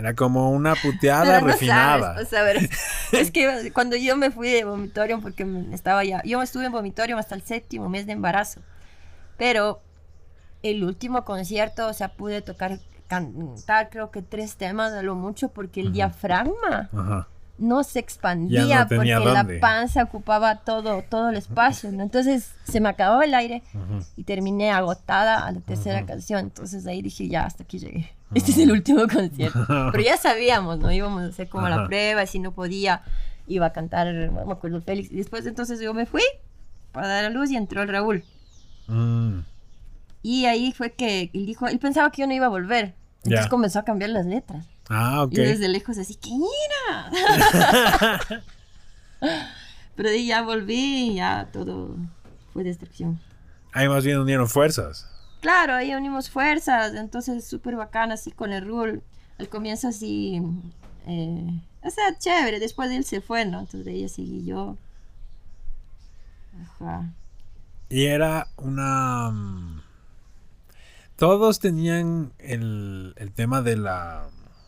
Era 0.02 0.16
como 0.16 0.50
una 0.50 0.74
puteada 0.74 1.40
no 1.40 1.46
refinada. 1.46 2.14
sabes, 2.16 2.28
o 2.28 2.30
sea, 2.30 2.40
a 2.40 2.44
ver, 2.44 2.70
es 3.12 3.30
que 3.30 3.72
cuando 3.74 3.96
yo 3.96 4.18
me 4.18 4.32
fui 4.32 4.50
de 4.50 4.64
vomitorium, 4.64 5.22
porque 5.22 5.46
estaba 5.72 6.04
ya, 6.04 6.24
yo 6.24 6.42
estuve 6.42 6.66
en 6.66 6.72
vomitorium 6.72 7.20
hasta 7.20 7.36
el 7.36 7.44
séptimo 7.44 7.88
mes 7.88 8.08
de 8.08 8.14
embarazo, 8.14 8.62
pero 9.38 9.80
el 10.64 10.84
último 10.84 11.24
concierto, 11.24 11.88
o 11.88 11.94
sea, 11.94 12.14
pude 12.14 12.42
tocar, 12.42 12.80
cantar 13.08 13.92
creo 13.92 14.10
que 14.10 14.24
tres 14.24 14.56
temas 14.56 14.92
a 14.92 15.04
lo 15.04 15.14
mucho, 15.14 15.50
porque 15.50 15.82
el 15.82 15.94
diafragma 15.94 16.90
Ajá. 16.92 17.28
No 17.62 17.84
se 17.84 18.00
expandía 18.00 18.84
no 18.84 18.88
porque 18.96 19.08
la 19.10 19.48
panza 19.62 20.04
ocupaba 20.04 20.58
todo, 20.58 21.04
todo 21.08 21.30
el 21.30 21.36
espacio, 21.38 21.92
¿no? 21.92 22.04
Entonces 22.04 22.52
se 22.64 22.80
me 22.82 22.90
acabó 22.90 23.22
el 23.22 23.34
aire 23.34 23.62
y 24.18 24.24
terminé 24.24 24.72
agotada 24.72 25.46
a 25.46 25.52
la 25.52 25.60
tercera 25.62 26.06
canción. 26.06 26.40
Entonces 26.40 26.86
ahí 26.88 27.02
dije, 27.02 27.28
ya, 27.30 27.46
hasta 27.46 27.64
aquí 27.64 27.80
llegué. 27.80 28.12
Este 28.34 28.52
es 28.52 28.58
el 28.58 28.72
último 28.72 29.02
concierto. 29.08 29.66
Pero 29.92 30.04
ya 30.04 30.18
sabíamos, 30.18 30.80
¿no? 30.80 30.92
Íbamos 30.92 31.22
a 31.24 31.26
hacer 31.28 31.50
como 31.50 31.70
la 31.70 31.86
prueba, 31.86 32.26
si 32.26 32.40
no 32.40 32.52
podía, 32.52 33.04
iba 33.48 33.68
a 33.68 33.74
cantar, 33.74 34.14
no 34.14 34.46
me 34.46 34.52
acuerdo, 34.52 34.82
Félix. 34.82 35.12
Y 35.12 35.18
después 35.18 35.46
entonces 35.46 35.80
yo 35.80 35.94
me 35.94 36.06
fui 36.06 36.24
para 36.92 37.08
dar 37.08 37.26
a 37.26 37.30
luz 37.30 37.52
y 37.52 37.58
entró 37.58 37.82
el 37.84 37.90
Raúl. 37.90 38.24
Mm. 38.88 39.40
Y 40.24 40.46
ahí 40.46 40.72
fue 40.72 40.92
que 40.94 41.30
él 41.34 41.46
dijo, 41.46 41.68
él 41.68 41.80
pensaba 41.80 42.12
que 42.12 42.22
yo 42.22 42.28
no 42.28 42.34
iba 42.34 42.46
a 42.48 42.50
volver. 42.50 42.94
Entonces 43.24 43.46
Ya. 43.46 43.50
comenzó 43.50 43.80
a 43.80 43.84
cambiar 43.84 44.10
las 44.12 44.26
letras. 44.26 44.66
Ah, 44.90 45.24
ok. 45.24 45.34
Y 45.34 45.36
desde 45.38 45.68
lejos 45.70 45.98
así, 45.98 46.16
¡que 46.16 46.32
mira! 46.32 47.12
Pero 49.96 50.10
ahí 50.10 50.28
ya 50.28 50.42
volví 50.42 51.12
y 51.12 51.16
ya 51.16 51.50
todo 51.52 51.96
fue 52.54 52.64
destrucción. 52.64 53.20
Ahí 53.74 53.88
más 53.88 54.04
bien 54.04 54.20
unieron 54.20 54.50
fuerzas. 54.50 55.08
Claro, 55.42 55.74
ahí 55.76 55.94
unimos 55.96 56.30
fuerzas, 56.30 56.94
entonces 56.94 57.46
súper 57.48 57.76
bacán 57.76 58.12
así 58.12 58.32
con 58.32 58.52
el 58.52 58.66
Rule. 58.68 59.02
Al 59.40 59.50
comienzo 59.50 59.88
así, 59.88 60.42
eh, 61.08 61.62
o 61.82 61.90
sea, 61.90 62.18
chévere, 62.18 62.60
después 62.60 62.90
de 62.90 62.98
él 62.98 63.06
se 63.06 63.22
fue, 63.22 63.46
¿no? 63.46 63.60
Entonces 63.60 63.86
de 63.86 63.92
ahí 63.92 64.10
seguí 64.10 64.46
yo. 64.46 64.78
Ajá. 66.62 67.10
Y 67.90 68.06
era 68.06 68.48
una... 68.58 69.32
mm, 69.32 69.82
Todos 71.16 71.60
tenían 71.60 72.34
el, 72.40 73.14
el 73.18 73.32
tema 73.32 73.62
de 73.62 73.78
la... 73.78 74.28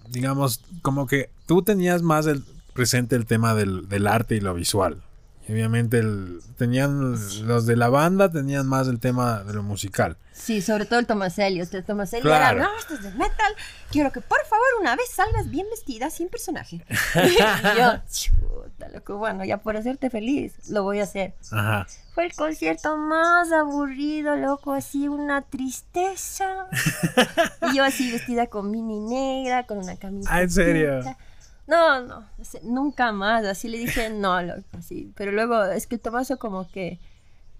Digamos, 0.09 0.61
como 0.81 1.07
que 1.07 1.29
tú 1.45 1.61
tenías 1.61 2.01
más 2.01 2.25
el, 2.27 2.43
presente 2.73 3.15
el 3.15 3.25
tema 3.25 3.53
del, 3.53 3.87
del 3.89 4.07
arte 4.07 4.35
y 4.35 4.41
lo 4.41 4.53
visual. 4.53 5.01
Y 5.47 5.51
obviamente 5.53 5.99
el, 5.99 6.39
tenían 6.57 7.11
los 7.11 7.65
de 7.65 7.75
la 7.75 7.89
banda 7.89 8.31
tenían 8.31 8.65
más 8.65 8.87
el 8.87 8.99
tema 8.99 9.43
de 9.43 9.53
lo 9.53 9.63
musical. 9.63 10.17
Sí, 10.31 10.61
sobre 10.61 10.85
todo 10.85 10.99
el 10.99 11.05
Tomaselli. 11.05 11.61
O 11.61 11.65
sea, 11.65 11.79
el 11.79 11.85
Tomaselli 11.85 12.23
Claro. 12.23 12.59
era, 12.59 12.67
no, 12.67 12.77
esto 12.77 12.93
es 12.93 13.03
de 13.03 13.11
metal. 13.11 13.53
Quiero 13.91 14.11
que 14.11 14.21
por 14.21 14.39
favor 14.45 14.65
una 14.79 14.95
vez 14.95 15.09
salgas 15.11 15.49
bien 15.49 15.67
vestida, 15.69 16.09
sin 16.09 16.29
personaje. 16.29 16.85
y 17.15 17.77
yo, 17.77 17.93
chuta, 18.09 18.89
loco, 18.93 19.17
bueno, 19.17 19.43
ya 19.43 19.57
por 19.57 19.75
hacerte 19.75 20.09
feliz, 20.09 20.69
lo 20.69 20.83
voy 20.83 21.01
a 21.01 21.03
hacer. 21.03 21.35
Ajá. 21.51 21.87
Fue 22.13 22.25
el 22.25 22.33
concierto 22.33 22.95
más 22.97 23.51
aburrido, 23.51 24.35
loco, 24.37 24.73
así 24.73 25.07
una 25.07 25.41
tristeza. 25.41 26.67
y 27.71 27.75
yo 27.75 27.83
así 27.83 28.11
vestida 28.11 28.47
con 28.47 28.71
mini 28.71 28.99
negra, 28.99 29.65
con 29.65 29.79
una 29.79 29.97
camisa. 29.97 30.29
Ah, 30.31 30.41
¿en 30.41 30.49
serio? 30.49 31.01
No, 31.65 32.01
no, 32.01 32.25
nunca 32.63 33.11
más. 33.11 33.45
Así 33.45 33.69
le 33.69 33.77
dije, 33.79 34.09
no, 34.09 34.41
loco, 34.41 34.63
así. 34.77 35.11
Pero 35.15 35.31
luego 35.31 35.63
es 35.65 35.87
que 35.87 35.95
el 35.95 36.01
Tomaso 36.01 36.37
como 36.37 36.67
que 36.69 36.99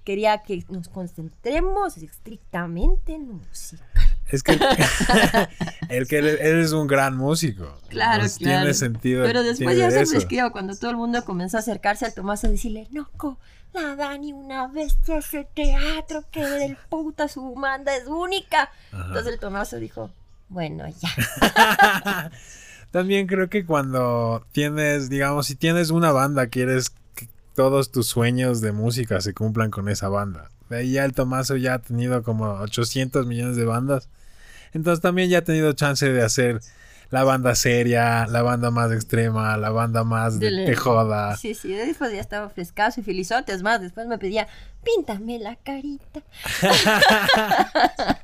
quería 0.04 0.44
que 0.44 0.66
nos 0.70 0.90
concentremos 0.90 1.98
estrictamente 1.98 3.14
en 3.14 3.30
música. 3.32 3.84
Es 4.28 4.44
que 4.44 4.54
el 5.90 6.08
que 6.08 6.18
él, 6.18 6.28
él 6.28 6.60
es 6.60 6.72
un 6.72 6.88
gran 6.88 7.18
músico. 7.18 7.78
Claro, 7.90 8.22
Pues 8.22 8.38
claro. 8.38 8.60
Tiene 8.60 8.74
sentido. 8.74 9.24
Pero 9.24 9.44
después 9.44 9.76
siempre 9.76 10.02
eso. 10.02 10.18
escribo 10.18 10.52
cuando 10.52 10.76
todo 10.76 10.92
el 10.92 10.98
mundo 10.98 11.24
comenzó 11.24 11.58
a 11.58 11.60
acercarse 11.62 12.06
al 12.06 12.14
Tomaso 12.14 12.48
a 12.48 12.50
decirle, 12.50 12.88
loco, 12.92 13.38
la 13.74 13.96
Dani 13.96 14.34
una 14.34 14.68
bestia 14.68 15.18
ese 15.18 15.48
teatro 15.54 16.24
que 16.32 16.44
del 16.44 16.76
puta 16.90 17.28
su 17.28 17.54
banda 17.56 17.96
es 17.96 18.08
única. 18.08 18.72
Ajá. 18.92 19.06
Entonces 19.08 19.34
el 19.34 19.40
Tomaso 19.40 19.78
dijo, 19.78 20.12
bueno, 20.50 20.86
ya. 20.88 22.32
También 22.94 23.26
creo 23.26 23.50
que 23.50 23.66
cuando 23.66 24.46
tienes, 24.52 25.10
digamos, 25.10 25.48
si 25.48 25.56
tienes 25.56 25.90
una 25.90 26.12
banda, 26.12 26.46
quieres 26.46 26.92
que 27.16 27.28
todos 27.56 27.92
tus 27.92 28.06
sueños 28.06 28.62
de 28.62 28.72
música 28.72 29.20
se 29.20 29.34
cumplan 29.34 29.72
con 29.72 29.90
esa 29.90 30.10
banda. 30.10 30.52
De 30.70 30.78
ahí 30.78 30.92
ya 30.92 31.04
el 31.04 31.14
Tomaso 31.14 31.56
ya 31.56 31.74
ha 31.74 31.80
tenido 31.80 32.22
como 32.22 32.52
800 32.52 33.26
millones 33.26 33.56
de 33.56 33.66
bandas. 33.66 34.10
Entonces 34.74 35.02
también 35.02 35.32
ya 35.32 35.40
ha 35.40 35.44
tenido 35.44 35.74
chance 35.74 36.08
de 36.08 36.22
hacer 36.22 36.62
la 37.10 37.24
banda 37.24 37.56
seria, 37.56 38.28
la 38.28 38.44
banda 38.44 38.70
más 38.70 38.92
extrema, 38.92 39.58
la 39.58 39.72
banda 39.72 40.04
más 40.04 40.40
de, 40.40 40.52
Dele. 40.52 40.66
te 40.68 40.76
joda. 40.76 41.36
Sí, 41.36 41.56
sí, 41.56 41.74
después 41.74 42.14
ya 42.14 42.22
estaba 42.22 42.48
frescazo 42.50 43.00
y 43.00 43.04
felizote. 43.04 43.54
Es 43.54 43.64
más, 43.64 43.82
después 43.82 44.06
me 44.06 44.20
pedía, 44.20 44.48
píntame 44.84 45.40
la 45.40 45.56
carita. 45.56 46.22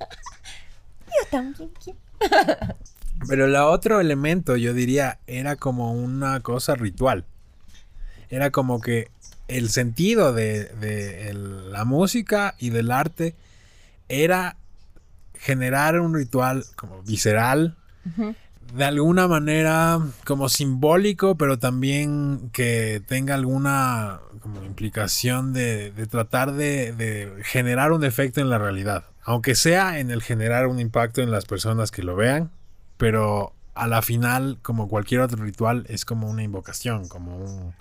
Yo 1.08 1.26
también 1.32 1.72
quiero. 1.84 1.98
Pero 3.28 3.46
el 3.46 3.56
otro 3.56 4.00
elemento, 4.00 4.56
yo 4.56 4.74
diría, 4.74 5.20
era 5.28 5.56
como 5.56 5.94
una 5.94 6.40
cosa 6.42 6.76
ritual. 6.76 7.26
Era 8.30 8.50
como 8.52 8.80
que 8.82 9.10
el 9.48 9.70
sentido 9.70 10.34
de, 10.34 10.66
de 10.66 11.30
el- 11.30 11.72
la 11.72 11.86
música 11.86 12.56
y 12.60 12.70
del 12.70 12.92
arte 12.92 13.36
era 14.08 14.58
generar 15.36 16.00
un 16.00 16.14
ritual 16.16 16.66
como 16.76 17.02
visceral, 17.04 17.76
de 18.76 18.86
alguna 18.86 19.28
manera 19.28 20.00
como 20.26 20.48
simbólico, 20.50 21.36
pero 21.38 21.58
también 21.58 22.50
que 22.54 23.02
tenga 23.08 23.34
alguna 23.36 24.20
como 24.42 24.64
implicación 24.64 25.54
de, 25.54 25.92
de 25.92 26.06
tratar 26.08 26.54
de, 26.54 26.94
de 26.94 27.32
generar 27.44 27.92
un 27.92 28.04
efecto 28.04 28.42
en 28.42 28.50
la 28.50 28.58
realidad. 28.60 29.06
Aunque 29.24 29.56
sea 29.56 30.00
en 30.00 30.12
el 30.12 30.22
generar 30.22 30.68
un 30.68 30.80
impacto 30.80 31.22
en 31.22 31.32
las 31.32 31.46
personas 31.46 31.90
que 31.92 32.04
lo 32.04 32.16
vean, 32.16 32.52
pero 33.00 33.54
a 33.76 33.88
la 33.88 34.02
final, 34.02 34.60
como 34.62 34.88
cualquier 34.90 35.22
otro 35.22 35.42
ritual, 35.42 35.86
es 35.88 36.04
como 36.04 36.30
una 36.30 36.44
invocación, 36.44 37.08
como 37.08 37.36
un, 37.38 37.74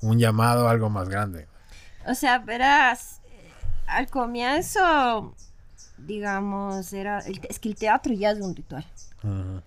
un 0.00 0.18
llamado 0.18 0.66
a 0.66 0.70
algo 0.70 0.88
más 0.88 1.08
grande. 1.10 1.46
O 2.06 2.14
sea, 2.14 2.38
verás, 2.38 3.20
eh, 3.30 3.50
al 3.86 4.08
comienzo, 4.08 5.34
digamos, 5.98 6.92
era 6.94 7.18
el- 7.20 7.40
es 7.48 7.58
que 7.58 7.68
el 7.68 7.76
teatro 7.76 8.14
ya 8.14 8.30
es 8.30 8.40
un 8.40 8.56
ritual. 8.56 8.86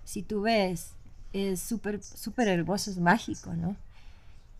Si 0.04 0.22
tú 0.22 0.42
ves, 0.42 0.90
es 1.32 1.60
súper, 1.60 2.02
súper 2.02 2.48
hermoso, 2.48 2.90
es 2.90 2.98
mágico, 2.98 3.54
¿no? 3.54 3.76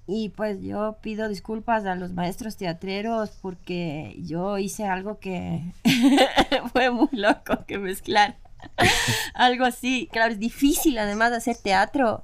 Y 0.06 0.30
pues 0.30 0.62
yo 0.62 0.96
pido 1.02 1.28
disculpas 1.28 1.84
a 1.84 1.94
los 1.94 2.12
maestros 2.12 2.56
teatreros 2.56 3.30
porque 3.42 4.16
yo 4.24 4.56
hice 4.58 4.86
algo 4.86 5.18
que 5.18 5.72
fue 6.72 6.90
muy 6.90 7.08
loco 7.12 7.64
que 7.66 7.78
mezclar. 7.78 8.36
algo 9.34 9.64
así, 9.64 10.08
claro, 10.12 10.32
es 10.32 10.38
difícil 10.38 10.98
además 10.98 11.30
de 11.30 11.36
hacer 11.38 11.56
teatro 11.56 12.22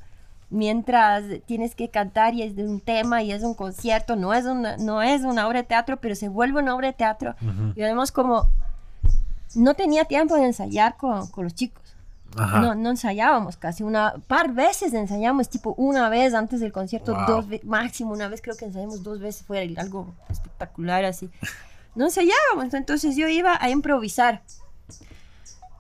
mientras 0.51 1.25
tienes 1.47 1.75
que 1.75 1.89
cantar 1.89 2.35
y 2.35 2.43
es 2.43 2.55
de 2.55 2.65
un 2.65 2.81
tema 2.81 3.23
y 3.23 3.33
es 3.33 3.43
un 3.43 3.55
concierto, 3.55 4.15
no 4.15 4.33
es 4.35 4.45
una, 4.45 4.77
no 4.77 5.03
es 5.03 5.23
una 5.23 5.49
obra 5.49 5.63
de 5.63 5.69
teatro, 5.69 5.97
pero 5.97 6.15
se 6.15 6.29
vuelve 6.29 6.61
una 6.61 6.75
obra 6.77 6.89
de 6.89 6.93
teatro. 6.95 7.35
Ujú. 7.41 7.73
Y 7.75 7.83
además 7.83 8.13
como 8.13 8.49
no 9.57 9.75
tenía 9.75 10.05
tiempo 10.05 10.37
de 10.37 10.45
ensayar 10.47 10.97
con, 10.97 11.27
con 11.29 11.45
los 11.45 11.55
chicos. 11.55 11.83
Ajá. 12.37 12.61
No, 12.61 12.75
no 12.75 12.91
ensayábamos 12.91 13.57
casi, 13.57 13.85
una 13.85 14.15
par 14.27 14.53
veces 14.53 14.93
ensayamos, 14.93 15.49
tipo 15.49 15.73
una 15.77 16.09
vez 16.09 16.35
antes 16.35 16.59
del 16.61 16.73
concierto, 16.73 17.15
Wow. 17.15 17.27
dos 17.27 17.47
máximo 17.65 18.13
una 18.13 18.29
vez, 18.29 18.43
creo 18.43 18.57
que 18.57 18.65
ensayamos 18.65 19.05
dos 19.05 19.21
veces, 19.21 19.45
fue 19.47 19.73
algo 19.77 20.13
espectacular 20.29 21.05
así. 21.05 21.31
No 21.95 22.07
ensayábamos, 22.07 22.75
entonces 22.75 23.15
yo 23.15 23.29
iba 23.29 23.57
a 23.61 23.71
improvisar. 23.71 24.43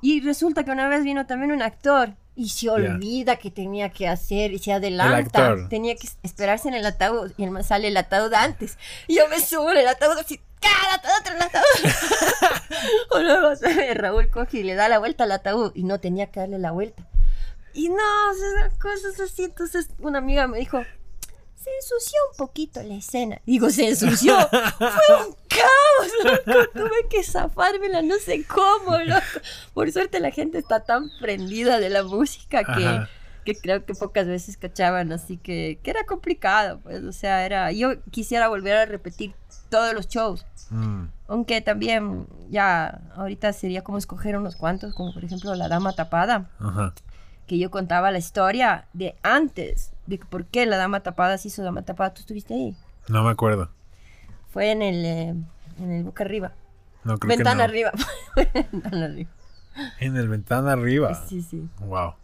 Y 0.05 0.21
resulta 0.21 0.65
que 0.65 0.71
una 0.71 0.87
vez 0.87 1.03
vino 1.03 1.25
también 1.25 1.51
un 1.51 1.63
actor 1.63 2.13
y 2.37 2.51
se 2.51 2.69
olvida 2.69 3.37
que 3.37 3.51
tenía 3.51 3.89
que 3.89 4.07
hacer 4.07 4.53
y 4.53 4.59
se 4.59 4.71
adelanta. 4.71 5.57
Tenía 5.71 5.97
que 5.97 6.07
esperarse 6.23 6.69
en 6.69 6.75
el 6.75 6.85
ataúd 6.85 7.33
y 7.39 7.45
el 7.45 7.65
sale 7.65 7.89
el 7.89 7.97
ataúd 7.97 8.35
antes. 8.35 8.77
Y 9.07 9.17
yo 9.17 9.27
me 9.31 9.41
subo 9.41 9.71
en 9.71 9.79
el 9.79 9.89
ataúd 9.89 10.19
así. 10.19 10.39
Todo 11.03 11.13
otro 11.21 11.35
el 11.35 11.41
ataúd. 11.41 12.83
o 13.13 13.19
luego 13.21 13.57
¿sabes? 13.57 13.97
Raúl 13.97 14.29
coge 14.29 14.59
y 14.59 14.63
le 14.65 14.75
da 14.75 14.91
la 14.91 14.99
vuelta 14.99 15.25
al 15.25 15.33
ataúd 15.33 15.73
y 15.75 15.85
no 15.85 15.99
tenía 15.99 16.27
que 16.27 16.41
darle 16.41 16.59
la 16.59 16.73
vuelta. 16.73 17.03
Y 17.73 17.89
no, 17.89 17.97
cosas 18.83 19.19
así. 19.21 19.45
Entonces 19.45 19.89
una 20.01 20.19
amiga 20.19 20.47
me 20.47 20.59
dijo, 20.59 20.83
se 21.65 21.71
ensució 21.77 22.19
un 22.31 22.37
poquito 22.37 22.83
la 22.83 22.95
escena. 22.95 23.41
Digo, 23.47 23.71
se 23.71 23.89
ensució. 23.89 24.37
Fue 24.51 25.27
un 25.27 25.35
caos, 25.49 26.13
loco. 26.47 26.69
Tuve 26.75 27.09
que 27.09 27.23
zafármela, 27.23 28.03
no 28.03 28.17
sé 28.17 28.45
cómo, 28.45 28.99
loco. 28.99 29.41
Por 29.73 29.91
suerte 29.91 30.21
la 30.21 30.31
gente 30.31 30.59
está 30.59 30.81
tan 30.81 31.11
prendida 31.21 31.79
de 31.79 31.89
la 31.89 32.03
música 32.03 32.65
que, 32.65 32.87
Ajá. 32.87 33.09
que 33.47 33.55
creo 33.55 33.85
que 33.87 33.95
pocas 33.95 34.27
veces 34.27 34.59
cachaban, 34.59 35.11
así 35.13 35.39
que, 35.39 35.79
que 35.83 35.91
era 35.91 36.05
complicado, 36.05 36.81
pues. 36.83 37.03
O 37.03 37.13
sea, 37.13 37.47
era. 37.47 37.73
Yo 37.73 38.03
quisiera 38.11 38.49
volver 38.49 38.77
a 38.77 38.85
repetir 38.85 39.35
todos 39.71 39.95
los 39.95 40.09
shows. 40.09 40.45
Mm. 40.69 41.05
Aunque 41.29 41.63
también 41.63 42.27
ya 42.51 43.01
ahorita 43.17 43.53
sería 43.55 43.83
como 43.83 43.97
escoger 43.97 44.37
unos 44.37 44.57
cuantos, 44.57 44.95
como 44.95 45.15
por 45.15 45.25
ejemplo 45.25 45.55
La 45.55 45.69
Dama 45.69 45.95
Tapada 45.95 46.51
Ajá. 46.59 46.95
Que 47.47 47.59
yo 47.59 47.71
contaba 47.71 48.11
la 48.11 48.19
historia 48.19 48.87
de 48.93 49.15
antes, 49.23 49.93
de 50.07 50.19
por 50.19 50.47
qué 50.47 50.67
la 50.67 50.77
dama 50.77 51.01
tapada 51.01 51.39
se 51.39 51.49
hizo 51.49 51.63
dama 51.63 51.83
tapada. 51.83 52.15
¿Tú 52.15 52.21
estuviste 52.21 52.55
ahí? 52.55 52.77
No 53.09 53.23
me 53.23 53.31
acuerdo. 53.31 53.71
Fue 54.51 54.71
en 54.71 54.83
el, 54.83 55.05
eh, 55.05 55.35
en 55.79 55.91
el 55.91 56.05
boca 56.05 56.25
arriba. 56.25 56.53
No 57.05 57.19
creo 57.19 57.37
Ventana 57.37 57.53
que 57.53 57.57
no. 57.59 57.65
arriba. 57.65 57.93
Ventana 58.73 59.05
arriba. 59.05 59.31
En 59.99 60.17
el 60.17 60.29
ventana 60.29 60.73
arriba. 60.73 61.27
Sí, 61.29 61.43
sí. 61.43 61.69
Wow. 61.81 62.15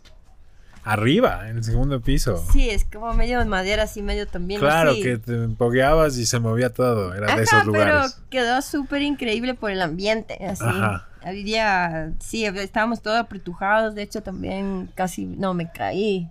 Arriba, 0.85 1.49
en 1.49 1.59
el 1.59 1.65
segundo 1.65 2.01
piso. 2.01 2.43
Sí, 2.53 2.71
es 2.71 2.87
como 2.87 3.13
medio 3.13 3.39
de 3.39 3.45
madera, 3.45 3.83
así 3.83 4.03
medio 4.03 4.27
también. 4.27 4.61
Claro, 4.61 4.93
así. 4.93 5.03
que 5.03 5.19
te 5.19 5.35
empogueabas 5.35 6.17
y 6.17 6.25
se 6.25 6.41
movía 6.41 6.73
todo. 6.73 7.13
Era 7.15 7.37
de 7.37 7.43
esos 7.43 7.67
lugares. 7.67 8.15
pero 8.15 8.29
quedó 8.31 8.63
súper 8.63 9.03
increíble 9.03 9.55
por 9.55 9.71
el 9.71 9.83
ambiente, 9.83 10.39
así. 10.47 10.65
Ajá. 10.65 11.10
Había, 11.23 12.13
sí, 12.19 12.45
estábamos 12.47 13.03
todos 13.03 13.19
apretujados, 13.19 13.95
de 13.95 14.03
hecho 14.03 14.23
también 14.23 14.91
casi, 14.95 15.27
no, 15.27 15.53
me 15.55 15.71
caí. 15.71 16.29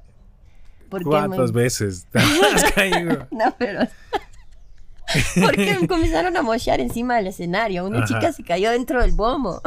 ¿Cuántas 1.03 1.51
me- 1.51 1.61
veces 1.61 2.07
te 2.11 2.17
has 2.19 2.71
caído? 2.75 3.27
No, 3.31 3.55
pero. 3.57 3.81
Porque 5.41 5.77
me 5.79 5.87
comenzaron 5.87 6.35
a 6.37 6.41
mochar 6.43 6.79
encima 6.79 7.15
del 7.17 7.27
escenario. 7.27 7.85
Una 7.85 7.99
Ajá. 7.99 8.07
chica 8.07 8.31
se 8.31 8.43
cayó 8.43 8.69
dentro 8.71 9.01
del 9.01 9.11
bombo. 9.11 9.61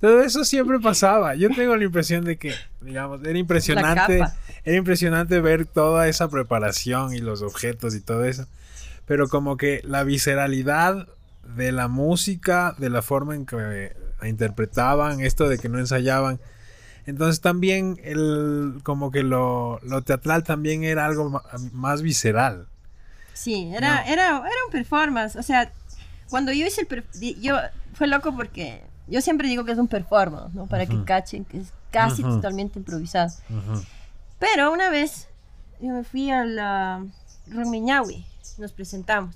Todo 0.00 0.22
eso 0.22 0.44
siempre 0.44 0.78
pasaba. 0.80 1.34
Yo 1.34 1.48
tengo 1.50 1.76
la 1.76 1.84
impresión 1.84 2.24
de 2.24 2.36
que, 2.36 2.54
digamos, 2.80 3.24
era 3.24 3.38
impresionante. 3.38 4.22
Era 4.64 4.76
impresionante 4.76 5.40
ver 5.40 5.66
toda 5.66 6.08
esa 6.08 6.28
preparación 6.28 7.14
y 7.14 7.18
los 7.18 7.42
objetos 7.42 7.94
y 7.94 8.00
todo 8.00 8.24
eso. 8.24 8.46
Pero 9.06 9.28
como 9.28 9.56
que 9.56 9.80
la 9.84 10.04
visceralidad 10.04 11.08
de 11.56 11.72
la 11.72 11.88
música, 11.88 12.74
de 12.78 12.90
la 12.90 13.02
forma 13.02 13.34
en 13.34 13.46
que 13.46 13.94
interpretaban, 14.24 15.20
esto 15.20 15.48
de 15.48 15.58
que 15.58 15.68
no 15.68 15.78
ensayaban. 15.78 16.40
Entonces 17.06 17.40
también 17.40 17.98
el 18.04 18.80
como 18.84 19.10
que 19.10 19.22
lo, 19.22 19.80
lo 19.82 20.02
teatral 20.02 20.44
también 20.44 20.84
era 20.84 21.04
algo 21.06 21.42
más 21.72 22.02
visceral. 22.02 22.68
Sí, 23.34 23.72
era, 23.74 24.04
No. 24.04 24.12
era, 24.12 24.26
era 24.28 24.64
un 24.66 24.70
performance. 24.70 25.36
O 25.36 25.42
sea, 25.42 25.72
cuando 26.30 26.52
yo 26.52 26.66
hice 26.66 26.86
el 26.88 27.40
yo 27.40 27.56
fue 27.94 28.06
loco 28.06 28.34
porque 28.36 28.82
yo 29.08 29.20
siempre 29.20 29.48
digo 29.48 29.64
que 29.64 29.72
es 29.72 29.78
un 29.78 29.88
performance, 29.88 30.54
¿no? 30.54 30.66
Para 30.66 30.86
que 30.86 31.02
cachen 31.04 31.44
que 31.44 31.58
es 31.58 31.72
casi 31.90 32.22
totalmente 32.22 32.78
improvisado. 32.78 33.32
Pero 34.38 34.72
una 34.72 34.88
vez 34.90 35.28
yo 35.80 35.88
me 35.92 36.04
fui 36.04 36.30
a 36.30 36.44
la 36.44 37.04
Romiñahui, 37.48 38.24
nos 38.58 38.72
presentamos. 38.72 39.34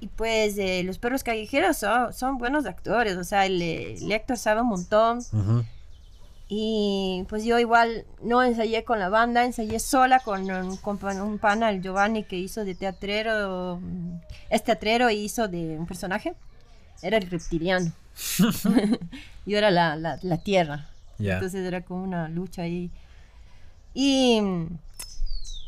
Y 0.00 0.06
pues 0.08 0.56
eh, 0.58 0.82
los 0.84 0.98
perros 0.98 1.24
callejeros 1.24 1.76
son, 1.78 2.12
son 2.12 2.38
buenos 2.38 2.66
actores, 2.66 3.16
o 3.16 3.24
sea, 3.24 3.46
el, 3.46 3.60
eh, 3.60 3.94
el 3.94 4.12
Héctor 4.12 4.36
sabe 4.36 4.60
un 4.60 4.68
montón. 4.68 5.18
Ujú. 5.18 5.64
Y 6.48 7.26
pues 7.28 7.44
yo 7.44 7.58
igual 7.58 8.06
no 8.22 8.42
ensayé 8.42 8.84
con 8.84 8.98
la 8.98 9.10
banda, 9.10 9.44
ensayé 9.44 9.78
sola 9.80 10.20
con 10.20 10.50
un, 10.50 10.76
con 10.78 10.98
un 11.20 11.38
pana, 11.38 11.68
el 11.70 11.82
Giovanni, 11.82 12.24
que 12.24 12.38
hizo 12.38 12.64
de 12.64 12.74
teatrero, 12.74 13.78
mm, 13.82 14.20
es 14.48 14.64
teatrero 14.64 15.10
y 15.10 15.16
hizo 15.16 15.46
de 15.48 15.76
un 15.78 15.86
personaje. 15.86 16.34
Era 17.02 17.18
el 17.18 17.28
reptiliano. 17.28 17.92
yo 19.46 19.58
era 19.58 19.70
la, 19.70 19.96
la, 19.96 20.18
la 20.22 20.38
tierra. 20.38 20.88
Entonces 21.18 21.66
era 21.66 21.82
como 21.82 22.04
una 22.04 22.28
lucha 22.28 22.62
ahí. 22.62 22.90
Y 23.92 24.40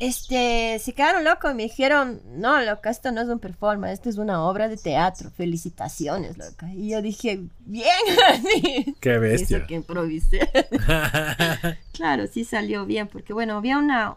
este, 0.01 0.79
se 0.79 0.93
quedaron 0.93 1.23
locos 1.23 1.51
y 1.51 1.53
me 1.53 1.61
dijeron, 1.61 2.23
no, 2.25 2.59
loca, 2.59 2.89
esto 2.89 3.11
no 3.11 3.21
es 3.21 3.27
un 3.27 3.37
performance, 3.37 3.93
esto 3.93 4.09
es 4.09 4.17
una 4.17 4.43
obra 4.43 4.67
de 4.67 4.75
teatro, 4.75 5.29
felicitaciones, 5.29 6.39
loca. 6.39 6.73
Y 6.73 6.89
yo 6.89 7.03
dije, 7.03 7.39
bien, 7.59 7.85
así. 8.33 8.95
Qué 8.99 9.19
bestia. 9.19 9.57
Eso 9.57 9.67
que 9.67 9.75
improvisé. 9.75 10.49
claro, 11.93 12.25
sí 12.25 12.45
salió 12.45 12.87
bien, 12.87 13.09
porque 13.09 13.31
bueno, 13.31 13.57
había 13.57 13.77
una, 13.77 14.15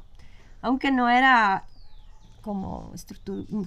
aunque 0.63 0.91
no 0.91 1.11
era 1.11 1.65
como 2.41 2.91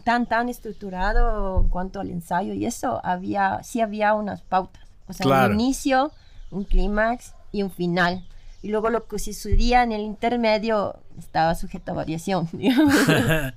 tan, 0.04 0.26
tan 0.26 0.50
estructurado 0.50 1.62
en 1.62 1.70
cuanto 1.70 2.00
al 2.00 2.10
ensayo 2.10 2.54
y 2.54 2.66
eso, 2.66 3.00
había, 3.04 3.62
sí 3.64 3.80
había 3.80 4.16
unas 4.16 4.42
pautas. 4.42 4.82
O 5.08 5.14
sea, 5.14 5.24
Claro. 5.24 5.54
un 5.54 5.60
inicio, 5.62 6.12
un 6.50 6.64
clímax 6.64 7.36
y 7.52 7.62
un 7.62 7.70
final. 7.70 8.26
Y 8.62 8.70
luego 8.70 8.90
lo 8.90 9.08
que 9.08 9.20
sucedía 9.20 9.84
en 9.84 9.92
el 9.92 10.02
intermedio 10.02 11.00
estaba 11.18 11.56
sujeto 11.56 11.92
a 11.92 11.96
variación. 11.96 12.48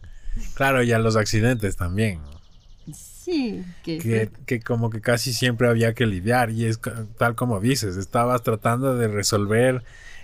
claro, 0.55 0.83
y 0.83 0.93
a 0.93 0.99
los 0.99 1.17
accidentes 1.17 1.77
también. 1.77 2.21
sí, 2.93 3.65
que, 3.83 3.99
Que, 3.99 4.31
que 4.47 4.61
como 4.61 4.91
que 4.91 5.01
casi 5.01 5.33
siempre 5.33 5.69
había 5.69 5.95
que 5.95 6.07
lidiar. 6.07 6.51
Y 6.51 6.67
es 6.67 6.81
tal 7.19 7.35
como 7.35 7.61
dices, 7.61 7.97
estabas 7.97 8.43
tratando 8.43 8.97
de 8.97 9.09
resolver 9.09 9.83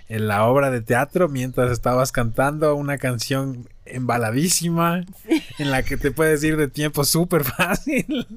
en 0.09 0.27
la 0.27 0.45
obra 0.45 0.71
de 0.71 0.81
teatro 0.81 1.27
mientras 1.27 1.71
estabas 1.71 2.11
cantando 2.11 2.75
una 2.75 2.97
canción 2.97 3.67
embaladísima 3.85 5.05
en 5.59 5.71
la 5.71 5.83
que 5.83 5.97
te 5.97 6.11
puedes 6.11 6.43
ir 6.43 6.57
de 6.57 6.67
tiempo 6.67 7.03
súper 7.03 7.43
fácil 7.43 8.27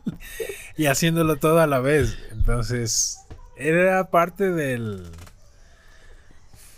y 0.77 0.87
haciéndolo 0.87 1.37
todo 1.37 1.61
a 1.61 1.67
la 1.67 1.81
vez. 1.81 2.19
Entonces, 2.33 3.21
era 3.57 4.11
parte 4.11 4.51
del... 4.51 5.11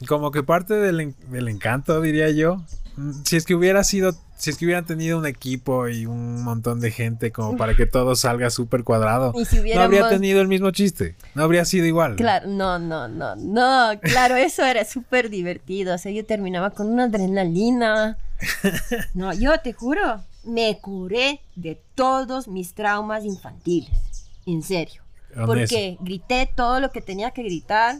Como 0.06 0.30
que 0.30 0.42
parte 0.42 0.74
del, 0.74 1.14
del 1.30 1.48
encanto, 1.48 2.00
diría 2.00 2.30
yo. 2.30 2.62
Mm, 2.96 3.22
Si 3.24 3.36
es 3.36 3.44
que 3.46 3.54
hubiera 3.54 3.84
sido, 3.84 4.14
si 4.36 4.50
es 4.50 4.56
que 4.58 4.64
hubieran 4.66 4.84
tenido 4.84 5.18
un 5.18 5.26
equipo 5.26 5.88
y 5.88 6.04
un 6.06 6.42
montón 6.42 6.80
de 6.80 6.90
gente 6.90 7.32
como 7.32 7.56
para 7.56 7.74
que 7.74 7.86
todo 7.86 8.14
salga 8.16 8.50
súper 8.50 8.84
cuadrado, 8.84 9.32
Y 9.34 9.44
si 9.44 9.60
no 9.74 9.80
habría 9.80 10.08
tenido 10.08 10.40
el 10.40 10.48
mismo 10.48 10.70
chiste, 10.72 11.14
no 11.34 11.42
habría 11.44 11.64
sido 11.64 11.86
igual. 11.86 12.16
Claro, 12.16 12.48
no, 12.48 12.78
no, 12.78 13.08
no, 13.08 13.34
no, 13.36 13.98
claro, 14.00 14.36
eso 14.36 14.64
era 14.64 14.84
súper 14.84 15.30
divertido, 15.30 15.94
o 15.94 15.98
sea, 15.98 16.12
yo 16.12 16.24
terminaba 16.26 16.70
con 16.70 16.88
una 16.88 17.04
adrenalina. 17.04 18.18
No, 19.14 19.32
yo 19.32 19.58
te 19.60 19.72
juro, 19.72 20.20
me 20.42 20.76
curé 20.80 21.40
de 21.54 21.80
todos 21.94 22.48
mis 22.48 22.74
traumas 22.74 23.24
infantiles, 23.24 24.26
en 24.46 24.62
serio. 24.62 25.02
Porque 25.46 25.96
grité 26.00 26.50
todo 26.54 26.80
lo 26.80 26.90
que 26.90 27.00
tenía 27.00 27.30
que 27.30 27.42
gritar, 27.44 27.96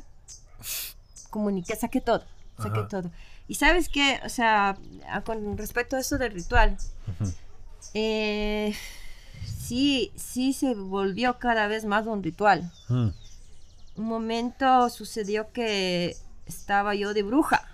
comuniqué, 1.33 1.75
saqué 1.75 2.01
todo, 2.01 2.23
saqué 2.59 2.81
Ajá. 2.81 2.89
todo. 2.89 3.11
Y 3.49 3.55
sabes 3.57 3.89
qué, 3.89 4.21
o 4.25 4.29
sea, 4.29 4.77
a- 5.11 5.21
con 5.23 5.59
respecto 5.59 5.97
a 5.97 6.01
eso 6.01 6.17
del 6.19 6.33
ritual, 6.33 6.77
eh, 7.95 8.75
sí, 9.45 10.13
sí 10.17 10.53
se 10.53 10.75
volvió 10.75 11.39
cada 11.39 11.67
vez 11.67 11.85
más 11.85 12.07
un 12.07 12.23
ritual. 12.23 12.71
Mm, 12.89 13.09
un 13.97 14.05
momento 14.07 14.89
sucedió 14.91 15.51
que 15.53 16.17
estaba 16.47 16.95
yo 16.95 17.13
de 17.15 17.23
bruja 17.23 17.69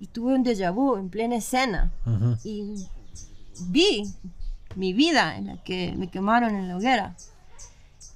y 0.00 0.06
tuve 0.08 0.34
un 0.34 0.44
déjà 0.44 0.70
vu 0.72 0.96
en 0.96 1.08
plena 1.08 1.36
escena 1.36 1.90
y 2.44 2.86
vi 3.68 4.04
mi 4.76 4.92
vida 4.92 5.36
en 5.36 5.46
la 5.48 5.62
que 5.62 5.92
me 5.96 6.08
quemaron 6.08 6.54
en 6.54 6.68
la 6.68 6.76
hoguera. 6.76 7.16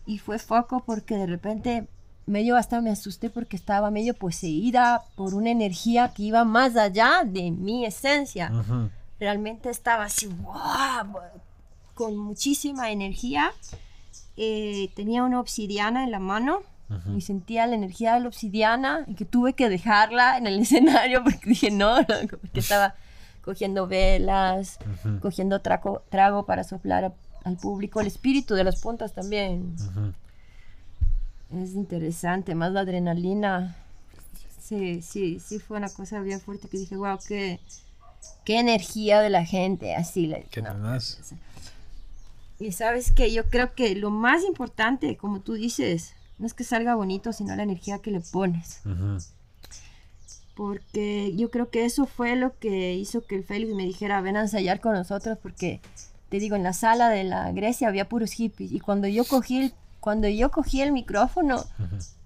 Y 0.07 0.19
fue 0.19 0.39
foco 0.39 0.85
porque 0.87 1.17
de 1.17 1.27
repente 1.27 1.89
medio 2.27 2.57
hasta 2.57 2.81
me 2.81 2.91
asusté 2.91 3.31
porque 3.31 3.57
estaba 3.57 3.91
medio 3.91 4.15
poseída 4.15 5.03
por 5.15 5.35
una 5.35 5.51
energía 5.51 6.13
que 6.13 6.25
iba 6.25 6.45
más 6.45 6.77
allá 6.77 7.23
de 7.25 7.51
mi 7.51 7.85
esencia. 7.87 8.51
Realmente 9.19 9.71
estaba 9.71 10.05
así, 10.05 10.27
¡guau! 10.27 11.19
con 11.95 12.17
muchísima 12.17 12.91
energía. 12.91 13.53
Eh, 14.37 14.91
tenía 14.95 15.23
una 15.25 15.41
obsidiana 15.41 16.05
en 16.05 16.11
la 16.11 16.19
mano 16.19 16.61
y 17.17 17.21
sentía 17.23 17.67
la 17.67 17.75
energía 17.75 18.15
de 18.15 18.21
la 18.21 18.29
obsidiana 18.29 19.05
y 19.09 19.15
que 19.15 19.25
tuve 19.25 19.55
que 19.55 19.69
dejarla 19.69 20.37
en 20.39 20.47
el 20.47 20.59
escenario 20.61 21.25
porque 21.25 21.41
dije 21.49 21.71
no, 21.71 21.97
porque 22.41 22.61
estaba 22.61 22.95
cogiendo 23.43 23.87
velas, 23.87 24.79
cogiendo 25.21 25.61
trago, 25.61 26.03
trago 26.11 26.45
para 26.47 26.65
soplar 26.65 27.05
a- 27.07 27.13
al 27.45 27.57
público, 27.57 28.01
el 28.01 28.09
espíritu 28.09 28.55
de 28.55 28.65
las 28.65 28.81
puntas 28.83 29.15
también. 29.15 29.75
Es 31.53 31.75
interesante, 31.75 32.55
más 32.55 32.73
la 32.73 32.81
adrenalina. 32.81 33.77
Sí, 34.61 35.01
sí, 35.03 35.39
sí 35.41 35.59
fue 35.61 35.77
una 35.77 35.89
cosa 35.89 36.21
bien 36.21 36.41
fuerte 36.41 36.69
que 36.69 36.79
dije, 36.79 36.97
wow, 36.97 37.19
qué, 37.29 37.61
qué 38.45 38.59
energía 38.59 39.21
de 39.21 39.31
la 39.31 39.45
gente, 39.45 39.95
así. 39.95 40.27
la- 40.27 40.41
¿Qué 40.41 40.61
no. 40.61 40.73
tenés? 40.73 41.21
Y 42.59 42.73
sabes 42.73 43.13
que 43.13 43.33
yo 43.33 43.49
creo 43.49 43.75
que 43.75 43.95
lo 43.95 44.11
más 44.11 44.43
importante, 44.45 45.17
como 45.17 45.41
tú 45.41 45.53
dices, 45.55 46.15
no 46.39 46.47
es 46.47 46.55
que 46.55 46.65
salga 46.65 46.95
bonito, 46.95 47.33
sino 47.33 47.55
la 47.55 47.63
energía 47.63 47.99
que 48.01 48.11
le 48.11 48.21
pones. 48.21 48.81
Ujú. 48.85 49.19
Porque 50.55 51.35
yo 51.37 51.51
creo 51.51 51.71
que 51.71 51.85
eso 51.85 52.07
fue 52.07 52.35
lo 52.35 52.59
que 52.59 52.95
hizo 52.95 53.27
que 53.27 53.37
el 53.37 53.45
Félix 53.45 53.75
me 53.75 53.85
dijera, 53.85 54.21
ven 54.23 54.37
a 54.37 54.41
ensayar 54.43 54.81
con 54.81 54.95
nosotros, 54.95 55.39
porque 55.43 55.81
te 56.31 56.39
digo, 56.39 56.57
en 56.57 56.63
la 56.63 56.73
sala 56.73 57.11
de 57.11 57.25
la 57.25 57.53
Grecia 57.53 57.89
había 57.89 58.09
puros 58.09 58.33
hippies. 58.33 58.73
Y 58.73 58.81
cuando 58.81 59.07
yo 59.07 59.25
cogí 59.25 59.59
el, 59.59 59.75
cuando 60.07 60.29
yo 60.29 60.53
cogí 60.53 60.83
el 60.83 60.93
micrófono, 60.93 61.67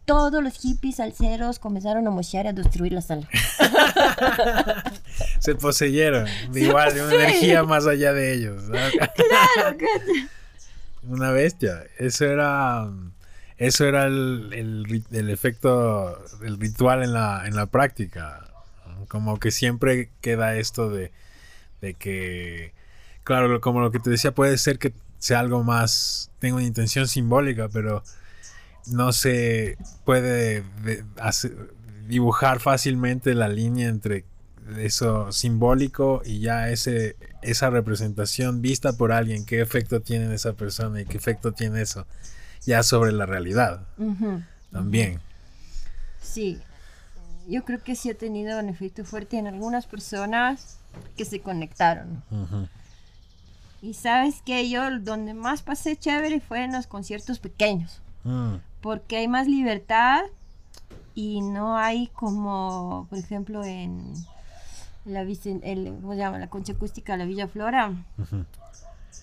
todos 0.04 0.44
los 0.44 0.52
hippies 0.58 0.96
salseros 0.96 1.58
comenzaron 1.58 2.06
a 2.06 2.10
mochear 2.10 2.44
y 2.44 2.48
a 2.48 2.52
destruir 2.52 2.92
la 2.92 3.00
sala. 3.00 3.26
Se 5.38 5.54
poseyeron. 5.54 6.26
de 6.52 6.60
igual, 6.60 6.92
de 6.92 7.02
una 7.02 7.14
energía 7.14 7.62
más 7.64 7.86
allá 7.86 8.12
de 8.12 8.34
ellos. 8.34 8.64
¿no? 8.64 8.76
Claro, 9.56 9.78
que- 9.78 9.86
Una 11.08 11.30
bestia. 11.30 11.84
Eso 11.98 12.26
era. 12.26 12.86
Eso 13.56 13.86
era 13.86 14.04
el, 14.04 14.50
el 14.52 15.02
el 15.10 15.30
efecto, 15.30 16.18
el 16.44 16.60
ritual 16.60 17.02
en 17.02 17.14
la, 17.14 17.44
en 17.46 17.56
la 17.56 17.64
práctica. 17.64 18.46
Como 19.08 19.40
que 19.40 19.50
siempre 19.50 20.10
queda 20.20 20.54
esto 20.56 20.90
de, 20.90 21.12
de 21.80 21.94
que, 21.94 22.74
claro, 23.24 23.58
como 23.62 23.80
lo 23.80 23.90
que 23.90 24.00
te 24.00 24.10
decía, 24.10 24.32
puede 24.32 24.58
ser 24.58 24.78
que 24.78 24.92
sea 25.20 25.38
algo 25.38 25.62
más, 25.62 26.32
tenga 26.40 26.56
una 26.56 26.66
intención 26.66 27.06
simbólica, 27.06 27.68
pero 27.68 28.02
no 28.88 29.12
se 29.12 29.78
puede 30.04 30.62
de- 30.82 31.04
hacer- 31.20 31.72
dibujar 32.08 32.58
fácilmente 32.58 33.34
la 33.34 33.48
línea 33.48 33.88
entre 33.88 34.24
eso 34.78 35.30
simbólico 35.32 36.22
y 36.24 36.40
ya 36.40 36.70
ese 36.70 37.16
esa 37.42 37.70
representación 37.70 38.60
vista 38.62 38.92
por 38.92 39.12
alguien, 39.12 39.44
qué 39.46 39.60
efecto 39.60 40.00
tiene 40.00 40.24
en 40.26 40.32
esa 40.32 40.52
persona 40.54 41.00
y 41.00 41.06
qué 41.06 41.16
efecto 41.16 41.52
tiene 41.52 41.80
eso 41.82 42.06
ya 42.66 42.82
sobre 42.82 43.12
la 43.12 43.26
realidad 43.26 43.86
también. 44.72 45.20
Sí, 46.22 46.58
yo 47.48 47.64
creo 47.64 47.82
que 47.82 47.96
sí 47.96 48.10
ha 48.10 48.14
tenido 48.14 48.58
un 48.60 48.68
efecto 48.68 49.04
fuerte 49.04 49.38
en 49.38 49.46
algunas 49.46 49.86
personas 49.86 50.78
que 51.16 51.24
se 51.24 51.40
conectaron. 51.40 52.22
Y 53.82 53.94
sabes 53.94 54.42
que 54.42 54.68
yo 54.68 54.98
donde 55.00 55.32
más 55.34 55.62
pasé 55.62 55.96
chévere 55.96 56.40
fue 56.40 56.64
en 56.64 56.72
los 56.72 56.86
conciertos 56.86 57.38
pequeños, 57.38 58.00
Mm, 58.24 58.56
porque 58.82 59.16
hay 59.16 59.28
más 59.28 59.46
libertad 59.46 60.20
y 61.14 61.40
no 61.40 61.76
hay 61.78 62.08
como, 62.08 63.06
por 63.08 63.18
ejemplo, 63.18 63.64
en 63.64 64.12
la, 65.06 65.22
el, 65.22 65.96
¿cómo 66.00 66.12
se 66.12 66.18
llama? 66.18 66.38
la 66.38 66.50
concha 66.50 66.74
acústica 66.74 67.12
de 67.14 67.18
la 67.20 67.24
Villa 67.24 67.48
Flora. 67.48 67.92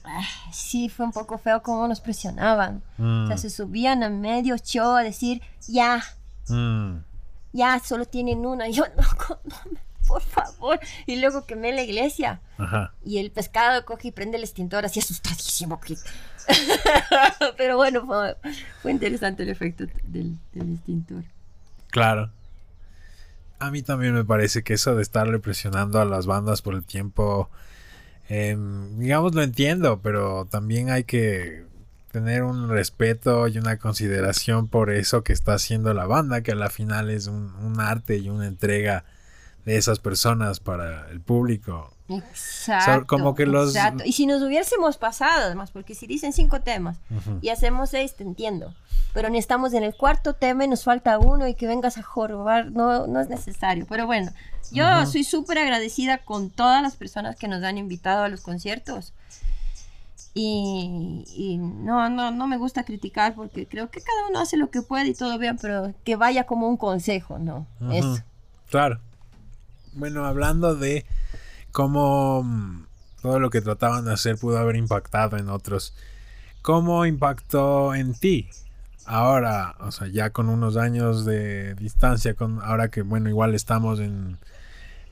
Ah, 0.04 0.24
sí, 0.52 0.90
fue 0.90 1.06
un 1.06 1.12
poco 1.12 1.38
feo 1.38 1.62
cómo 1.62 1.88
nos 1.88 2.00
presionaban. 2.02 2.82
O 2.98 3.02
Mm, 3.04 3.28
sea, 3.28 3.38
se 3.38 3.50
subían 3.52 4.02
a 4.04 4.10
medio 4.10 4.58
show 4.58 4.96
a 4.96 5.04
decir, 5.04 5.42
ya, 5.68 6.02
mm. 6.50 6.96
ya, 7.54 7.80
solo 7.80 8.06
tienen 8.06 8.46
una. 8.46 8.68
Y 8.68 8.74
yo, 8.74 8.86
no, 8.98 9.04
no, 9.44 9.80
por 10.08 10.22
favor. 10.22 10.80
Y 11.06 11.18
luego 11.20 11.46
quemé 11.46 11.74
la 11.74 11.84
iglesia. 11.84 12.40
Ajá. 12.58 12.94
Y 13.06 13.18
el 13.20 13.32
pescado 13.32 13.84
coge 13.86 14.08
y 14.10 14.12
prende 14.12 14.38
el 14.38 14.44
extintor 14.44 14.86
así 14.86 15.00
asustadísimo. 15.00 15.80
que- 15.82 15.98
Pero 17.58 17.76
bueno, 17.78 18.06
fue, 18.06 18.36
fue 18.82 18.92
interesante 18.92 19.44
el 19.44 19.50
efecto 19.50 19.86
del, 20.06 20.38
del 20.54 20.74
extintor. 20.76 21.24
Claro. 21.92 22.32
A 23.60 23.72
mí 23.72 23.82
también 23.82 24.14
me 24.14 24.24
parece 24.24 24.64
que 24.64 24.74
eso 24.76 24.96
de 24.96 25.02
estarle 25.02 25.40
presionando 25.40 26.00
a 26.00 26.06
las 26.06 26.26
bandas 26.28 26.62
por 26.62 26.76
el 26.76 26.84
tiempo, 26.84 27.50
em, 28.30 29.00
digamos, 29.00 29.34
lo 29.34 29.42
entiendo, 29.42 30.00
pero 30.02 30.46
también 30.46 30.90
hay 30.92 31.04
que 31.06 31.66
tener 32.12 32.44
un 32.44 32.70
respeto 32.70 33.48
y 33.48 33.58
una 33.58 33.78
consideración 33.78 34.68
por 34.68 34.92
eso 34.92 35.24
que 35.24 35.34
está 35.34 35.56
haciendo 35.56 35.94
la 35.94 36.06
banda, 36.06 36.42
que 36.42 36.52
a 36.52 36.56
la 36.56 36.70
final 36.70 37.10
es 37.10 37.28
un, 37.28 37.54
un 37.56 37.80
arte 37.80 38.18
y 38.18 38.30
una 38.30 38.46
entrega 38.48 39.04
de 39.68 39.76
esas 39.76 40.00
personas 40.00 40.62
para 40.62 41.10
el 41.12 41.20
público. 41.20 41.94
Exacto. 42.08 43.06
como 43.06 43.36
que 43.36 43.46
los- 43.46 43.76
exacto. 43.76 44.04
Y 44.06 44.14
si 44.14 44.26
nos 44.26 44.42
hubiésemos 44.42 44.96
pasado, 44.98 45.44
además, 45.44 45.72
porque 45.72 45.94
si 45.94 46.08
dicen 46.08 46.32
cinco 46.32 46.62
temas 46.62 46.98
y 47.42 47.50
hacemos 47.50 47.90
seis, 47.90 48.16
te 48.16 48.24
entiendo. 48.24 48.74
Pero 49.14 49.30
ni 49.30 49.38
estamos 49.38 49.74
en 49.74 49.84
el 49.84 49.94
cuarto 49.94 50.36
tema 50.36 50.64
y 50.64 50.70
nos 50.70 50.86
falta 50.86 51.20
uno 51.20 51.50
y 51.50 51.54
que 51.54 51.68
vengas 51.68 51.98
a 51.98 52.02
jorobar, 52.02 52.72
no, 52.72 53.08
no 53.08 53.20
es 53.20 53.28
necesario. 53.28 53.86
Pero 53.90 54.06
bueno, 54.06 54.32
yo 54.72 55.06
soy 55.06 55.26
súper 55.26 55.58
agradecida 55.58 56.20
con 56.20 56.50
todas 56.50 56.82
las 56.82 56.96
personas 56.96 57.36
que 57.36 57.50
nos 57.50 57.62
han 57.62 57.78
invitado 57.78 58.24
a 58.24 58.30
los 58.30 58.40
conciertos. 58.40 59.12
Y, 60.34 61.26
y 61.36 61.58
no, 61.58 62.10
no, 62.10 62.32
no 62.32 62.48
me 62.48 62.56
gusta 62.58 62.84
criticar 62.86 63.36
porque 63.36 63.68
creo 63.68 63.90
que 63.90 64.00
cada 64.00 64.30
uno 64.30 64.40
hace 64.40 64.56
lo 64.56 64.70
que 64.70 64.82
puede 64.82 65.08
y 65.10 65.14
todo 65.14 65.38
bien, 65.38 65.58
pero 65.62 65.94
que 66.06 66.16
vaya 66.16 66.46
como 66.46 66.70
un 66.70 66.78
consejo, 66.78 67.38
¿no? 67.38 67.66
Eso. 67.92 68.20
Claro. 68.70 69.02
Bueno, 69.94 70.26
hablando 70.26 70.76
de 70.76 71.06
cómo 71.72 72.44
mm, 72.44 72.86
todo 73.22 73.40
lo 73.40 73.50
que 73.50 73.62
trataban 73.62 74.06
de 74.06 74.14
hacer 74.14 74.38
pudo 74.38 74.58
haber 74.58 74.76
impactado 74.76 75.38
en 75.38 75.50
otros, 75.50 75.94
¿cómo 76.62 77.06
impactó 77.06 77.96
en 77.96 78.14
ti? 78.14 78.50
Ahora, 79.06 79.76
o 79.80 79.92
sea, 79.92 80.08
ya 80.08 80.32
con 80.32 80.50
unos 80.50 80.76
años 80.76 81.24
de 81.26 81.76
distancia, 81.76 82.34
con 82.34 82.60
ahora 82.62 82.90
que, 82.90 83.02
bueno, 83.04 83.30
igual 83.30 83.56
estamos 83.56 84.00
en, 84.00 84.38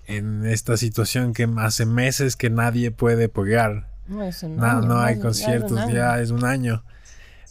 en 0.06 0.46
esta 0.46 0.76
situación 0.76 1.34
que 1.34 1.48
hace 1.58 1.86
meses 1.86 2.36
que 2.36 2.50
nadie 2.50 2.92
puede 2.92 3.26
apoyar. 3.26 3.88
No, 4.08 4.22
eso 4.24 4.50
no, 4.50 4.56
No, 4.58 4.82
ya 4.82 4.88
no 4.88 5.00
hay 5.00 5.06
ya 5.06 5.12
es 5.12 5.16
un 5.18 5.22
conciertos, 5.24 5.78
año. 5.80 5.94
ya 5.94 6.20
es 6.20 6.30
un 6.32 6.44
año. 6.46 6.84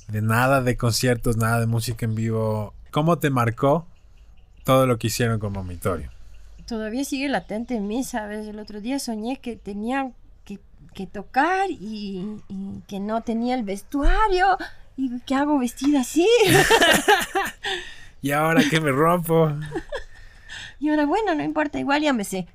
De 0.09 0.21
nada 0.21 0.61
de 0.61 0.77
conciertos, 0.77 1.39
nada 1.39 1.61
de 1.61 1.67
música 1.67 2.05
en 2.05 2.15
vivo. 2.15 2.75
¿Cómo 2.91 3.19
te 3.19 3.31
marcó 3.31 3.87
todo 4.65 4.87
lo 4.87 4.99
que 4.99 5.07
hicieron 5.07 5.41
con 5.41 5.55
Vomitorio? 5.55 6.11
Todavía 6.67 7.05
sigue 7.05 7.29
latente 7.29 7.75
en 7.77 7.87
mí, 7.87 8.05
¿sabes? 8.05 8.47
El 8.47 8.59
otro 8.59 8.81
día 8.81 8.99
soñé 8.99 9.39
que 9.39 9.57
tenía 9.57 10.11
que, 10.45 10.59
que 10.95 11.07
tocar 11.07 11.71
y, 11.71 12.39
y 12.49 12.83
que 12.89 13.01
no 13.01 13.23
tenía 13.23 13.55
el 13.55 13.63
vestuario. 13.63 14.57
Y 14.97 15.21
¿qué 15.21 15.35
hago 15.35 15.59
vestida 15.59 16.01
así? 16.01 16.29
Y 18.25 18.31
ahora 18.31 18.63
que 18.71 18.81
me 18.81 18.91
rompo. 18.91 19.53
y 20.81 20.89
ahora, 20.89 21.05
bueno, 21.05 21.35
no 21.35 21.45
importa, 21.45 21.79
igual 21.79 22.01
ya 22.01 22.15
me 22.15 22.25
sé. 22.25 22.47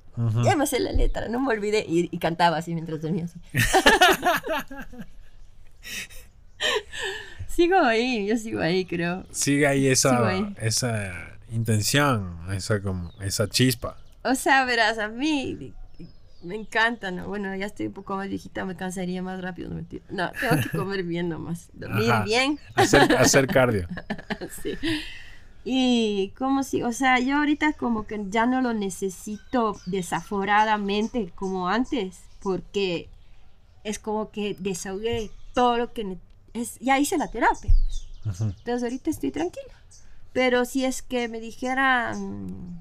Ya 0.44 0.56
me 0.56 0.66
sé 0.66 0.80
la 0.80 0.92
letra, 0.92 1.28
no 1.30 1.40
me 1.40 1.54
olvidé. 1.54 1.86
Y, 1.88 2.10
y 2.12 2.18
cantaba 2.18 2.58
así 2.58 2.74
mientras 2.74 3.04
dormía 3.04 3.26
así. 3.26 3.40
sigo 7.48 7.78
ahí, 7.78 8.26
yo 8.26 8.36
sigo 8.36 8.62
ahí, 8.62 8.84
creo. 8.84 9.28
Sigue 9.30 9.68
ahí 9.68 9.88
esa, 9.88 10.22
güey. 10.22 10.56
esa 10.60 11.29
intención, 11.52 12.38
esa, 12.52 12.82
como, 12.82 13.12
esa 13.22 13.48
chispa. 13.48 13.98
O 14.24 14.36
sea, 14.36 14.66
verás, 14.66 14.98
a 14.98 15.08
mí 15.08 15.74
me 16.44 16.56
encanta, 16.56 17.12
¿no? 17.12 17.28
Bueno, 17.28 17.56
ya 17.56 17.66
estoy 17.66 17.88
un 17.88 17.94
poco 17.94 18.16
más 18.16 18.30
viejita, 18.30 18.66
me 18.66 18.76
cansaría 18.76 19.22
más 19.22 19.42
rápido, 19.42 19.70
no 19.70 19.76
mentira. 19.76 20.04
No, 20.10 20.32
tengo 20.40 20.62
que 20.62 20.70
comer 20.78 21.04
bien 21.04 21.30
nomás, 21.30 21.70
dormir 21.74 22.12
Ajá. 22.12 22.24
bien. 22.24 22.60
Hacer, 22.76 23.16
hacer 23.18 23.48
cardio. 23.48 23.88
sí. 24.64 24.78
Y 25.66 26.34
como 26.38 26.64
si, 26.64 26.84
o 26.84 26.94
sea, 26.94 27.20
yo 27.20 27.38
ahorita 27.38 27.74
como 27.74 28.08
que 28.08 28.26
ya 28.30 28.46
no 28.46 28.62
lo 28.62 28.74
necesito 28.74 29.76
desaforadamente 29.86 31.32
como 31.36 31.68
antes, 31.68 32.22
porque 32.42 33.10
es 33.84 34.00
como 34.00 34.32
que 34.32 34.56
desahogué 34.60 35.32
todo 35.54 35.78
lo 35.78 35.94
que 35.94 36.18
es, 36.54 36.80
ya 36.80 37.00
hice 37.00 37.18
la 37.18 37.30
terapia. 37.30 37.74
pues. 37.84 38.42
Entonces 38.42 38.84
ahorita 38.84 39.10
estoy 39.10 39.32
tranquila. 39.32 39.74
Pero 40.34 40.66
si 40.66 40.86
es 40.86 41.02
que 41.02 41.28
me 41.28 41.40
dijeran, 41.40 42.80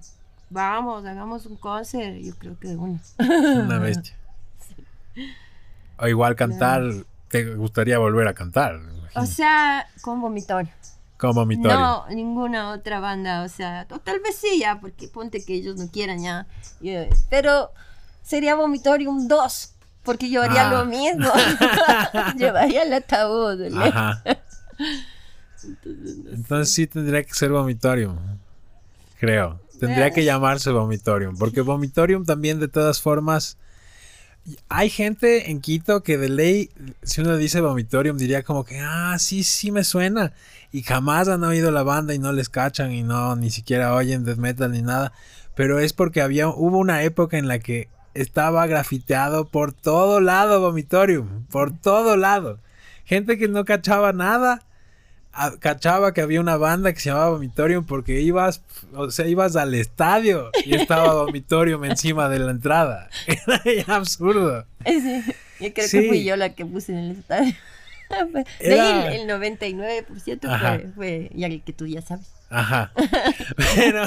vamos, 0.51 1.05
hagamos 1.07 1.47
un 1.47 1.57
concert, 1.57 2.17
yo 2.19 2.35
creo 2.37 2.59
que 2.59 2.69
uno. 2.69 2.99
Una 3.19 3.79
bestia. 3.81 4.15
O 5.99 6.07
igual 6.07 6.37
cantar, 6.37 6.83
te 7.29 7.55
gustaría 7.57 7.99
volver 7.99 8.29
a 8.29 8.35
cantar. 8.35 8.79
O 9.15 9.27
sea, 9.27 9.87
con 10.03 10.21
vomitorio. 10.21 10.71
Como 11.17 11.35
vomitorio. 11.41 11.77
No, 11.77 12.07
ninguna 12.11 12.71
otra 12.71 13.01
banda, 13.01 13.43
o 13.43 13.49
sea, 13.49 13.87
o 13.91 13.99
tal 13.99 14.21
vez 14.21 14.37
sí 14.37 14.61
ya, 14.61 14.79
porque 14.81 15.09
ponte 15.09 15.45
que 15.45 15.55
ellos 15.55 15.77
no 15.77 15.89
quieran 15.91 16.23
ya. 16.23 16.47
eh, 16.83 17.11
Pero 17.29 17.73
sería 18.23 18.55
Vomitorium 18.55 19.27
2, 19.27 19.75
porque 20.05 20.31
yo 20.31 20.43
haría 20.43 20.69
Ah. 20.69 20.73
lo 20.75 20.85
mismo. 20.85 21.29
Llevaría 22.37 22.85
el 22.85 22.93
ataúd. 22.93 23.59
¿le? 23.69 23.83
Ajá. 23.89 24.23
Entonces 26.33 26.75
sí 26.75 26.87
tendría 26.87 27.23
que 27.23 27.35
ser 27.35 27.51
Vomitorium. 27.51 28.17
Creo. 29.19 29.61
Tendría 29.79 30.11
que 30.11 30.25
llamarse 30.25 30.71
Vomitorium. 30.71 31.37
Porque 31.37 31.61
Vomitorium 31.61 32.25
también 32.25 32.61
de 32.61 32.69
todas 32.69 33.01
formas... 33.01 33.57
Hay 34.71 34.89
gente 34.89 35.51
en 35.51 35.61
Quito 35.61 36.03
que 36.03 36.17
de 36.17 36.31
ley, 36.31 36.71
si 37.03 37.21
uno 37.21 37.37
dice 37.37 37.61
Vomitorium, 37.61 38.17
diría 38.17 38.43
como 38.45 38.65
que, 38.65 38.81
ah, 38.81 39.17
sí, 39.19 39.45
sí 39.45 39.71
me 39.71 39.85
suena. 39.85 40.33
Y 40.73 40.83
jamás 40.83 41.29
han 41.29 41.45
oído 41.45 41.71
la 41.71 41.83
banda 41.83 42.15
y 42.15 42.19
no 42.19 42.33
les 42.33 42.49
cachan 42.49 42.93
y 42.93 43.03
no, 43.03 43.37
ni 43.37 43.51
siquiera 43.51 43.95
oyen 43.95 44.25
death 44.25 44.39
metal 44.39 44.73
ni 44.73 44.81
nada. 44.81 45.13
Pero 45.55 45.81
es 45.81 45.93
porque 45.93 46.23
había, 46.23 46.49
hubo 46.49 46.79
una 46.79 47.03
época 47.03 47.37
en 47.37 47.47
la 47.47 47.59
que 47.59 47.89
estaba 48.15 48.67
grafiteado 48.67 49.49
por 49.49 49.75
todo 49.75 50.21
lado 50.21 50.61
Vomitorium. 50.61 51.45
Por 51.49 51.77
todo 51.79 52.17
lado. 52.17 52.59
Gente 53.05 53.37
que 53.37 53.49
no 53.49 53.67
cachaba 53.67 54.15
nada 54.15 54.63
a- 55.47 55.59
cachaba 55.59 56.13
que 56.15 56.21
había 56.21 56.41
una 56.41 56.57
banda 56.57 56.93
que 56.93 57.01
se 57.01 57.11
llamaba 57.11 57.31
Vomitorium 57.31 57.85
porque 57.85 58.21
ibas, 58.21 58.63
o 58.95 59.11
sea, 59.11 59.27
ibas 59.27 59.57
al 59.57 59.75
estadio 59.75 60.51
y 60.65 60.75
estaba 60.75 61.15
Vomitorium 61.15 61.85
encima 61.85 62.29
de 62.29 62.39
la 62.41 62.51
entrada. 62.51 63.09
Era 63.65 63.97
absurdo. 63.97 64.65
Sí, 64.87 65.23
yo 65.61 65.73
creo 65.75 65.89
Sí. 65.89 66.01
que 66.03 66.09
fui 66.09 66.25
yo 66.25 66.37
la 66.37 66.55
que 66.55 66.65
puse 66.67 66.93
en 66.93 66.99
el 66.99 67.11
estadio. 67.19 67.55
De 68.35 68.45
Era- 68.61 69.09
ahí 69.09 69.17
el, 69.21 69.31
el 69.31 69.41
99% 69.41 70.49
Ajá. 70.49 70.79
fue, 70.79 70.91
fue 70.95 71.31
ya 71.35 71.47
el 71.47 71.63
que 71.63 71.73
tú 71.73 71.87
ya 71.87 72.01
sabes. 72.03 72.27
Ajá. 72.51 72.93
Pero 73.77 74.05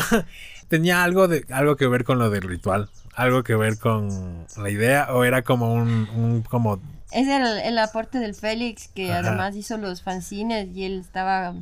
tenía 0.67 1.03
algo 1.03 1.27
de 1.27 1.45
algo 1.51 1.75
que 1.75 1.85
ver 1.87 2.03
con 2.03 2.17
lo 2.17 2.29
del 2.31 2.41
ritual, 2.43 2.89
algo 3.13 3.43
que 3.43 3.55
ver 3.55 3.77
con 3.77 4.45
la 4.57 4.69
idea 4.69 5.13
o 5.13 5.23
era 5.23 5.43
como 5.43 5.73
un, 5.73 6.09
un 6.15 6.41
como 6.41 6.81
Es 7.11 7.27
el, 7.27 7.45
el 7.45 7.77
aporte 7.77 8.19
del 8.19 8.33
Félix, 8.35 8.87
que 8.87 9.11
Ajá. 9.11 9.19
además 9.27 9.55
hizo 9.55 9.77
los 9.77 10.01
fanzines 10.01 10.69
y 10.75 10.85
él 10.85 10.99
estaba 11.01 11.53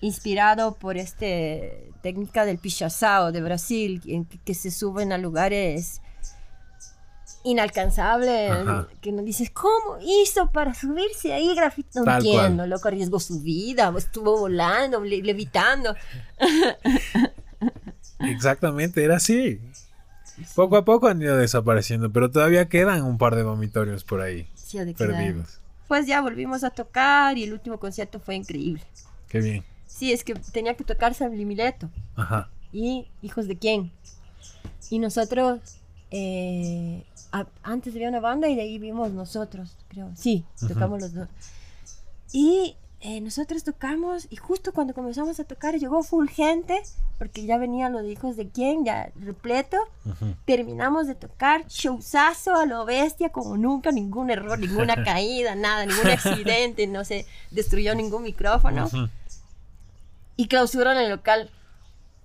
inspirado 0.00 0.74
por 0.74 0.96
este 0.96 1.90
técnica 2.02 2.44
del 2.44 2.58
pichazao 2.58 3.30
de 3.32 3.40
Brasil, 3.42 4.00
en 4.06 4.24
que, 4.24 4.38
que 4.38 4.54
se 4.54 4.70
suben 4.70 5.12
a 5.12 5.18
lugares 5.18 6.00
inalcanzables, 7.44 8.50
Ajá. 8.52 8.88
que 9.00 9.12
no 9.12 9.22
dices, 9.22 9.50
¿cómo 9.50 9.98
hizo 10.00 10.50
para 10.50 10.74
subirse 10.74 11.32
ahí 11.32 11.54
grafito? 11.54 12.02
No 12.04 12.16
entiendo, 12.16 12.66
loco, 12.66 12.88
arriesgó 12.88 13.18
su 13.20 13.40
vida, 13.40 13.92
estuvo 13.98 14.38
volando, 14.38 15.00
le- 15.02 15.22
levitando. 15.22 15.94
exactamente, 18.20 19.04
era 19.04 19.16
así. 19.16 19.60
Poco 20.54 20.76
a 20.76 20.84
poco 20.84 21.08
han 21.08 21.20
ido 21.20 21.36
desapareciendo, 21.36 22.10
pero 22.10 22.30
todavía 22.30 22.68
quedan 22.68 23.02
un 23.02 23.18
par 23.18 23.36
de 23.36 23.42
vomitorios 23.42 24.02
por 24.04 24.20
ahí, 24.20 24.48
De 24.78 24.94
quedar. 24.94 25.10
perdidos. 25.12 25.60
Pues 25.88 26.06
ya 26.06 26.20
volvimos 26.20 26.64
a 26.64 26.70
tocar 26.70 27.36
y 27.38 27.44
el 27.44 27.52
último 27.52 27.78
concierto 27.78 28.18
fue 28.20 28.34
increíble. 28.36 28.82
Qué 29.28 29.40
bien. 29.40 29.64
Sí, 29.86 30.12
es 30.12 30.24
que 30.24 30.34
tenía 30.34 30.74
que 30.74 30.84
tocar 30.84 31.14
San 31.14 31.32
Mileto. 31.36 31.90
Ajá. 32.16 32.48
y 32.72 33.06
Hijos 33.22 33.46
de 33.48 33.56
quién. 33.58 33.92
Y 34.90 34.98
nosotros, 34.98 35.60
eh, 36.10 37.04
a- 37.32 37.46
antes 37.62 37.94
había 37.94 38.08
una 38.08 38.20
banda 38.20 38.48
y 38.48 38.54
de 38.56 38.62
ahí 38.62 38.78
vimos 38.78 39.10
nosotros, 39.12 39.76
creo. 39.88 40.10
Sí, 40.16 40.44
tocamos 40.68 41.00
los 41.02 41.12
dos. 41.14 41.28
Y 42.32 42.76
eh, 43.04 43.20
nosotros 43.20 43.64
tocamos 43.64 44.28
y 44.30 44.36
justo 44.36 44.72
cuando 44.72 44.94
comenzamos 44.94 45.40
a 45.40 45.44
tocar 45.44 45.74
llegó 45.74 46.04
full 46.04 46.28
gente, 46.28 46.80
porque 47.18 47.44
ya 47.44 47.58
venían 47.58 47.92
los 47.92 48.04
hijos 48.04 48.36
de 48.36 48.48
quién, 48.48 48.84
ya 48.84 49.10
repleto. 49.16 49.76
Terminamos 50.44 51.08
de 51.08 51.16
tocar, 51.16 51.66
showzazo 51.66 52.54
a 52.54 52.64
lo 52.64 52.84
bestia, 52.84 53.30
como 53.30 53.56
nunca, 53.56 53.90
ningún 53.90 54.30
error, 54.30 54.56
ninguna 54.56 55.02
caída, 55.04 55.56
nada, 55.56 55.84
ningún 55.84 56.06
accidente, 56.06 56.86
no 56.86 57.04
se 57.04 57.26
destruyó 57.50 57.96
ningún 57.96 58.22
micrófono 58.22 58.86
Ujú. 58.86 59.08
y 60.36 60.46
clausuran 60.46 60.96
el 60.96 61.10
local. 61.10 61.50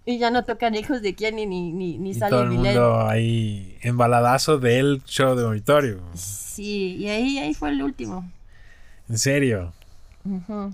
Y 0.06 0.20
ya 0.20 0.30
no 0.30 0.46
tocan 0.46 0.76
hijos 0.76 1.02
de 1.02 1.16
quién 1.16 1.36
ni, 1.36 1.46
ni, 1.48 1.74
ni, 1.74 1.98
ni 1.98 2.12
Y 2.12 2.14
sale 2.14 2.30
todo 2.30 2.44
el 2.44 2.52
mundo 2.52 3.02
ahí 3.08 3.78
embaladazo 3.82 4.58
del 4.60 5.04
show 5.06 5.36
de 5.36 5.44
vomitorio. 5.44 6.02
Sí, 6.14 6.96
y 6.98 7.10
ahí, 7.10 7.40
ahí 7.40 7.54
fue 7.56 7.72
el 7.72 7.82
último. 7.82 8.32
En 9.10 9.18
serio. 9.18 9.74
Ujú. 10.28 10.74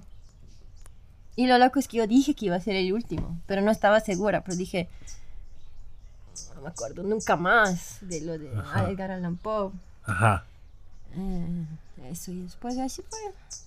Y 1.36 1.48
lo 1.48 1.58
loco 1.58 1.80
es 1.80 1.88
que 1.88 1.98
yo 1.98 2.08
dije 2.08 2.36
que 2.36 2.46
iba 2.48 2.56
a 2.56 2.60
ser 2.62 2.76
el 2.76 2.94
último, 2.94 3.40
pero 3.48 3.62
no 3.62 3.72
estaba 3.72 4.00
segura, 4.00 4.44
pero 4.44 4.56
dije, 4.56 4.88
no 6.56 6.62
me 6.62 6.70
acuerdo 6.70 7.04
nunca 7.04 7.36
más 7.36 7.98
de 8.02 8.22
lo 8.22 8.38
de 8.38 8.56
Ajá. 8.58 8.90
Edgar 8.90 9.12
Allan 9.12 9.38
Poe. 9.38 9.72
Ajá. 10.06 10.46
Eh, 11.16 11.66
eso 12.12 12.32
y 12.32 12.42
después 12.42 12.78
así 12.78 13.04
fue. 13.10 13.20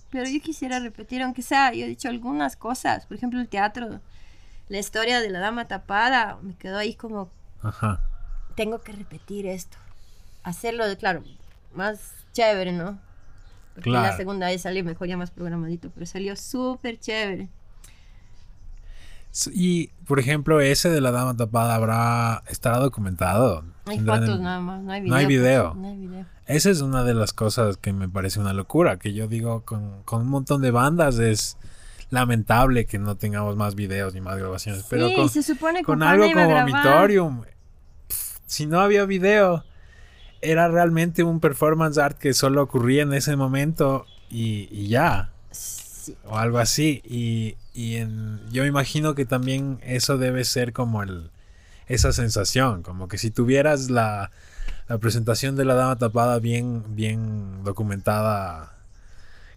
Pero 0.09 0.29
yo 0.29 0.41
quisiera 0.41 0.79
repetir, 0.79 1.21
aunque 1.21 1.41
sea, 1.41 1.73
yo 1.73 1.85
he 1.85 1.89
dicho 1.89 2.07
algunas 2.07 2.55
cosas, 2.55 3.05
por 3.05 3.17
ejemplo 3.17 3.39
el 3.39 3.49
teatro, 3.49 3.99
la 4.69 4.77
historia 4.79 5.19
de 5.21 5.29
la 5.29 5.39
dama 5.39 5.67
tapada, 5.67 6.37
me 6.41 6.55
quedó 6.55 6.77
ahí 6.77 6.95
como 6.95 7.29
Ajá. 7.61 8.01
tengo 8.55 8.81
que 8.81 8.93
repetir 8.93 9.45
esto. 9.47 9.77
Hacerlo, 10.43 10.87
de, 10.87 10.95
claro, 10.97 11.23
más 11.73 11.99
chévere, 12.31 12.71
¿no? 12.71 12.99
Porque 13.77 13.91
Claro. 13.91 14.07
la 14.07 14.17
segunda 14.17 14.47
vez 14.47 14.63
salió 14.63 14.83
mejor, 14.83 15.07
ya 15.07 15.17
más 15.17 15.29
programadito, 15.29 15.91
pero 15.93 16.07
salió 16.07 16.35
súper 16.35 16.99
chévere. 16.99 17.47
Y, 19.53 19.89
por 20.07 20.19
ejemplo, 20.19 20.61
ese 20.61 20.89
de 20.89 20.99
la 20.99 21.11
dama 21.11 21.37
tapada 21.37 21.75
habrá 21.75 22.43
estará 22.49 22.79
documentado. 22.79 23.63
Hay 23.85 23.99
fotos 23.99 24.29
el- 24.29 24.41
nada 24.41 24.59
más, 24.61 24.81
no 24.81 24.91
hay 24.91 25.01
video. 25.01 25.11
No 25.11 25.15
hay 25.17 25.25
pues, 25.25 25.37
video. 25.37 25.73
no 25.75 25.87
hay 25.89 25.97
video. 25.97 26.25
Esa 26.47 26.69
es 26.71 26.81
una 26.81 27.03
de 27.03 27.13
las 27.13 27.33
cosas 27.33 27.77
que 27.77 27.93
me 27.93 28.09
parece 28.09 28.39
una 28.39 28.53
locura, 28.53 28.97
que 28.97 29.13
yo 29.13 29.27
digo 29.27 29.61
con, 29.63 30.01
con 30.05 30.21
un 30.23 30.29
montón 30.29 30.63
de 30.63 30.71
bandas 30.71 31.19
es 31.19 31.55
lamentable 32.09 32.85
que 32.87 32.97
no 32.97 33.15
tengamos 33.15 33.55
más 33.57 33.75
videos 33.75 34.15
ni 34.15 34.21
más 34.21 34.39
grabaciones, 34.39 34.85
pero 34.89 35.07
sí, 35.09 35.15
con, 35.15 35.29
se 35.29 35.43
supone 35.43 35.79
que 35.79 35.85
con 35.85 36.01
algo 36.01 36.25
como. 36.31 36.49
Vomitorium, 36.49 37.43
si 38.47 38.65
no 38.65 38.79
había 38.79 39.05
video, 39.05 39.63
era 40.41 40.67
realmente 40.67 41.23
un 41.23 41.39
performance 41.39 41.97
art 41.97 42.17
que 42.17 42.33
solo 42.33 42.63
ocurría 42.63 43.03
en 43.03 43.13
ese 43.13 43.35
momento 43.35 44.05
y, 44.29 44.67
y 44.71 44.87
ya, 44.89 45.31
Sí, 45.51 46.17
o 46.25 46.37
algo 46.37 46.59
así. 46.59 47.01
Y, 47.05 47.57
y 47.73 47.95
en- 47.97 48.41
yo 48.51 48.65
imagino 48.65 49.15
que 49.15 49.25
también 49.25 49.79
eso 49.83 50.17
debe 50.17 50.43
ser 50.45 50.73
como 50.73 51.03
el 51.03 51.31
esa 51.87 52.13
sensación, 52.13 52.83
como 52.83 53.07
que 53.09 53.17
si 53.17 53.31
tuvieras 53.31 53.89
la, 53.89 54.31
la 54.89 54.97
presentación 54.99 55.55
de 55.57 55.65
la 55.65 55.75
dama 55.75 55.97
tapada 55.97 56.39
bien, 56.39 56.83
bien 56.95 57.63
documentada, 57.63 58.73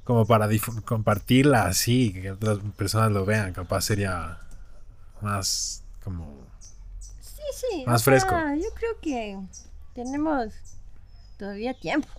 como 0.05 0.26
para 0.26 0.49
compartirla 0.85 1.64
así, 1.66 2.12
que 2.14 2.33
otras 2.33 2.59
personas 2.76 3.12
lo 3.12 3.24
vean, 3.26 3.53
capaz 3.53 3.83
sería 3.83 4.39
más 5.22 5.85
como... 6.05 6.47
sí, 7.20 7.43
sí, 7.53 7.83
Más 7.87 8.03
sea, 8.03 8.05
fresco. 8.05 8.37
yo 8.57 8.68
creo 8.74 8.99
que 9.01 9.39
tenemos 9.95 10.53
todavía 11.38 11.74
tiempo. 11.74 12.09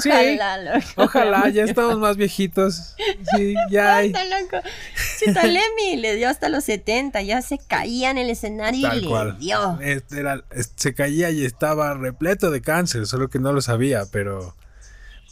Sí. 0.00 0.08
Ojalá. 0.10 0.56
lo- 0.56 0.84
Ojalá, 1.04 1.48
ya 1.50 1.64
estamos 1.64 1.98
más 1.98 2.16
viejitos. 2.16 2.94
Sí, 3.36 3.54
ya 3.70 3.96
hay. 3.96 4.06
Está 4.06 4.24
loco. 4.24 4.56
Chitalemi 5.18 5.96
le 5.98 6.16
dio 6.16 6.30
hasta 6.30 6.48
los 6.48 6.64
70, 6.64 7.20
ya 7.22 7.42
se 7.42 7.58
caía 7.58 8.10
en 8.10 8.16
el 8.16 8.30
escenario 8.30 8.90
y 8.94 9.00
le 9.02 9.06
cual. 9.08 9.38
dio. 9.38 9.78
Este 9.82 10.20
era- 10.20 10.42
se 10.76 10.94
caía 10.94 11.30
y 11.30 11.44
estaba 11.44 11.92
repleto 11.94 12.50
de 12.50 12.62
cáncer, 12.62 13.06
solo 13.06 13.28
que 13.28 13.38
no 13.38 13.52
lo 13.52 13.60
sabía, 13.60 14.04
pero, 14.10 14.56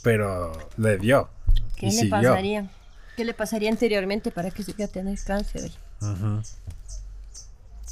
pero 0.02 0.52
le 0.76 0.98
dio. 0.98 1.30
¿Qué 1.76 1.86
y 1.86 1.90
le 1.92 1.96
siguió. 1.96 2.10
pasaría? 2.30 2.70
¿Qué 3.16 3.24
le 3.24 3.32
pasaría 3.32 3.70
anteriormente 3.70 4.30
para 4.30 4.50
que 4.50 4.62
se 4.62 4.82
a 4.84 4.88
tener 4.88 5.18
cáncer? 5.24 5.70
Ujú. 6.02 6.42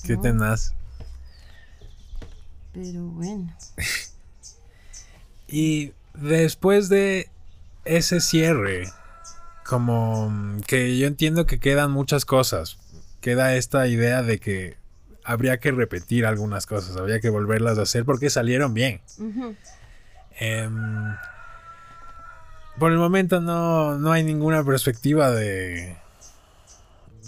Qué 0.05 0.17
No. 0.17 0.21
tenaz. 0.21 0.75
Pero 2.77 3.05
bueno. 3.07 3.57
Y 5.49 5.93
después 6.13 6.91
de 6.91 7.31
ese 7.87 8.21
cierre, 8.21 8.89
como 9.65 10.31
que 10.67 10.99
yo 10.99 11.07
entiendo 11.07 11.47
que 11.47 11.59
quedan 11.59 11.91
muchas 11.91 12.27
cosas. 12.27 12.79
Queda 13.23 13.57
esta 13.57 13.87
idea 13.87 14.23
de 14.23 14.39
que 14.39 14.77
habría 15.25 15.59
que 15.59 15.73
repetir 15.73 16.27
algunas 16.27 16.67
cosas, 16.67 16.97
habría 16.97 17.21
que 17.21 17.31
volverlas 17.31 17.79
a 17.79 17.83
hacer 17.83 18.05
porque 18.05 18.29
salieron 18.29 18.75
bien. 18.75 19.01
Em, 20.39 21.17
por 22.79 22.93
el 22.93 22.99
momento 22.99 23.41
no, 23.41 23.97
no 23.99 24.13
hay 24.13 24.23
ninguna 24.23 24.63
perspectiva 24.65 25.31
de, 25.31 25.97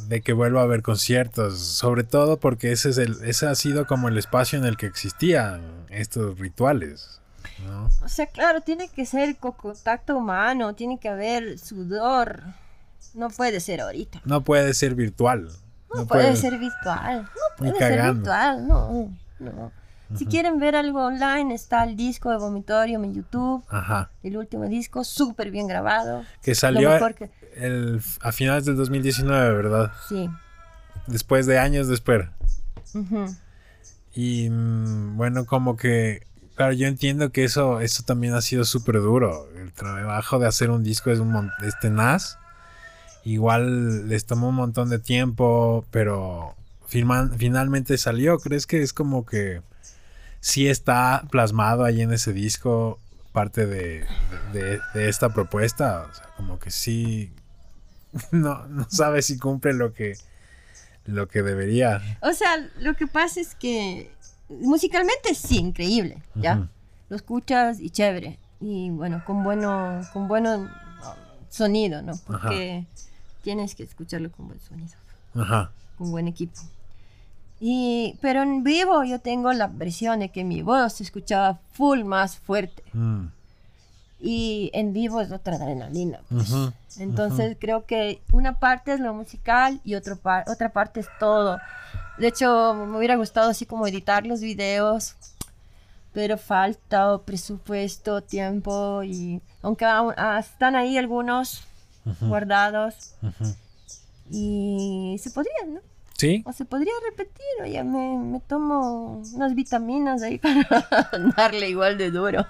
de 0.09 0.21
que 0.21 0.33
vuelva 0.33 0.61
a 0.61 0.65
haber 0.65 0.83
conciertos, 0.83 1.59
sobre 1.59 2.05
todo 2.05 2.39
porque 2.39 2.73
ese 2.73 2.91
es 2.91 2.99
el, 2.99 3.17
ese 3.25 3.47
ha 3.47 3.55
sido 3.55 3.87
como 3.87 4.09
el 4.09 4.17
espacio 4.19 4.59
en 4.59 4.65
el 4.65 4.77
que 4.77 4.87
existían 4.87 5.61
estos 5.91 6.39
rituales. 6.39 7.21
¿no? 7.67 7.89
O 8.05 8.09
sea, 8.09 8.27
claro, 8.27 8.61
tiene 8.61 8.89
que 8.89 9.05
ser 9.07 9.37
con 9.37 9.53
contacto 9.53 10.17
humano, 10.17 10.75
tiene 10.75 10.99
que 10.99 11.09
haber 11.09 11.59
sudor. 11.59 12.43
No 13.15 13.31
puede 13.31 13.61
ser 13.61 13.81
ahorita. 13.81 14.21
No 14.25 14.43
puede 14.45 14.75
ser 14.75 14.95
virtual. 14.95 15.49
No, 15.95 16.07
puede, 16.07 16.37
ser 16.37 16.59
virtual. 16.59 17.23
No 17.23 17.65
Ni 17.65 17.71
puede 17.71 17.79
ser 17.79 17.97
cagando. 17.99 18.15
virtual. 18.21 18.69
No, 18.69 19.11
no. 19.39 19.73
Si 20.17 20.25
quieren 20.27 20.59
ver 20.59 20.75
algo 20.75 21.05
online, 21.05 21.55
está 21.55 21.85
el 21.85 21.95
disco 21.97 22.31
de 22.31 22.39
Vomitorium 22.39 23.05
en 23.05 23.15
YouTube. 23.15 23.63
Ajá. 23.69 24.11
El 24.23 24.37
último 24.39 24.65
disco, 24.67 25.05
súper 25.05 25.51
bien 25.51 25.67
grabado. 25.67 26.25
Que 26.43 26.55
salió 26.55 26.91
mejor 26.91 27.15
que- 27.15 27.31
el, 27.59 28.01
a 28.21 28.33
finales 28.33 28.65
del 28.65 28.77
2019, 28.77 29.55
¿verdad? 29.55 29.93
Sí. 30.09 30.29
Después 31.07 31.47
de 31.47 31.59
años 31.59 31.89
después. 31.89 32.27
Ujú. 32.95 33.27
Y 34.15 34.49
mm, 34.51 35.17
bueno, 35.17 35.45
como 35.47 35.77
que, 35.77 36.27
claro, 36.55 36.73
yo 36.73 36.87
entiendo 36.87 37.31
que 37.31 37.45
eso, 37.45 37.81
eso 37.81 38.03
también 38.05 38.35
ha 38.35 38.41
sido 38.41 38.65
súper 38.65 38.97
duro. 38.97 39.49
El 39.57 39.73
trabajo 39.73 40.39
de 40.39 40.47
hacer 40.47 40.71
un 40.71 40.83
disco 40.83 41.11
es, 41.11 41.19
un 41.19 41.51
es 41.63 41.79
tenaz. 41.81 42.39
Igual 43.25 44.09
les 44.09 44.25
tomó 44.27 44.49
un 44.49 44.55
montón 44.55 44.89
de 44.89 44.99
tiempo, 44.99 45.85
pero 45.91 46.55
firman- 46.91 47.35
finalmente 47.37 47.99
salió. 47.99 48.39
¿Crees 48.39 48.67
que 48.67 48.83
es 48.83 48.93
como 48.93 49.27
que 49.27 49.61
sí 50.41 50.69
está 50.69 51.25
plasmado 51.31 51.85
ahí 51.85 52.01
en 52.01 52.13
ese 52.13 52.33
disco 52.33 52.99
parte 53.33 53.67
de, 53.67 54.07
de- 54.53 54.81
de 54.95 55.09
esta 55.09 55.29
propuesta? 55.31 56.07
O 56.11 56.15
sea, 56.15 56.25
como 56.37 56.59
que 56.59 56.71
sí, 56.71 57.33
no, 58.33 58.67
no 58.67 58.87
sabe 58.91 59.23
si 59.23 59.39
cumple 59.39 59.73
lo 59.73 59.93
que, 59.93 60.17
lo 61.05 61.29
que 61.29 61.43
debería. 61.43 62.03
O 62.23 62.33
sea, 62.33 62.57
lo 62.81 62.95
que 62.95 63.07
pasa 63.07 63.41
es 63.41 63.55
que 63.55 64.11
musicalmente 64.49 65.35
sí, 65.35 65.59
increíble, 65.59 66.23
¿ya? 66.35 66.69
Lo 67.09 67.17
escuchas 67.17 67.81
y 67.81 67.91
chévere. 67.91 68.39
Y 68.61 68.91
bueno, 68.91 69.23
con 69.25 69.45
bueno, 69.45 70.01
con 70.13 70.29
bueno 70.29 70.69
sonido, 71.49 72.03
¿no? 72.03 72.13
Porque 72.27 72.87
tienes 73.43 73.75
que 73.75 73.85
escucharlo 73.85 74.31
con 74.31 74.49
buen 74.49 74.61
sonido, 74.61 74.95
Ajá. 75.35 75.71
con 75.97 76.11
buen 76.11 76.29
equipo. 76.29 76.61
Y, 77.61 78.17
pero 78.21 78.43
en 78.43 78.63
vivo 78.63 79.03
yo 79.05 79.19
tengo 79.21 79.53
la 79.53 79.67
versión 79.67 80.21
de 80.21 80.31
que 80.31 80.45
mi 80.45 80.63
voz 80.63 80.95
se 80.95 81.03
escuchaba 81.03 81.59
full 81.73 82.05
más 82.05 82.37
fuerte. 82.37 82.83
Mm. 82.93 83.27
Y 84.21 84.71
en 84.75 84.93
vivo 84.93 85.21
es 85.21 85.31
otra 85.31 85.55
adrenalina. 85.57 86.21
pues. 86.29 86.51
Ujú, 86.51 86.73
Entonces 86.99 87.57
creo 87.61 87.87
que 87.87 88.21
una 88.33 88.59
parte 88.59 88.93
es 88.93 89.01
lo 89.01 89.15
musical 89.15 89.81
y 89.85 89.95
otro 89.95 90.17
par- 90.17 90.45
otra 90.49 90.71
parte 90.71 91.01
es 91.01 91.09
todo. 91.21 91.59
De 92.19 92.27
hecho, 92.29 92.75
me 92.75 92.99
hubiera 92.99 93.15
gustado 93.17 93.51
así 93.51 93.65
como 93.65 93.87
editar 93.87 94.27
los 94.27 94.41
videos, 94.41 95.15
pero 96.13 96.37
falta 96.37 97.17
presupuesto, 97.19 98.23
tiempo 98.23 99.05
y 99.05 99.41
aunque 99.63 99.85
aún- 99.85 100.15
ah, 100.17 100.39
están 100.41 100.75
ahí 100.75 100.99
algunos 100.99 101.63
guardados 102.21 103.13
ujú. 103.23 103.55
y 104.31 105.17
se 105.23 105.31
podría, 105.31 105.53
¿no? 105.69 105.81
¿Sí? 106.17 106.43
O 106.45 106.53
se 106.53 106.65
podría 106.65 106.93
repetir, 107.09 107.45
oye, 107.63 107.85
me, 107.85 108.17
me 108.19 108.41
tomo 108.41 109.23
unas 109.35 109.55
vitaminas 109.55 110.23
ahí 110.23 110.39
para 110.41 110.67
darle 111.37 111.69
igual 111.69 111.97
de 111.97 112.11
duro. 112.11 112.45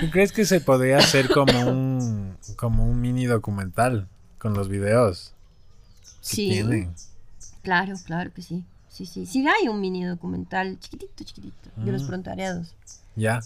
¿Tú 0.00 0.10
crees 0.10 0.32
que 0.32 0.44
se 0.44 0.60
podría 0.60 0.98
hacer 0.98 1.28
como 1.28 1.60
un 1.70 2.36
como 2.56 2.84
un 2.86 3.00
mini 3.00 3.26
documental 3.26 4.08
con 4.38 4.54
los 4.54 4.68
videos 4.68 5.34
que 6.22 6.26
Sí. 6.36 6.48
tienen? 6.48 6.94
Claro, 7.62 7.94
claro 8.04 8.32
que 8.32 8.42
sí. 8.42 8.64
Sí, 8.88 9.06
sí. 9.06 9.24
Sí 9.26 9.46
hay 9.46 9.68
un 9.68 9.80
mini 9.80 10.04
documental 10.04 10.78
chiquitito, 10.80 11.24
chiquitito, 11.24 11.70
de 11.76 11.92
los 11.92 12.02
Mm. 12.04 12.06
prontariados. 12.08 12.74
Ya, 13.16 13.40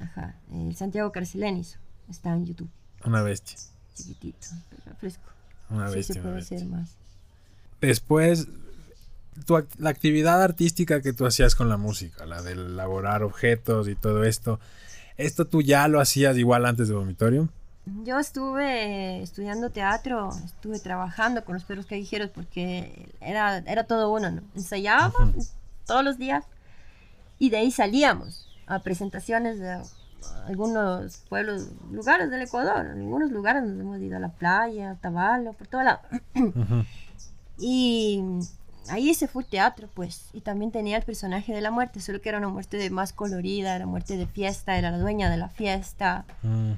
Ajá. 0.00 0.34
El 0.52 0.74
Santiago 0.76 1.12
Carcelenis 1.12 1.78
está 2.10 2.32
en 2.34 2.46
YouTube. 2.46 2.68
una 3.04 3.22
bestia, 3.22 3.56
Chiquitito, 3.94 4.48
pero 4.84 4.96
fresco. 4.96 5.22
una 5.70 5.88
sí 5.88 5.96
bestia, 5.96 6.14
se 6.14 6.20
una 6.20 6.22
puede 6.28 6.36
bestia. 6.36 6.56
hacer 6.58 6.68
más. 6.68 6.90
Después 7.80 8.48
tu 9.46 9.62
la 9.78 9.90
actividad 9.90 10.42
artística 10.42 11.00
que 11.02 11.12
tú 11.12 11.26
hacías 11.26 11.54
con 11.54 11.68
la 11.68 11.76
música, 11.76 12.24
la 12.26 12.40
de 12.42 12.52
elaborar 12.52 13.22
objetos 13.22 13.88
y 13.88 13.94
todo 13.94 14.24
esto, 14.24 14.58
esto 15.16 15.44
tú 15.46 15.62
ya 15.62 15.88
lo 15.88 16.00
hacías 16.00 16.36
igual 16.36 16.66
antes 16.66 16.88
de 16.88 16.94
Vomitorium? 16.94 17.48
Yo 18.04 18.18
estuve 18.18 19.22
estudiando 19.22 19.70
teatro, 19.70 20.30
estuve 20.44 20.80
trabajando 20.80 21.44
con 21.44 21.54
los 21.54 21.64
perros 21.64 21.84
callejeros 21.84 22.30
porque 22.30 23.08
era, 23.20 23.58
era 23.58 23.84
todo 23.84 24.10
uno, 24.10 24.30
¿no? 24.30 24.42
Ensayábamos 24.54 25.52
todos 25.86 26.02
los 26.02 26.16
días 26.16 26.44
y 27.38 27.50
de 27.50 27.58
ahí 27.58 27.70
salíamos 27.70 28.48
a 28.66 28.78
presentaciones 28.78 29.58
de 29.58 29.82
algunos 30.46 31.18
pueblos, 31.28 31.68
lugares 31.90 32.30
del 32.30 32.42
Ecuador, 32.42 32.86
en 32.86 33.02
algunos 33.02 33.30
lugares 33.30 33.64
nos 33.64 33.78
hemos 33.78 34.00
ido 34.00 34.16
a 34.16 34.20
la 34.20 34.30
playa, 34.30 34.92
a 34.92 34.94
Tabalo, 34.96 35.52
por 35.52 35.66
todo 35.66 35.82
lado. 35.82 36.00
Ujú. 36.34 36.84
Y 37.58 38.22
ahí 38.88 39.14
se 39.14 39.28
fue 39.28 39.44
teatro, 39.44 39.88
pues. 39.94 40.28
Y 40.32 40.40
también 40.40 40.70
tenía 40.72 40.96
el 40.96 41.02
personaje 41.04 41.52
de 41.54 41.60
la 41.60 41.70
muerte, 41.70 42.00
solo 42.00 42.20
que 42.20 42.28
era 42.28 42.38
una 42.38 42.48
muerte 42.48 42.76
de 42.76 42.90
más 42.90 43.12
colorida, 43.12 43.74
era 43.76 43.86
muerte 43.86 44.16
de 44.16 44.26
fiesta, 44.26 44.76
era 44.78 44.90
la 44.90 44.98
dueña 44.98 45.30
de 45.30 45.36
la 45.36 45.48
fiesta. 45.48 46.24
Mm, 46.42 46.72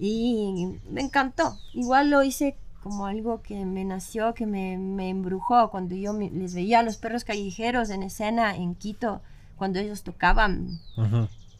Y 0.00 0.78
me 0.90 1.00
encantó. 1.02 1.58
Igual 1.74 2.10
lo 2.10 2.22
hice 2.22 2.56
como 2.82 3.06
algo 3.06 3.42
que 3.42 3.64
me 3.64 3.84
nació, 3.84 4.34
que 4.34 4.46
me, 4.46 4.76
me 4.78 5.08
embrujó 5.10 5.70
cuando 5.70 5.94
yo 5.94 6.12
me- 6.12 6.30
les 6.30 6.54
veía 6.54 6.80
a 6.80 6.82
los 6.82 6.96
perros 6.96 7.22
callejeros 7.24 7.90
en 7.90 8.02
escena 8.02 8.56
en 8.56 8.74
Quito, 8.74 9.20
cuando 9.56 9.78
ellos 9.78 10.02
tocaban, 10.02 10.80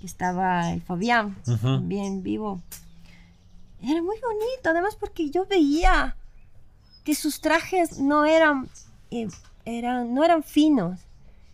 estaba 0.03 0.73
el 0.73 0.83
Fabián, 0.83 1.37
también 1.63 2.23
vivo. 2.25 2.61
Era 3.81 4.03
muy 4.03 4.17
bonito, 4.21 4.71
además 4.71 4.97
porque 4.99 5.31
yo 5.31 5.47
veía 5.47 6.17
que 7.05 7.15
sus 7.15 7.41
trajes 7.41 7.99
no 8.01 8.25
eran, 8.25 8.69
eh, 9.13 9.29
eran, 9.65 10.15
no 10.15 10.25
eran 10.25 10.43
finos, 10.43 11.01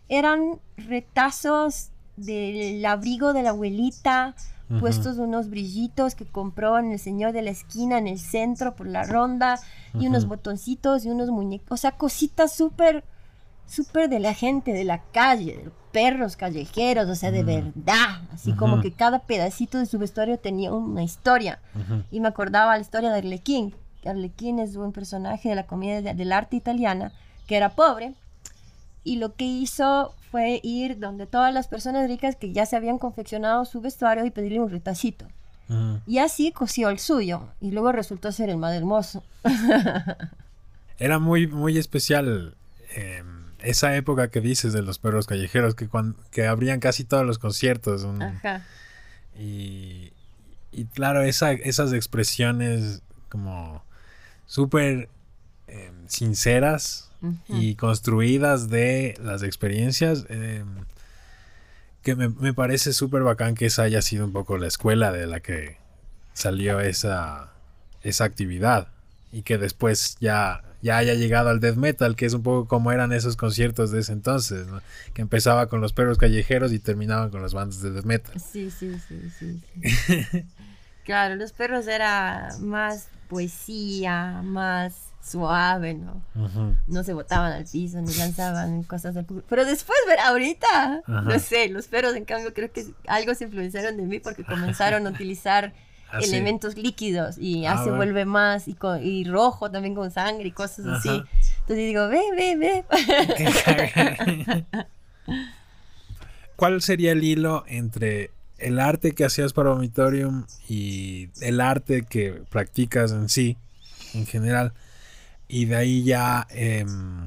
eran 0.07 0.59
retazos 0.77 1.89
del 2.17 2.85
abrigo 2.85 3.33
de 3.33 3.43
la 3.43 3.49
abuelita, 3.51 4.35
Ujú. 4.69 4.79
puestos 4.81 5.17
unos 5.17 5.49
brillitos 5.49 6.13
que 6.15 6.25
compró 6.25 6.77
en 6.77 6.91
el 6.91 6.99
señor 6.99 7.31
de 7.31 7.41
la 7.41 7.49
esquina, 7.49 7.97
en 7.97 8.07
el 8.07 8.19
centro, 8.19 8.75
por 8.75 8.85
la 8.87 9.03
ronda, 9.03 9.59
y 9.99 10.05
unos 10.07 10.27
botoncitos 10.27 11.05
y 11.05 11.09
unos 11.09 11.29
muñecos, 11.29 11.71
o 11.71 11.77
sea, 11.77 11.93
cositas 11.93 12.53
súper, 12.53 13.03
súper 13.65 14.09
de 14.09 14.19
la 14.19 14.33
gente, 14.35 14.71
de 14.73 14.83
la 14.83 15.01
calle, 15.11 15.57
de 15.57 15.63
los 15.65 15.73
perros 15.91 16.35
callejeros, 16.35 17.09
o 17.09 17.15
sea, 17.15 17.31
de 17.31 17.43
verdad, 17.43 18.21
así 18.31 18.53
como 18.53 18.79
que 18.81 18.91
cada 18.93 19.19
pedacito 19.19 19.79
de 19.79 19.87
su 19.87 19.97
vestuario 19.97 20.37
tenía 20.37 20.71
una 20.71 21.01
historia. 21.03 21.59
Y 22.11 22.19
me 22.19 22.27
acordaba 22.27 22.75
la 22.75 22.81
historia 22.81 23.09
de 23.11 23.17
Arlequín. 23.19 23.73
Arlequín 24.05 24.59
es 24.59 24.75
un 24.75 24.91
personaje 24.91 25.49
de 25.49 25.55
la 25.55 25.65
comedia 25.65 26.01
de- 26.03 26.13
del 26.13 26.31
arte 26.31 26.55
italiana 26.57 27.11
que 27.49 27.57
era 27.57 27.75
pobre 27.75 28.13
y 29.03 29.17
lo 29.17 29.33
que 29.35 29.43
hizo 29.43 30.13
fue 30.31 30.59
ir 30.63 30.99
donde 30.99 31.25
todas 31.25 31.51
las 31.53 31.67
personas 31.67 32.07
ricas 32.07 32.35
que 32.35 32.53
ya 32.53 32.65
se 32.65 32.75
habían 32.75 32.99
confeccionado 32.99 33.65
su 33.65 33.81
vestuario 33.81 34.23
y 34.25 34.29
pedirle 34.31 34.59
un 34.61 34.69
retacito. 34.69 35.25
Y 36.07 36.17
así 36.17 36.51
cosió 36.51 36.89
el 36.89 36.97
suyo 36.99 37.41
y 37.61 37.69
luego 37.71 37.91
resultó 37.91 38.31
ser 38.31 38.49
el 38.49 38.57
más 38.57 38.73
hermoso. 38.73 39.23
Era 40.99 41.19
muy, 41.19 41.47
muy 41.47 41.77
especial 41.77 42.55
eh, 42.95 43.23
esa 43.59 43.95
época 43.95 44.29
que 44.29 44.41
dices 44.41 44.73
de 44.73 44.81
los 44.81 44.97
perros 44.99 45.27
callejeros, 45.27 45.75
que, 45.75 45.87
que 46.31 46.47
abrían 46.47 46.79
casi 46.79 47.03
todos 47.03 47.25
los 47.25 47.37
conciertos. 47.39 48.03
un- 48.03 48.21
Ajá. 48.21 48.63
y, 49.37 50.11
y 50.71 50.85
claro, 50.85 51.21
esa, 51.23 51.51
esas 51.53 51.93
expresiones 51.93 53.01
como 53.29 53.83
súper 54.47 55.07
eh, 55.67 55.91
sinceras 56.07 57.08
Y 57.47 57.75
construidas 57.75 58.69
de 58.69 59.15
las 59.21 59.43
experiencias, 59.43 60.25
eh, 60.29 60.63
que 62.01 62.15
me, 62.15 62.29
me 62.29 62.53
parece 62.53 62.93
súper 62.93 63.23
bacán 63.23 63.55
que 63.55 63.65
esa 63.65 63.83
haya 63.83 64.01
sido 64.01 64.25
un 64.25 64.31
poco 64.31 64.57
la 64.57 64.67
escuela 64.67 65.11
de 65.11 65.27
la 65.27 65.41
que 65.41 65.77
salió 66.33 66.79
esa, 66.79 67.51
esa 68.01 68.23
actividad 68.23 68.87
y 69.31 69.43
que 69.43 69.57
después 69.57 70.17
ya, 70.19 70.63
ya 70.81 70.97
haya 70.97 71.13
llegado 71.13 71.49
al 71.49 71.59
death 71.59 71.75
metal, 71.75 72.15
que 72.15 72.25
es 72.25 72.33
un 72.33 72.43
poco 72.43 72.67
como 72.67 72.91
eran 72.91 73.11
esos 73.11 73.35
conciertos 73.35 73.91
de 73.91 73.99
ese 73.99 74.13
entonces, 74.13 74.67
¿no? 74.67 74.81
que 75.13 75.21
empezaba 75.21 75.67
con 75.67 75.81
los 75.81 75.93
perros 75.93 76.17
callejeros 76.17 76.71
y 76.71 76.79
terminaban 76.79 77.29
con 77.29 77.41
las 77.41 77.53
bandas 77.53 77.81
de 77.81 77.91
death 77.91 78.05
metal. 78.05 78.39
Sí, 78.39 78.71
sí, 78.71 78.97
sí, 79.07 79.29
sí. 79.37 79.61
sí. 79.77 80.45
claro, 81.05 81.35
los 81.35 81.51
perros 81.51 81.87
era 81.87 82.55
más 82.59 83.09
poesía, 83.27 84.41
más 84.43 85.08
suave, 85.21 85.93
¿no? 85.93 86.23
Ujú. 86.35 86.75
no 86.87 87.03
se 87.03 87.13
botaban 87.13 87.51
al 87.51 87.65
piso 87.65 88.01
ni 88.01 88.13
lanzaban 88.15 88.83
cosas 88.83 89.15
al 89.17 89.25
público. 89.25 89.47
Pero 89.49 89.65
después, 89.65 89.97
ver, 90.07 90.19
ahorita, 90.19 91.01
Ajá. 91.05 91.21
no 91.21 91.39
sé, 91.39 91.69
los 91.69 91.87
perros 91.87 92.15
en 92.15 92.25
cambio 92.25 92.53
creo 92.53 92.71
que 92.71 92.85
algo 93.07 93.35
se 93.35 93.45
influenciaron 93.45 93.97
de 93.97 94.03
mí 94.03 94.19
porque 94.19 94.43
comenzaron 94.43 95.05
a 95.07 95.09
utilizar 95.11 95.73
Ah, 96.11 96.21
sí. 96.23 96.29
elementos 96.29 96.75
líquidos 96.75 97.37
y 97.37 97.67
Ah, 97.67 97.83
se 97.83 97.91
vuelve 97.91 98.25
más 98.25 98.65
y, 98.67 99.25
rojo 99.25 99.69
también 99.69 99.93
con 99.93 100.09
sangre 100.09 100.47
y 100.47 100.51
cosas 100.51 100.87
así. 100.87 101.09
Ajá. 101.09 101.27
Entonces 101.61 101.85
digo, 101.85 102.07
ve, 102.07 102.21
ve, 102.35 102.55
ve. 102.55 102.83
¿Cuál 106.55 106.81
sería 106.81 107.11
el 107.11 107.23
hilo 107.23 107.63
entre 107.67 108.31
el 108.57 108.79
arte 108.79 109.11
que 109.13 109.23
hacías 109.23 109.53
para 109.53 109.69
Vomitorium 109.69 110.47
y 110.67 111.29
el 111.41 111.61
arte 111.61 112.05
que 112.09 112.41
practicas 112.49 113.11
en 113.11 113.29
sí, 113.29 113.55
en 114.15 114.25
general? 114.25 114.73
Y 115.51 115.65
de 115.65 115.75
ahí 115.75 116.03
ya, 116.03 116.47
em, 116.51 117.25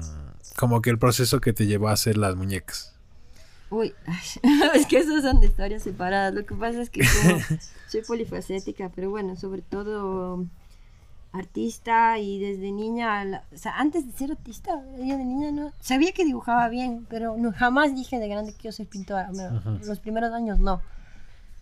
como 0.55 0.81
que 0.81 0.89
el 0.89 0.97
proceso 0.97 1.41
que 1.41 1.51
te 1.51 1.67
llevó 1.67 1.89
a 1.89 1.91
hacer 1.91 2.17
las 2.17 2.35
muñecas. 2.37 2.95
Uy, 3.69 3.93
es 4.73 4.85
que 4.87 4.97
esas 4.97 5.23
son 5.23 5.43
historias 5.43 5.83
separadas. 5.83 6.33
Lo 6.33 6.45
que 6.45 6.55
pasa 6.55 6.81
es 6.81 6.89
que 6.89 7.01
como 7.01 7.39
soy 7.89 8.01
polifacética, 8.01 8.89
pero 8.95 9.09
bueno, 9.09 9.35
sobre 9.35 9.61
todo 9.61 10.45
artista 11.33 12.17
y 12.19 12.39
desde 12.39 12.71
niña, 12.71 13.43
o 13.53 13.57
sea, 13.57 13.77
antes 13.77 14.05
de 14.05 14.11
ser 14.13 14.31
artista, 14.31 14.81
yo 14.97 15.17
de 15.17 15.25
niña 15.25 15.51
no, 15.51 15.73
sabía 15.81 16.11
que 16.13 16.23
dibujaba 16.23 16.69
bien, 16.69 17.05
pero 17.09 17.35
no, 17.35 17.51
jamás 17.51 17.93
dije 17.95 18.19
de 18.19 18.27
grande 18.29 18.53
que 18.53 18.63
yo 18.63 18.71
soy 18.71 18.85
pintora, 18.85 19.31
los 19.85 19.99
primeros 19.99 20.31
años 20.31 20.59
no. 20.59 20.81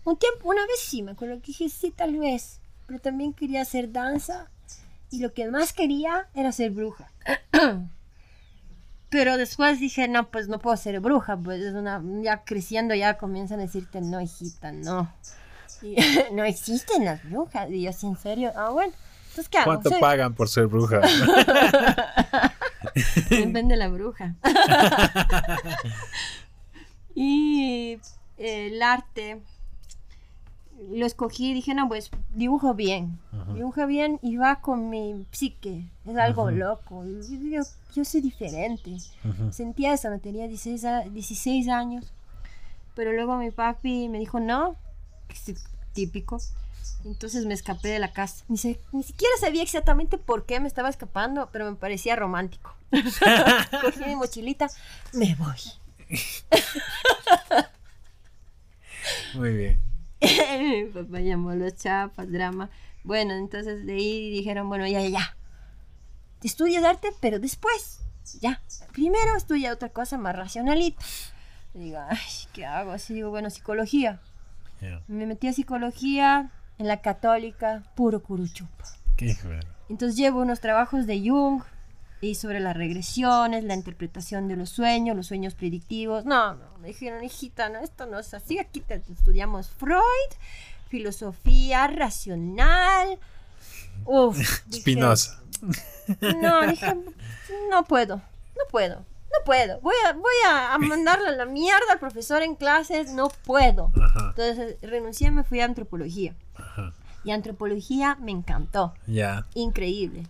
Un 0.04 0.18
tiempo, 0.18 0.50
una 0.50 0.62
vez 0.62 0.80
sí, 0.80 1.02
me 1.02 1.12
acuerdo 1.12 1.36
que 1.36 1.48
dije 1.48 1.70
sí, 1.70 1.92
tal 1.92 2.18
vez, 2.18 2.60
pero 2.86 3.00
también 3.00 3.34
quería 3.34 3.62
hacer 3.62 3.92
danza 3.92 4.50
y 5.12 5.20
lo 5.20 5.34
que 5.34 5.48
más 5.50 5.74
quería 5.74 6.28
era 6.34 6.52
ser 6.52 6.72
bruja. 6.72 7.12
pero 9.10 9.38
después 9.38 9.80
dije, 9.80 10.08
no, 10.08 10.32
pues 10.32 10.48
no 10.48 10.60
puedo 10.60 10.76
ser 10.78 11.00
bruja, 11.02 11.38
pues 11.38 11.62
es 11.62 11.76
una, 11.76 12.02
ya 12.24 12.44
creciendo 12.44 12.96
ya 12.96 13.18
comienzan 13.18 13.60
a 13.60 13.64
decirte, 13.64 14.02
no, 14.02 14.22
hijita, 14.22 14.72
no. 14.72 15.12
no 16.32 16.44
existen 16.46 17.06
las 17.06 17.24
brujas. 17.30 17.70
Y 17.70 17.84
yo, 17.84 17.90
así, 17.90 18.08
en 18.08 18.18
serio? 18.18 18.52
Ah, 18.56 18.70
bueno. 18.70 18.94
¿Cuánto 19.64 19.90
pagan 20.00 20.34
por 20.34 20.50
ser 20.50 20.68
bruja? 20.68 21.00
Depende 23.30 23.76
de 23.76 23.78
la 23.78 23.88
bruja. 23.88 24.36
y 27.16 27.98
el 28.38 28.82
arte 28.82 29.42
lo 30.90 31.06
escogí 31.06 31.52
y 31.52 31.54
dije, 31.54 31.74
no, 31.74 31.88
pues 31.88 32.10
dibujo 32.34 32.74
bien. 32.74 33.20
Dibujo 33.54 33.86
bien 33.86 34.20
y 34.22 34.38
va 34.38 34.62
con 34.62 34.90
mi 34.90 35.26
psique. 35.32 35.86
Es 36.06 36.18
algo 36.18 36.50
loco. 36.50 37.04
Yo, 37.94 38.06
soy 38.06 38.22
diferente. 38.22 38.98
Sentía 39.52 39.94
eso, 39.94 40.10
me 40.10 40.20
tenía 40.20 40.48
16, 40.48 41.14
16 41.14 41.68
años. 41.70 42.12
Pero 42.96 43.14
luego 43.14 43.38
mi 43.38 43.52
papi 43.52 44.10
me 44.10 44.20
dijo, 44.20 44.40
no, 44.40 44.76
típico. 45.94 46.40
Entonces 47.06 47.46
me 47.46 47.54
escapé 47.54 47.90
de 47.90 48.00
la 48.00 48.12
casa. 48.12 48.44
Ni, 48.48 48.58
ni 48.92 49.04
siquiera 49.04 49.34
sabía 49.40 49.64
exactamente 49.64 50.18
por 50.18 50.46
qué 50.46 50.60
me 50.60 50.68
estaba 50.68 50.90
escapando, 50.90 51.50
pero 51.52 51.70
me 51.70 51.76
parecía 51.76 52.16
romántico. 52.16 52.76
Cogí 52.92 54.06
mi 54.06 54.16
mochilita, 54.16 54.70
me 55.14 55.36
voy. 55.36 55.58
Muy 59.36 59.56
bien. 59.56 59.91
mi 60.60 60.86
papá 60.86 61.20
llamó 61.20 61.54
los 61.54 61.76
chapas, 61.76 62.32
drama. 62.32 62.70
Bueno, 63.04 63.34
entonces 63.34 63.86
de 63.86 63.94
ahí 63.94 64.30
dijeron, 64.32 64.70
bueno, 64.70 64.88
ya, 64.88 65.02
ya, 65.02 65.10
ya. 65.10 65.38
Estudias 66.44 66.84
arte, 66.84 67.10
pero 67.20 67.40
después, 67.40 68.02
ya. 68.40 68.62
Primero 68.94 69.36
estudia 69.36 69.74
otra 69.74 69.90
cosa 69.90 70.18
más 70.18 70.36
racionalita. 70.36 71.04
digo, 71.74 72.00
ay, 72.08 72.18
¿qué 72.54 72.66
hago? 72.66 72.92
Así 72.92 73.14
digo, 73.14 73.30
bueno, 73.30 73.50
psicología. 73.50 74.22
Me 75.08 75.28
metí 75.28 75.48
a 75.48 75.54
psicología, 75.54 76.52
en 76.80 76.88
la 76.88 77.02
católica, 77.02 77.84
puro 77.96 78.24
curuchupa. 78.24 78.86
Qué 79.16 79.38
Entonces 79.90 80.18
llevo 80.18 80.42
unos 80.42 80.60
trabajos 80.60 81.06
de 81.06 81.20
Jung 81.30 81.62
y 82.22 82.36
sobre 82.36 82.60
las 82.60 82.78
regresiones, 82.78 83.64
la 83.64 83.74
interpretación 83.74 84.48
de 84.48 84.56
los 84.56 84.70
sueños, 84.70 85.16
los 85.16 85.28
sueños 85.28 85.56
predictivos. 85.56 86.26
No, 86.26 86.54
no, 86.54 86.78
me 86.80 86.90
dijeron, 86.90 87.24
hijita, 87.24 87.70
no, 87.70 87.80
esto 87.80 88.06
no 88.06 88.20
es 88.20 88.34
así. 88.34 88.60
Aquí 88.60 88.80
te 88.80 89.02
estudiamos 89.12 89.70
Freud, 89.70 90.02
filosofía 90.90 91.88
racional. 91.88 93.20
Uf. 94.06 94.38
Spinoza. 94.72 95.42
No, 96.42 96.68
dije, 96.68 96.96
no 97.70 97.84
puedo, 97.86 98.18
no 98.18 98.64
puedo 98.70 99.06
no 99.32 99.46
puedo. 99.46 99.80
Voy 99.82 99.96
a, 100.08 100.14
voy 100.14 100.34
a, 100.48 100.78
mandarle 100.78 101.30
a 101.30 101.32
la 101.32 101.46
mierda 101.46 101.86
al 101.92 102.00
profesor 102.00 102.42
en 102.44 102.56
clases, 102.56 103.14
no 103.14 103.30
puedo. 103.30 103.92
Entonces 104.30 104.78
renuncié 104.82 105.28
y 105.28 105.32
me 105.32 105.44
fui 105.44 105.62
a 105.62 105.66
antropología. 105.66 106.36
Y 107.24 107.32
antropología 107.32 108.18
me 108.20 108.32
encantó. 108.32 108.94
Ya. 109.08 109.46
Increíble. 109.54 110.28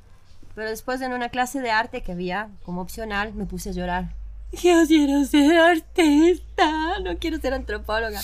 Pero 0.55 0.69
después 0.69 1.01
en 1.01 1.13
una 1.13 1.29
clase 1.29 1.61
de 1.61 1.71
arte 1.71 2.01
que 2.01 2.11
había 2.11 2.49
como 2.63 2.81
opcional, 2.81 3.33
me 3.33 3.45
puse 3.45 3.69
a 3.69 3.73
llorar. 3.73 4.13
Yo 4.51 4.85
quiero 4.85 5.23
ser 5.25 5.57
artista, 5.57 6.99
no 6.99 7.17
quiero 7.17 7.39
ser 7.39 7.53
antropóloga. 7.53 8.19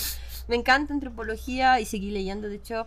Me 0.46 0.56
encanta 0.56 0.92
antropología 0.92 1.80
y 1.80 1.86
seguí 1.86 2.10
leyendo, 2.10 2.48
de 2.48 2.56
hecho. 2.56 2.86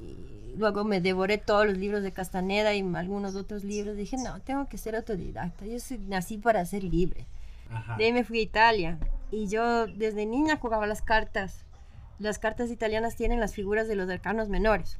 Y 0.00 0.56
luego 0.56 0.84
me 0.84 1.00
devoré 1.00 1.38
todos 1.38 1.66
los 1.66 1.78
libros 1.78 2.02
de 2.02 2.12
Castaneda 2.12 2.74
y 2.74 2.80
algunos 2.94 3.34
otros 3.34 3.64
libros. 3.64 3.96
Dije, 3.96 4.16
no, 4.18 4.40
tengo 4.40 4.68
que 4.68 4.78
ser 4.78 4.96
autodidacta. 4.96 5.64
Yo 5.66 5.78
nací 6.08 6.38
para 6.38 6.64
ser 6.66 6.84
libre. 6.84 7.26
De 7.96 8.04
ahí 8.04 8.12
me 8.12 8.24
fui 8.24 8.40
a 8.40 8.42
Italia. 8.42 8.98
Y 9.30 9.48
yo 9.48 9.86
desde 9.86 10.26
niña 10.26 10.56
jugaba 10.56 10.86
las 10.86 11.02
cartas 11.02 11.64
las 12.20 12.38
cartas 12.38 12.70
italianas 12.70 13.16
tienen 13.16 13.40
las 13.40 13.54
figuras 13.54 13.88
de 13.88 13.96
los 13.96 14.08
arcanos 14.10 14.50
menores. 14.50 14.98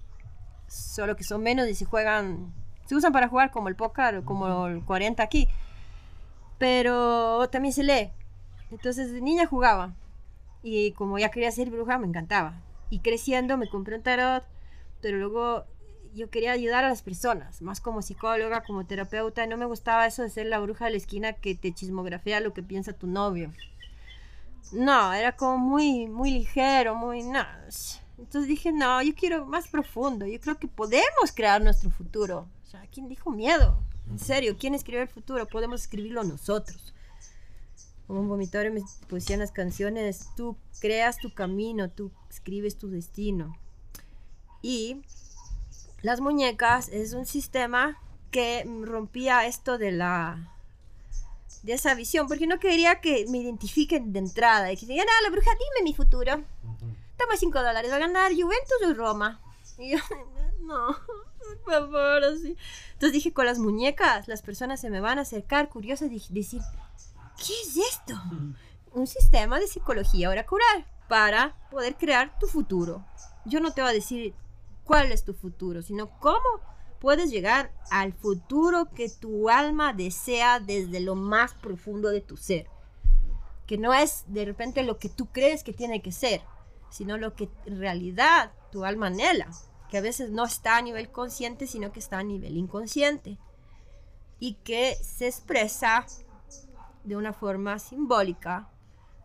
Solo 0.67 1.17
que 1.17 1.25
son 1.25 1.43
menos 1.43 1.69
y 1.69 1.75
se 1.75 1.85
juegan. 1.85 2.53
Se 2.91 2.97
usan 2.97 3.13
para 3.13 3.29
jugar 3.29 3.53
como 3.53 3.69
el 3.69 3.77
póker, 3.77 4.25
como 4.25 4.67
el 4.67 4.85
40 4.85 5.23
aquí. 5.23 5.47
Pero 6.59 7.49
también 7.49 7.73
se 7.73 7.85
lee. 7.85 8.11
Entonces 8.73 9.13
de 9.13 9.21
niña 9.21 9.47
jugaba. 9.47 9.95
Y 10.65 10.91
como 10.95 11.17
ya 11.17 11.31
quería 11.31 11.53
ser 11.53 11.71
bruja, 11.71 11.99
me 11.99 12.09
encantaba. 12.09 12.61
Y 12.91 12.99
creciendo 12.99 13.57
me 13.57 13.69
compré 13.69 13.95
un 13.95 14.03
tarot. 14.03 14.43
Pero 15.01 15.19
luego 15.19 15.67
yo 16.17 16.31
quería 16.31 16.51
ayudar 16.51 16.83
a 16.83 16.89
las 16.89 17.03
personas, 17.03 17.63
más 17.63 17.81
como 17.81 18.03
psicóloga, 18.03 18.65
como 18.65 18.85
terapeuta. 18.85 19.47
No 19.47 19.57
me 19.57 19.67
gustaba 19.67 20.05
eso 20.05 20.25
de 20.25 20.31
ser 20.31 20.47
la 20.47 20.59
bruja 20.59 20.87
de 20.87 20.91
la 20.91 20.97
esquina 20.97 21.35
que 21.35 21.55
te 21.55 21.73
chismografía 21.73 22.41
lo 22.41 22.53
que 22.53 22.65
piensa 22.65 22.93
tu 22.93 23.07
novio. 23.07 23.53
No, 24.73 25.13
era 25.13 25.37
como 25.37 25.59
muy, 25.59 26.09
muy 26.09 26.33
ligero, 26.33 26.97
muy... 26.97 27.23
nada. 27.23 27.69
Entonces 28.19 28.49
dije, 28.49 28.73
no, 28.73 29.01
yo 29.01 29.15
quiero 29.15 29.47
más 29.47 29.69
profundo. 29.69 30.27
Yo 30.27 30.41
creo 30.41 30.59
que 30.59 30.67
podemos 30.67 31.31
crear 31.33 31.63
nuestro 31.63 31.89
futuro. 31.91 32.49
O 32.71 32.73
sea, 32.73 32.87
¿quién 32.87 33.09
dijo 33.09 33.33
miedo? 33.33 33.77
En 34.09 34.21
serio, 34.21 34.55
¿quién 34.57 34.77
escribió 34.77 35.03
el 35.03 35.09
futuro? 35.09 35.45
Podemos 35.49 35.81
escribirlo 35.81 36.23
nosotros. 36.23 36.95
Como 38.07 38.21
un 38.21 38.29
vomitorio 38.29 38.73
me 38.73 38.85
pusieron 39.09 39.41
las 39.41 39.51
canciones, 39.51 40.29
tú 40.37 40.57
creas 40.79 41.19
tu 41.19 41.35
camino, 41.35 41.91
tú 41.91 42.13
escribes 42.31 42.79
tu 42.79 42.89
destino. 42.89 43.59
Y 44.63 45.03
las 46.03 46.21
muñecas 46.21 46.89
es 46.91 47.13
un 47.13 47.27
sistema 47.27 48.01
que 48.31 48.65
rompía 48.85 49.47
esto 49.47 49.77
de 49.77 49.91
la 49.91 50.55
de 51.65 51.73
esa 51.73 51.97
visión, 51.97 52.29
porque 52.29 52.47
no 52.47 52.61
quería 52.61 53.01
que 53.01 53.27
me 53.31 53.39
identifiquen 53.39 54.13
de 54.13 54.21
entrada 54.21 54.71
y 54.71 54.77
que 54.77 54.87
digan, 54.87 55.09
ah, 55.09 55.23
la 55.25 55.31
bruja, 55.31 55.51
dime 55.51 55.91
mi 55.91 55.93
futuro. 55.93 56.45
Toma 57.19 57.37
5 57.37 57.63
dólares, 57.65 57.91
va 57.91 57.97
a 57.97 57.99
ganar 57.99 58.31
Juventus 58.31 58.81
o 58.89 58.95
Roma. 58.95 59.41
Y 59.77 59.91
yo, 59.91 59.99
no, 60.61 60.97
favor, 61.67 62.25
así. 62.25 62.57
Entonces 62.93 63.13
dije, 63.13 63.33
con 63.33 63.47
las 63.47 63.59
muñecas, 63.59 64.29
las 64.29 64.43
personas 64.43 64.81
se 64.81 64.91
me 64.91 65.01
van 65.01 65.19
a 65.19 65.23
acercar 65.23 65.69
curiosas 65.69 66.11
y 66.11 66.33
decir, 66.33 66.61
¿qué 67.37 67.53
es 67.65 67.77
esto? 67.77 68.15
Un 68.93 69.07
sistema 69.07 69.59
de 69.59 69.67
psicología 69.67 70.31
oracular 70.31 70.87
para 71.09 71.57
poder 71.71 71.97
crear 71.97 72.39
tu 72.39 72.47
futuro. 72.47 73.05
Yo 73.45 73.61
no 73.61 73.73
te 73.73 73.81
voy 73.81 73.91
a 73.91 73.95
decir 73.95 74.35
cuál 74.85 75.13
es 75.13 75.25
tu 75.25 75.35
futuro, 75.35 75.83
sino 75.83 76.11
cómo 76.19 76.61
puedes 77.01 77.31
llegar 77.31 77.73
al 77.91 78.13
futuro 78.13 78.89
que 78.95 79.09
tu 79.09 79.49
alma 79.49 79.93
desea 79.93 80.61
desde 80.61 81.01
lo 81.01 81.15
más 81.15 81.55
profundo 81.55 82.11
de 82.11 82.21
tu 82.21 82.37
ser. 82.37 82.67
Que 83.67 83.79
no 83.79 83.95
es 83.95 84.25
de 84.29 84.45
repente 84.45 84.83
lo 84.83 84.99
que 84.99 85.09
tú 85.09 85.27
crees 85.27 85.65
que 85.65 85.73
tiene 85.73 86.03
que 86.03 86.13
ser, 86.13 86.43
sino 86.91 87.17
lo 87.17 87.35
que 87.35 87.49
en 87.67 87.79
realidad 87.79 88.53
tu 88.71 88.85
alma 88.85 89.07
anhela, 89.07 89.49
que 89.91 89.99
a 89.99 90.01
veces 90.01 90.31
no 90.31 90.45
está 90.45 90.77
a 90.77 90.83
nivel 90.83 91.11
consciente, 91.11 91.67
sino 91.67 91.93
que 91.93 91.99
está 91.99 92.19
a 92.19 92.23
nivel 92.23 92.57
inconsciente 92.57 93.39
y 94.39 94.55
que 94.55 94.97
se 95.03 95.27
expresa 95.27 96.07
de 97.05 97.17
una 97.17 97.33
forma 97.33 97.79
simbólica 97.79 98.69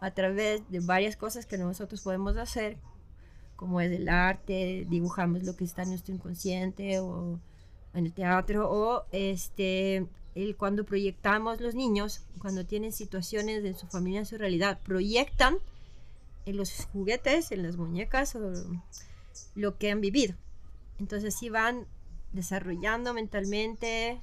a 0.01 0.11
través 0.11 0.69
de 0.69 0.79
varias 0.81 1.15
cosas 1.15 1.45
que 1.45 1.57
nosotros 1.57 2.01
podemos 2.01 2.35
hacer, 2.37 2.77
como 3.55 3.79
es 3.79 3.91
el 3.91 4.09
arte, 4.09 4.85
dibujamos 4.89 5.43
lo 5.43 5.55
que 5.55 5.63
está 5.63 5.83
en 5.83 5.89
nuestro 5.89 6.13
inconsciente 6.13 6.99
o 6.99 7.39
en 7.93 8.05
el 8.05 8.13
teatro 8.13 8.69
o 8.69 9.05
este 9.11 10.05
el, 10.35 10.57
cuando 10.57 10.83
proyectamos 10.83 11.61
los 11.61 11.75
niños 11.75 12.25
cuando 12.39 12.65
tienen 12.65 12.91
situaciones 12.91 13.63
en 13.63 13.73
su 13.73 13.87
familia 13.87 14.19
en 14.19 14.25
su 14.25 14.37
realidad 14.37 14.79
proyectan 14.83 15.59
en 16.45 16.57
los 16.57 16.87
juguetes 16.91 17.53
en 17.53 17.63
las 17.63 17.77
muñecas 17.77 18.35
o 18.35 18.51
lo 19.55 19.77
que 19.77 19.91
han 19.91 20.01
vivido 20.01 20.35
entonces 20.99 21.35
sí 21.35 21.49
van 21.49 21.87
desarrollando 22.33 23.13
mentalmente 23.13 24.21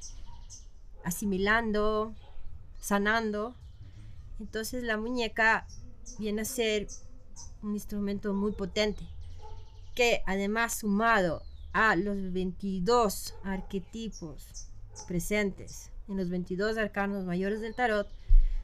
asimilando, 1.04 2.14
sanando. 2.78 3.54
Entonces 4.40 4.82
la 4.82 4.96
muñeca 4.96 5.66
viene 6.18 6.42
a 6.42 6.44
ser 6.46 6.88
un 7.62 7.74
instrumento 7.74 8.34
muy 8.34 8.52
potente, 8.52 9.04
que 9.94 10.22
además 10.26 10.78
sumado 10.78 11.42
a 11.72 11.96
los 11.96 12.32
22 12.32 13.34
arquetipos 13.44 14.68
presentes 15.06 15.90
en 16.08 16.16
los 16.16 16.28
22 16.28 16.76
arcanos 16.76 17.24
mayores 17.24 17.60
del 17.60 17.74
tarot, 17.74 18.08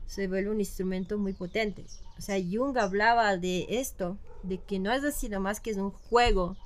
se 0.06 0.26
vuelve 0.26 0.50
un 0.50 0.60
instrumento 0.60 1.18
muy 1.18 1.32
potente. 1.32 1.86
O 2.18 2.22
sea, 2.22 2.36
Jung 2.36 2.76
hablaba 2.78 3.36
de 3.36 3.66
esto, 3.68 4.18
de 4.42 4.58
que 4.58 4.78
no 4.78 4.92
es 4.92 5.04
así 5.04 5.28
nomás 5.28 5.60
que 5.60 5.70
es 5.70 5.76
un 5.76 5.90
juego, 5.90 6.56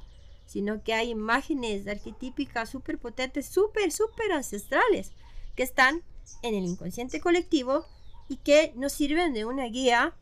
sino 0.53 0.83
que 0.83 0.93
hay 0.93 1.09
imágenes 1.09 1.89
arquetípicas 1.89 2.69
súper 2.69 2.99
potentes, 2.99 3.47
súper, 3.47 3.91
súper 3.91 4.33
ancestrales, 4.33 5.13
que 5.57 5.63
están 5.63 6.03
en 6.43 6.55
el 6.55 6.67
inconsciente 6.67 7.23
colectivo 7.23 7.87
y 8.29 8.37
que 8.37 8.75
nos 8.77 8.93
sirven 8.93 9.33
de 9.33 9.47
una 9.47 9.65
guía. 9.65 10.15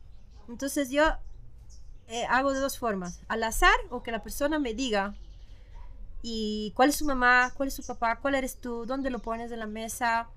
Entonces 0.47 0.89
yo 0.89 1.03
eh, 2.07 2.23
hago 2.29 2.53
de 2.53 2.61
dos 2.61 2.77
formas, 2.77 3.19
al 3.27 3.43
azar 3.43 3.75
o 3.89 4.03
que 4.03 4.13
la 4.13 4.23
persona 4.23 4.57
me 4.57 4.73
diga 4.73 5.17
y 6.21 6.71
cuál 6.77 6.91
es 6.91 6.95
su 6.95 7.03
mamá, 7.03 7.51
cuál 7.57 7.67
es 7.67 7.73
su 7.73 7.83
papá, 7.85 8.19
cuál 8.21 8.35
eres 8.35 8.55
tú, 8.55 8.85
dónde 8.85 9.09
lo 9.09 9.19
pones 9.19 9.51
en 9.51 9.59
la 9.59 9.67
mesa, 9.67 10.29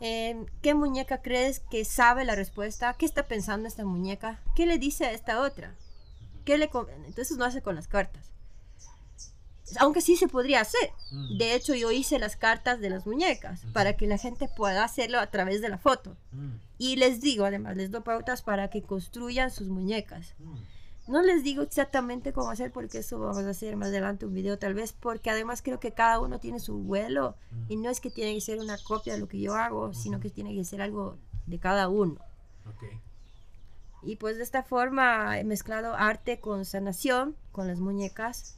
em, 0.00 0.46
qué 0.62 0.72
muñeca 0.72 1.20
crees 1.20 1.60
que 1.60 1.84
sabe 1.84 2.24
la 2.24 2.36
respuesta, 2.36 2.94
qué 2.94 3.04
está 3.04 3.28
pensando 3.28 3.68
esta 3.68 3.84
muñeca, 3.84 4.42
qué 4.56 4.64
le 4.64 4.78
dice 4.78 5.04
a 5.04 5.12
esta 5.12 5.42
otra, 5.42 5.74
qué 6.46 6.56
le 6.56 6.70
entonces 7.04 7.36
no 7.36 7.44
hace 7.44 7.60
con 7.60 7.74
las 7.74 7.86
cartas. 7.86 8.30
Aunque 9.78 10.00
sí 10.00 10.16
se 10.16 10.28
podría 10.28 10.60
hacer. 10.60 10.90
Mm. 11.10 11.38
De 11.38 11.54
hecho, 11.54 11.74
yo 11.74 11.90
hice 11.90 12.18
las 12.18 12.36
cartas 12.36 12.80
de 12.80 12.90
las 12.90 13.06
muñecas 13.06 13.62
para 13.72 13.96
que 13.96 14.06
la 14.06 14.18
gente 14.18 14.48
pueda 14.48 14.84
hacerlo 14.84 15.18
a 15.20 15.26
través 15.28 15.60
de 15.62 15.68
la 15.68 15.78
foto. 15.78 16.16
Mm, 16.32 16.54
Y 16.78 16.96
les 16.96 17.20
digo, 17.20 17.44
además, 17.44 17.76
les 17.76 17.90
doy 17.90 18.00
pautas 18.00 18.42
para 18.42 18.68
que 18.70 18.82
construyan 18.82 19.50
sus 19.50 19.68
muñecas. 19.68 20.34
mm. 20.38 20.56
No 21.08 21.22
les 21.22 21.42
digo 21.42 21.62
exactamente 21.62 22.32
cómo 22.32 22.50
hacer 22.50 22.70
porque 22.70 22.98
eso 22.98 23.18
vamos 23.18 23.38
a 23.38 23.50
hacer 23.50 23.74
más 23.76 23.88
adelante 23.88 24.26
un 24.26 24.34
video 24.34 24.58
tal 24.58 24.74
vez, 24.74 24.92
porque 24.92 25.28
además 25.30 25.60
creo 25.60 25.80
que 25.80 25.90
cada 25.92 26.20
uno 26.20 26.38
tiene 26.38 26.60
su 26.60 26.78
vuelo 26.78 27.34
y 27.68 27.76
no 27.76 27.90
es 27.90 27.98
que 28.00 28.10
tiene 28.10 28.32
que 28.34 28.40
ser 28.40 28.60
una 28.60 28.78
copia 28.78 29.14
de 29.14 29.18
lo 29.18 29.26
que 29.26 29.40
yo 29.40 29.56
hago, 29.56 29.92
sino 29.92 30.20
que 30.20 30.30
tiene 30.30 30.54
que 30.54 30.62
ser 30.64 30.80
algo 30.82 31.16
de 31.46 31.58
cada 31.58 31.88
uno. 31.88 32.20
Y 34.02 34.16
pues 34.16 34.36
de 34.36 34.44
esta 34.44 34.62
forma 34.62 35.38
he 35.40 35.44
mezclado 35.44 35.94
arte 35.94 36.38
con 36.38 36.64
sanación, 36.64 37.34
con 37.50 37.66
las 37.66 37.80
muñecas. 37.80 38.56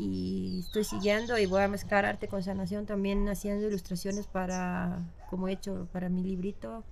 Y 0.00 0.60
estoy 0.60 0.84
siguiendo 0.84 1.36
y 1.38 1.46
voy 1.46 1.62
a 1.62 1.68
mezclar 1.68 2.04
arte 2.04 2.28
con 2.28 2.44
sanación 2.44 2.86
también 2.86 3.28
haciendo 3.28 3.66
ilustraciones 3.66 4.28
para, 4.28 5.02
como 5.28 5.48
he 5.48 5.52
hecho 5.52 5.88
para 5.92 6.08
mi 6.08 6.22
librito. 6.22 6.84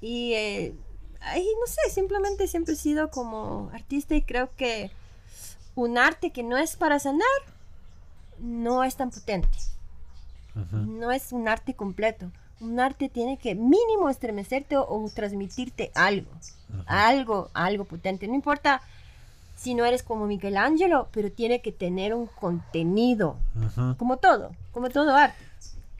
Y 0.00 0.34
eh, 0.34 0.74
ay, 1.20 1.44
no 1.60 1.66
sé, 1.66 1.90
simplemente 1.92 2.46
siempre 2.46 2.74
he 2.74 2.76
sido 2.76 3.10
como 3.10 3.70
artista 3.72 4.14
y 4.14 4.22
creo 4.22 4.54
que 4.54 4.92
un 5.74 5.98
arte 5.98 6.30
que 6.30 6.44
no 6.44 6.56
es 6.56 6.76
para 6.76 7.00
sanar 7.00 7.26
no 8.38 8.84
es 8.84 8.94
tan 8.94 9.10
potente. 9.10 9.58
No 10.70 11.10
es 11.10 11.32
un 11.32 11.48
arte 11.48 11.74
completo. 11.74 12.30
Un 12.60 12.78
arte 12.78 13.08
tiene 13.08 13.36
que 13.36 13.54
mínimo 13.54 14.08
estremecerte 14.08 14.76
o, 14.76 14.86
o 14.88 15.10
transmitirte 15.10 15.90
algo. 15.94 16.30
Algo, 16.86 17.50
algo 17.52 17.84
potente. 17.84 18.28
No 18.28 18.34
importa 18.34 18.80
si 19.56 19.74
no 19.74 19.84
eres 19.84 20.02
como 20.02 20.26
Michelangelo, 20.26 21.08
pero 21.12 21.32
tiene 21.32 21.62
que 21.62 21.72
tener 21.72 22.14
un 22.14 22.26
contenido. 22.26 23.38
Como 23.96 24.18
todo, 24.18 24.54
como 24.70 24.90
todo 24.90 25.16
arte. 25.16 25.36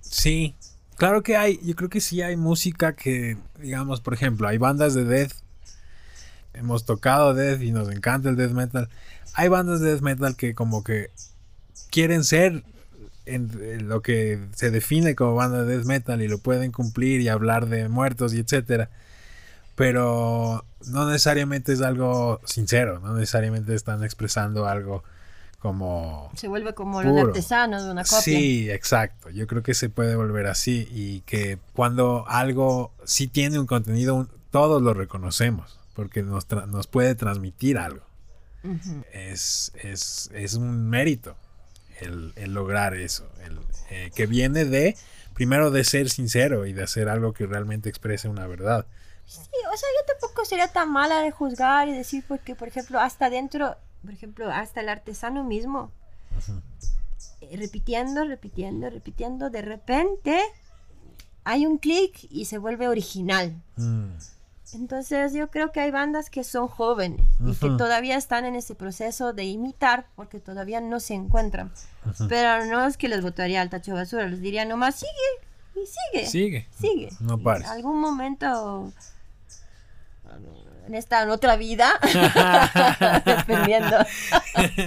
Sí, 0.01 0.55
claro 0.97 1.23
que 1.23 1.37
hay, 1.37 1.59
yo 1.65 1.75
creo 1.75 1.89
que 1.89 2.01
sí 2.01 2.23
hay 2.23 2.37
música 2.37 2.95
que, 2.95 3.39
digamos, 3.59 4.01
por 4.01 4.15
ejemplo, 4.15 4.47
hay 4.47 4.59
bandas 4.59 4.95
de 4.95 5.05
death. 5.05 5.33
Hemos 6.53 6.85
tocado 6.85 7.35
death 7.35 7.63
y 7.63 7.73
nos 7.73 7.91
encanta 7.91 8.29
el 8.29 8.37
death 8.37 8.53
metal. 8.53 8.89
Hay 9.35 9.49
bandas 9.49 9.81
de 9.81 9.91
death 9.91 10.03
metal 10.03 10.37
que 10.37 10.55
como 10.55 10.85
que 10.85 11.11
quieren 11.91 12.25
ser 12.25 12.63
en 13.25 13.89
lo 13.89 14.03
que 14.03 14.39
se 14.55 14.71
define 14.71 15.17
como 15.17 15.35
banda 15.35 15.65
de 15.65 15.77
death 15.77 15.87
metal 15.87 16.23
y 16.23 16.29
lo 16.29 16.39
pueden 16.39 16.71
cumplir 16.73 17.21
y 17.21 17.29
hablar 17.29 17.67
de 17.67 17.89
muertos 17.89 18.33
y 18.35 18.39
etcétera. 18.39 18.91
Pero 19.77 20.65
no 20.89 21.07
necesariamente 21.09 21.73
es 21.73 21.81
algo 21.83 22.41
sincero, 22.45 22.99
no 23.01 23.15
necesariamente 23.15 23.75
están 23.75 24.03
expresando 24.03 24.67
algo 24.67 25.05
como 25.61 26.31
Se 26.37 26.49
vuelve 26.49 26.75
como 26.75 27.01
Puro. 27.03 27.29
artesanos 27.29 27.85
de 27.85 27.91
una 27.93 28.03
copia. 28.03 28.21
Sí, 28.21 28.71
exacto. 28.71 29.31
Yo 29.31 29.47
creo 29.47 29.63
que 29.63 29.75
se 29.75 29.89
puede 29.89 30.17
volver 30.17 30.47
así 30.47 30.89
y 30.91 31.21
que 31.21 31.59
cuando 31.73 32.25
algo 32.29 32.93
sí 33.05 33.29
tiene 33.29 33.59
un 33.59 33.67
contenido, 33.67 34.15
un- 34.15 34.29
todos 34.51 34.81
lo 34.83 34.95
reconocemos 34.95 35.79
porque 35.95 36.23
nos, 36.23 36.49
tra- 36.49 36.67
nos 36.67 36.87
puede 36.87 37.15
transmitir 37.15 37.79
algo. 37.79 38.05
Es, 39.13 39.73
es, 39.83 40.31
es 40.35 40.55
un 40.55 40.89
mérito 40.89 41.37
el, 42.01 42.33
el 42.37 42.53
lograr 42.53 42.95
eso, 42.95 43.29
el, 43.45 43.59
eh, 43.91 44.11
que 44.15 44.27
viene 44.27 44.65
de, 44.65 44.97
primero, 45.35 45.71
de 45.71 45.85
ser 45.85 46.11
sincero 46.11 46.67
y 46.67 46.73
de 46.73 46.83
hacer 46.83 47.09
algo 47.09 47.33
que 47.33 47.47
realmente 47.47 47.89
exprese 47.89 48.29
una 48.29 48.47
verdad. 48.47 48.87
Sí, 49.27 49.41
o 49.43 49.77
sea, 49.77 49.89
yo 50.01 50.15
tampoco 50.15 50.45
sería 50.45 50.69
tan 50.69 50.91
mala 50.91 51.21
de 51.21 51.31
juzgar 51.33 51.89
y 51.89 51.93
decir 51.93 52.25
porque, 52.27 52.55
por 52.55 52.69
ejemplo, 52.69 53.01
hasta 53.01 53.29
dentro, 53.29 53.77
por 54.03 54.13
ejemplo, 54.13 54.51
hasta 54.51 54.81
el 54.81 54.89
artesano 54.89 55.43
mismo, 55.43 55.91
eh, 57.41 57.57
repitiendo, 57.57 58.25
repitiendo, 58.25 58.89
repitiendo, 58.89 59.51
de 59.51 59.63
repente 59.63 60.41
hay 61.45 61.67
un 61.67 61.79
clic 61.79 62.27
y 62.31 62.45
se 62.45 62.59
vuelve 62.59 62.89
original. 62.89 63.61
Mm, 63.77 64.11
Entonces 64.75 65.33
yo 65.33 65.49
creo 65.51 65.71
que 65.73 65.81
hay 65.81 65.91
bandas 65.91 66.29
que 66.31 66.45
son 66.45 66.69
jóvenes 66.69 67.21
y 67.41 67.55
que 67.55 67.71
todavía 67.77 68.17
están 68.17 68.45
en 68.45 68.55
ese 68.57 68.75
proceso 68.75 69.33
de 69.33 69.45
imitar 69.45 70.07
porque 70.17 70.41
todavía 70.41 70.81
no 70.81 70.99
se 71.01 71.15
encuentran. 71.15 71.73
Pero 72.29 72.65
no 72.67 72.85
es 72.87 72.97
que 72.97 73.09
les 73.09 73.23
botaría 73.23 73.61
al 73.61 73.71
tacho 73.71 73.93
de 73.93 73.99
basura, 73.99 74.27
les 74.29 74.41
diría 74.41 74.65
nomás 74.65 74.97
sigue 74.97 75.83
y 75.83 75.87
sigue. 75.87 76.27
Sigue. 76.27 76.69
Sigue. 76.79 77.09
No 77.21 77.39
pares. 77.39 77.67
En 77.67 77.73
algún 77.73 78.01
momento 78.01 78.93
en 80.87 80.95
esta 80.95 81.23
en 81.25 81.31
otra 81.31 81.57
vida 81.57 81.95
dependiendo 83.25 83.97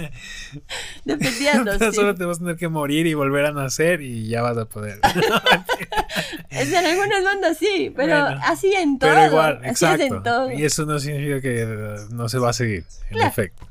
dependiendo 1.04 1.72
Pero 1.78 1.90
sí. 1.90 1.96
Solo 1.96 2.14
te 2.14 2.24
vas 2.24 2.38
a 2.38 2.40
tener 2.40 2.56
que 2.56 2.68
morir 2.68 3.06
y 3.06 3.14
volver 3.14 3.44
a 3.46 3.52
nacer 3.52 4.00
y 4.00 4.26
ya 4.28 4.42
vas 4.42 4.56
a 4.56 4.64
poder. 4.64 4.98
Es 6.50 6.72
en 6.72 6.84
algunas 6.84 7.22
bandas 7.22 7.56
sí 7.58 7.92
pero 7.94 8.20
Bueno, 8.24 8.40
así 8.44 8.72
en 8.74 8.98
todo 8.98 9.10
Pero 9.10 9.26
igual, 9.26 9.60
así 9.64 9.84
es 9.84 10.00
en 10.00 10.22
todo 10.22 10.50
Y 10.52 10.64
eso 10.64 10.84
no 10.86 10.98
significa 10.98 11.40
que 11.40 11.62
eh, 11.62 11.96
no 12.10 12.28
se 12.28 12.38
va 12.38 12.50
a 12.50 12.52
seguir, 12.54 12.84
en 13.10 13.16
Claro. 13.16 13.28
efecto. 13.28 13.66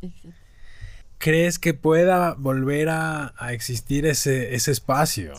¿Crees 1.18 1.60
que 1.60 1.74
pueda 1.74 2.36
volver 2.38 2.90
a, 2.90 3.34
a 3.38 3.52
existir 3.54 4.06
ese, 4.06 4.56
ese 4.56 4.72
espacio? 4.72 5.34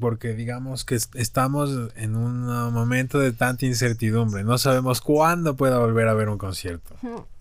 Porque 0.00 0.34
digamos 0.34 0.84
que 0.84 0.94
est- 0.96 1.14
estamos 1.16 1.70
en 1.96 2.16
un 2.16 2.46
momento 2.72 3.18
de 3.18 3.32
tanta 3.32 3.66
incertidumbre. 3.66 4.44
No 4.44 4.58
sabemos 4.58 5.00
cuándo 5.00 5.56
pueda 5.56 5.78
volver 5.78 6.08
a 6.08 6.12
haber 6.12 6.28
un 6.28 6.38
concierto. 6.38 6.94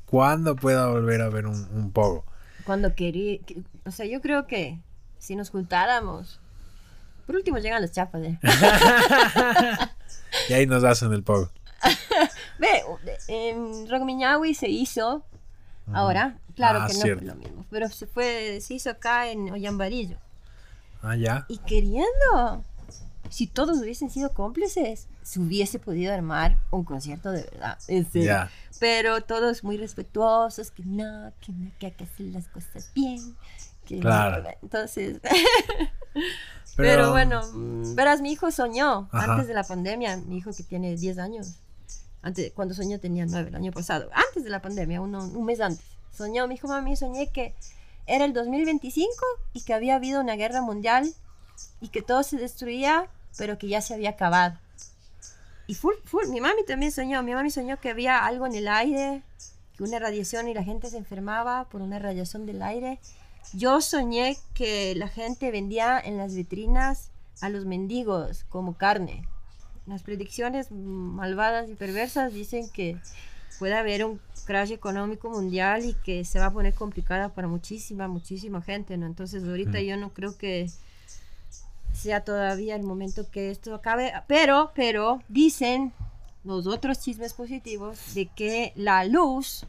Cuándo 0.05 0.55
pueda 0.55 0.87
volver 0.87 1.21
a 1.21 1.25
haber 1.25 1.47
un, 1.47 1.67
un 1.73 1.91
pogo. 1.91 2.23
cuando 2.65 2.95
quería 2.95 3.39
que- 3.39 3.61
o 3.85 3.91
sea 3.91 4.05
yo 4.05 4.21
creo 4.21 4.47
que 4.47 4.79
si 5.19 5.35
nos 5.35 5.49
juntáramos 5.49 6.39
por 7.27 7.35
último 7.35 7.57
llegan 7.59 7.81
los 7.81 7.91
chapas 7.91 8.21
¿eh? 8.23 8.39
Y 10.49 10.53
ahí 10.53 10.65
nos 10.67 10.83
hacen 10.83 11.13
el 11.13 11.23
pogo. 11.23 11.49
ve 12.59 12.81
en 13.27 13.89
Rogmiñahui 13.89 14.53
se 14.55 14.69
hizo 14.69 15.23
ahora 15.93 16.37
claro 16.55 16.79
Ah, 16.81 16.87
que 16.87 16.93
no 16.93 16.99
cierto. 17.01 17.23
fue 17.25 17.33
lo 17.33 17.35
mismo 17.35 17.65
pero 17.69 17.89
se 17.89 18.07
fue 18.07 18.59
se 18.61 18.73
hizo 18.75 18.89
acá 18.89 19.29
en 19.29 19.51
Ollambarillo 19.51 20.17
Ah, 21.05 21.15
ya. 21.15 21.45
y 21.47 21.57
queriendo 21.59 22.63
si 23.29 23.47
todos 23.47 23.79
hubiesen 23.79 24.09
sido 24.09 24.33
cómplices 24.33 25.07
se 25.23 25.39
hubiese 25.39 25.79
podido 25.79 26.13
armar 26.13 26.57
un 26.71 26.83
concierto 26.83 27.31
de 27.31 27.43
verdad 27.43 27.77
en 27.87 28.09
serio. 28.11 28.27
Ya. 28.27 28.51
pero 28.79 29.21
todos 29.21 29.63
muy 29.63 29.77
respetuosos 29.77 30.71
que 30.71 30.83
no 30.85 31.31
que 31.41 31.51
no 31.51 31.71
que 31.79 31.87
hay 31.87 31.91
que 31.93 32.03
hacer 32.03 32.27
las 32.27 32.47
cosas 32.47 32.91
bien 32.93 33.35
que 33.85 33.95
no, 33.95 34.01
Claro. 34.01 34.43
entonces 34.61 35.19
Pero, 36.77 36.89
Pero, 36.89 37.11
bueno, 37.11 37.41
mm, 37.53 37.95
verás, 37.95 38.19
mi 38.21 38.31
hijo 38.33 38.51
soñó 38.51 39.07
Ajá. 39.11 39.33
antes 39.33 39.47
de 39.47 39.53
la 39.53 39.63
pandemia, 39.63 40.17
mi 40.17 40.37
hijo 40.37 40.51
que 40.51 40.63
tiene 40.63 40.97
10 40.97 41.19
años, 41.19 41.55
antes, 42.21 42.51
cuando 42.53 42.73
soñó 42.73 42.99
tenía 42.99 43.25
9 43.25 43.47
el 43.49 43.55
año 43.55 43.71
pasado, 43.71 44.09
antes 44.13 44.43
de 44.43 44.49
la 44.49 44.61
pandemia, 44.61 44.99
uno, 44.99 45.19
un 45.25 45.45
mes 45.45 45.61
antes, 45.61 45.85
soñó, 46.11 46.47
mi 46.49 46.55
hijo, 46.55 46.67
mami, 46.67 46.97
soñé 46.97 47.27
que 47.31 47.55
era 48.07 48.25
el 48.25 48.33
2025 48.33 49.09
y 49.53 49.61
que 49.61 49.73
había 49.73 49.95
habido 49.95 50.21
una 50.21 50.35
guerra 50.35 50.61
mundial 50.61 51.13
y 51.81 51.89
que 51.89 52.01
todo 52.01 52.23
se 52.23 52.37
destruía, 52.37 53.07
pero 53.37 53.57
que 53.57 53.67
ya 53.67 53.81
se 53.81 53.93
había 53.93 54.11
acabado. 54.11 54.57
Y 55.67 55.75
full, 55.75 55.95
full, 56.05 56.27
mi 56.27 56.41
mami 56.41 56.63
también 56.65 56.91
soñó, 56.91 57.23
mi 57.23 57.33
mami 57.33 57.49
soñó 57.49 57.79
que 57.79 57.89
había 57.89 58.25
algo 58.25 58.45
en 58.45 58.55
el 58.55 58.67
aire, 58.67 59.23
que 59.75 59.83
una 59.83 59.99
radiación 59.99 60.47
y 60.47 60.53
la 60.53 60.63
gente 60.63 60.89
se 60.89 60.97
enfermaba 60.97 61.65
por 61.69 61.81
una 61.81 61.99
radiación 61.99 62.45
del 62.45 62.61
aire. 62.61 62.99
Yo 63.53 63.81
soñé 63.81 64.37
que 64.53 64.93
la 64.95 65.07
gente 65.07 65.51
vendía 65.51 65.99
en 65.99 66.17
las 66.17 66.35
vitrinas 66.35 67.09
a 67.41 67.49
los 67.49 67.65
mendigos 67.65 68.45
como 68.49 68.77
carne. 68.77 69.27
Las 69.87 70.03
predicciones 70.03 70.71
malvadas 70.71 71.69
y 71.69 71.75
perversas 71.75 72.33
dicen 72.33 72.69
que 72.69 72.97
puede 73.59 73.75
haber 73.75 74.05
un 74.05 74.19
crash 74.45 74.71
económico 74.71 75.29
mundial 75.29 75.85
y 75.85 75.93
que 75.93 76.23
se 76.25 76.39
va 76.39 76.47
a 76.47 76.53
poner 76.53 76.73
complicada 76.73 77.29
para 77.29 77.47
muchísima, 77.47 78.07
muchísima 78.07 78.61
gente, 78.61 78.97
¿no? 78.97 79.05
Entonces 79.05 79.43
ahorita 79.43 79.81
yo 79.81 79.97
no 79.97 80.13
creo 80.13 80.37
que 80.37 80.69
sea 81.93 82.23
todavía 82.23 82.75
el 82.75 82.83
momento 82.83 83.29
que 83.31 83.51
esto 83.51 83.73
acabe, 83.73 84.13
pero, 84.27 84.71
pero 84.75 85.21
dicen 85.29 85.93
los 86.43 86.67
otros 86.67 86.99
chismes 86.99 87.33
positivos 87.33 88.13
de 88.13 88.27
que 88.27 88.73
la 88.75 89.03
luz 89.05 89.65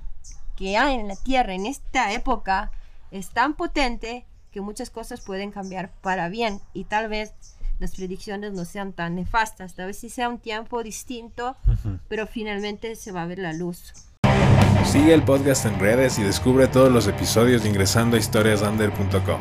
que 0.57 0.77
hay 0.77 0.97
en 0.97 1.09
la 1.09 1.17
Tierra 1.17 1.55
en 1.55 1.67
esta 1.67 2.13
época 2.13 2.71
es 3.11 3.31
tan 3.31 3.55
potente 3.55 4.27
que 4.51 4.61
muchas 4.61 4.91
cosas 4.91 5.21
pueden 5.21 5.53
cambiar 5.53 5.93
para 6.03 6.29
bien 6.29 6.61
y 6.75 6.85
tal 6.85 7.09
vez 7.09 7.33
las 7.79 7.97
predicciones 7.97 8.53
no 8.53 8.65
sean 8.65 8.93
tan 8.93 9.17
nefastas, 9.17 9.75
tal 9.75 9.87
vez 9.87 9.99
sí 9.99 10.09
sea 10.09 10.29
un 10.29 10.39
tiempo 10.39 10.83
distinto, 10.83 11.57
pero 12.09 12.27
finalmente 12.27 12.97
se 12.97 13.13
va 13.13 13.23
a 13.23 13.27
ver 13.27 13.39
la 13.39 13.53
luz. 13.53 13.93
Sigue 14.85 15.13
el 15.15 15.23
podcast 15.23 15.67
en 15.67 15.79
redes 15.79 16.19
y 16.19 16.23
descubre 16.23 16.69
todos 16.69 16.93
los 16.93 17.09
episodios 17.09 17.67
ingresando 17.67 18.17
a 18.17 18.21
historiasander.com. 18.21 19.41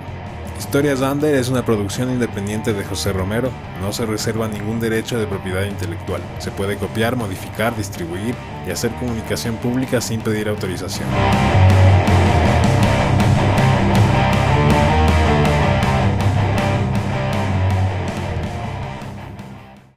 Historias 0.57 1.01
Under 1.01 1.35
es 1.35 1.49
una 1.49 1.65
producción 1.65 2.09
independiente 2.09 2.73
de 2.73 2.83
José 2.83 3.11
Romero. 3.11 3.51
No 3.81 3.91
se 3.91 4.05
reserva 4.05 4.47
ningún 4.47 4.79
derecho 4.79 5.19
de 5.19 5.27
propiedad 5.27 5.65
intelectual. 5.65 6.21
Se 6.39 6.49
puede 6.49 6.77
copiar, 6.77 7.15
modificar, 7.15 7.75
distribuir 7.75 8.33
y 8.65 8.71
hacer 8.71 8.91
comunicación 8.95 9.57
pública 9.57 9.99
sin 9.99 10.21
pedir 10.21 10.47
autorización. 10.47 11.07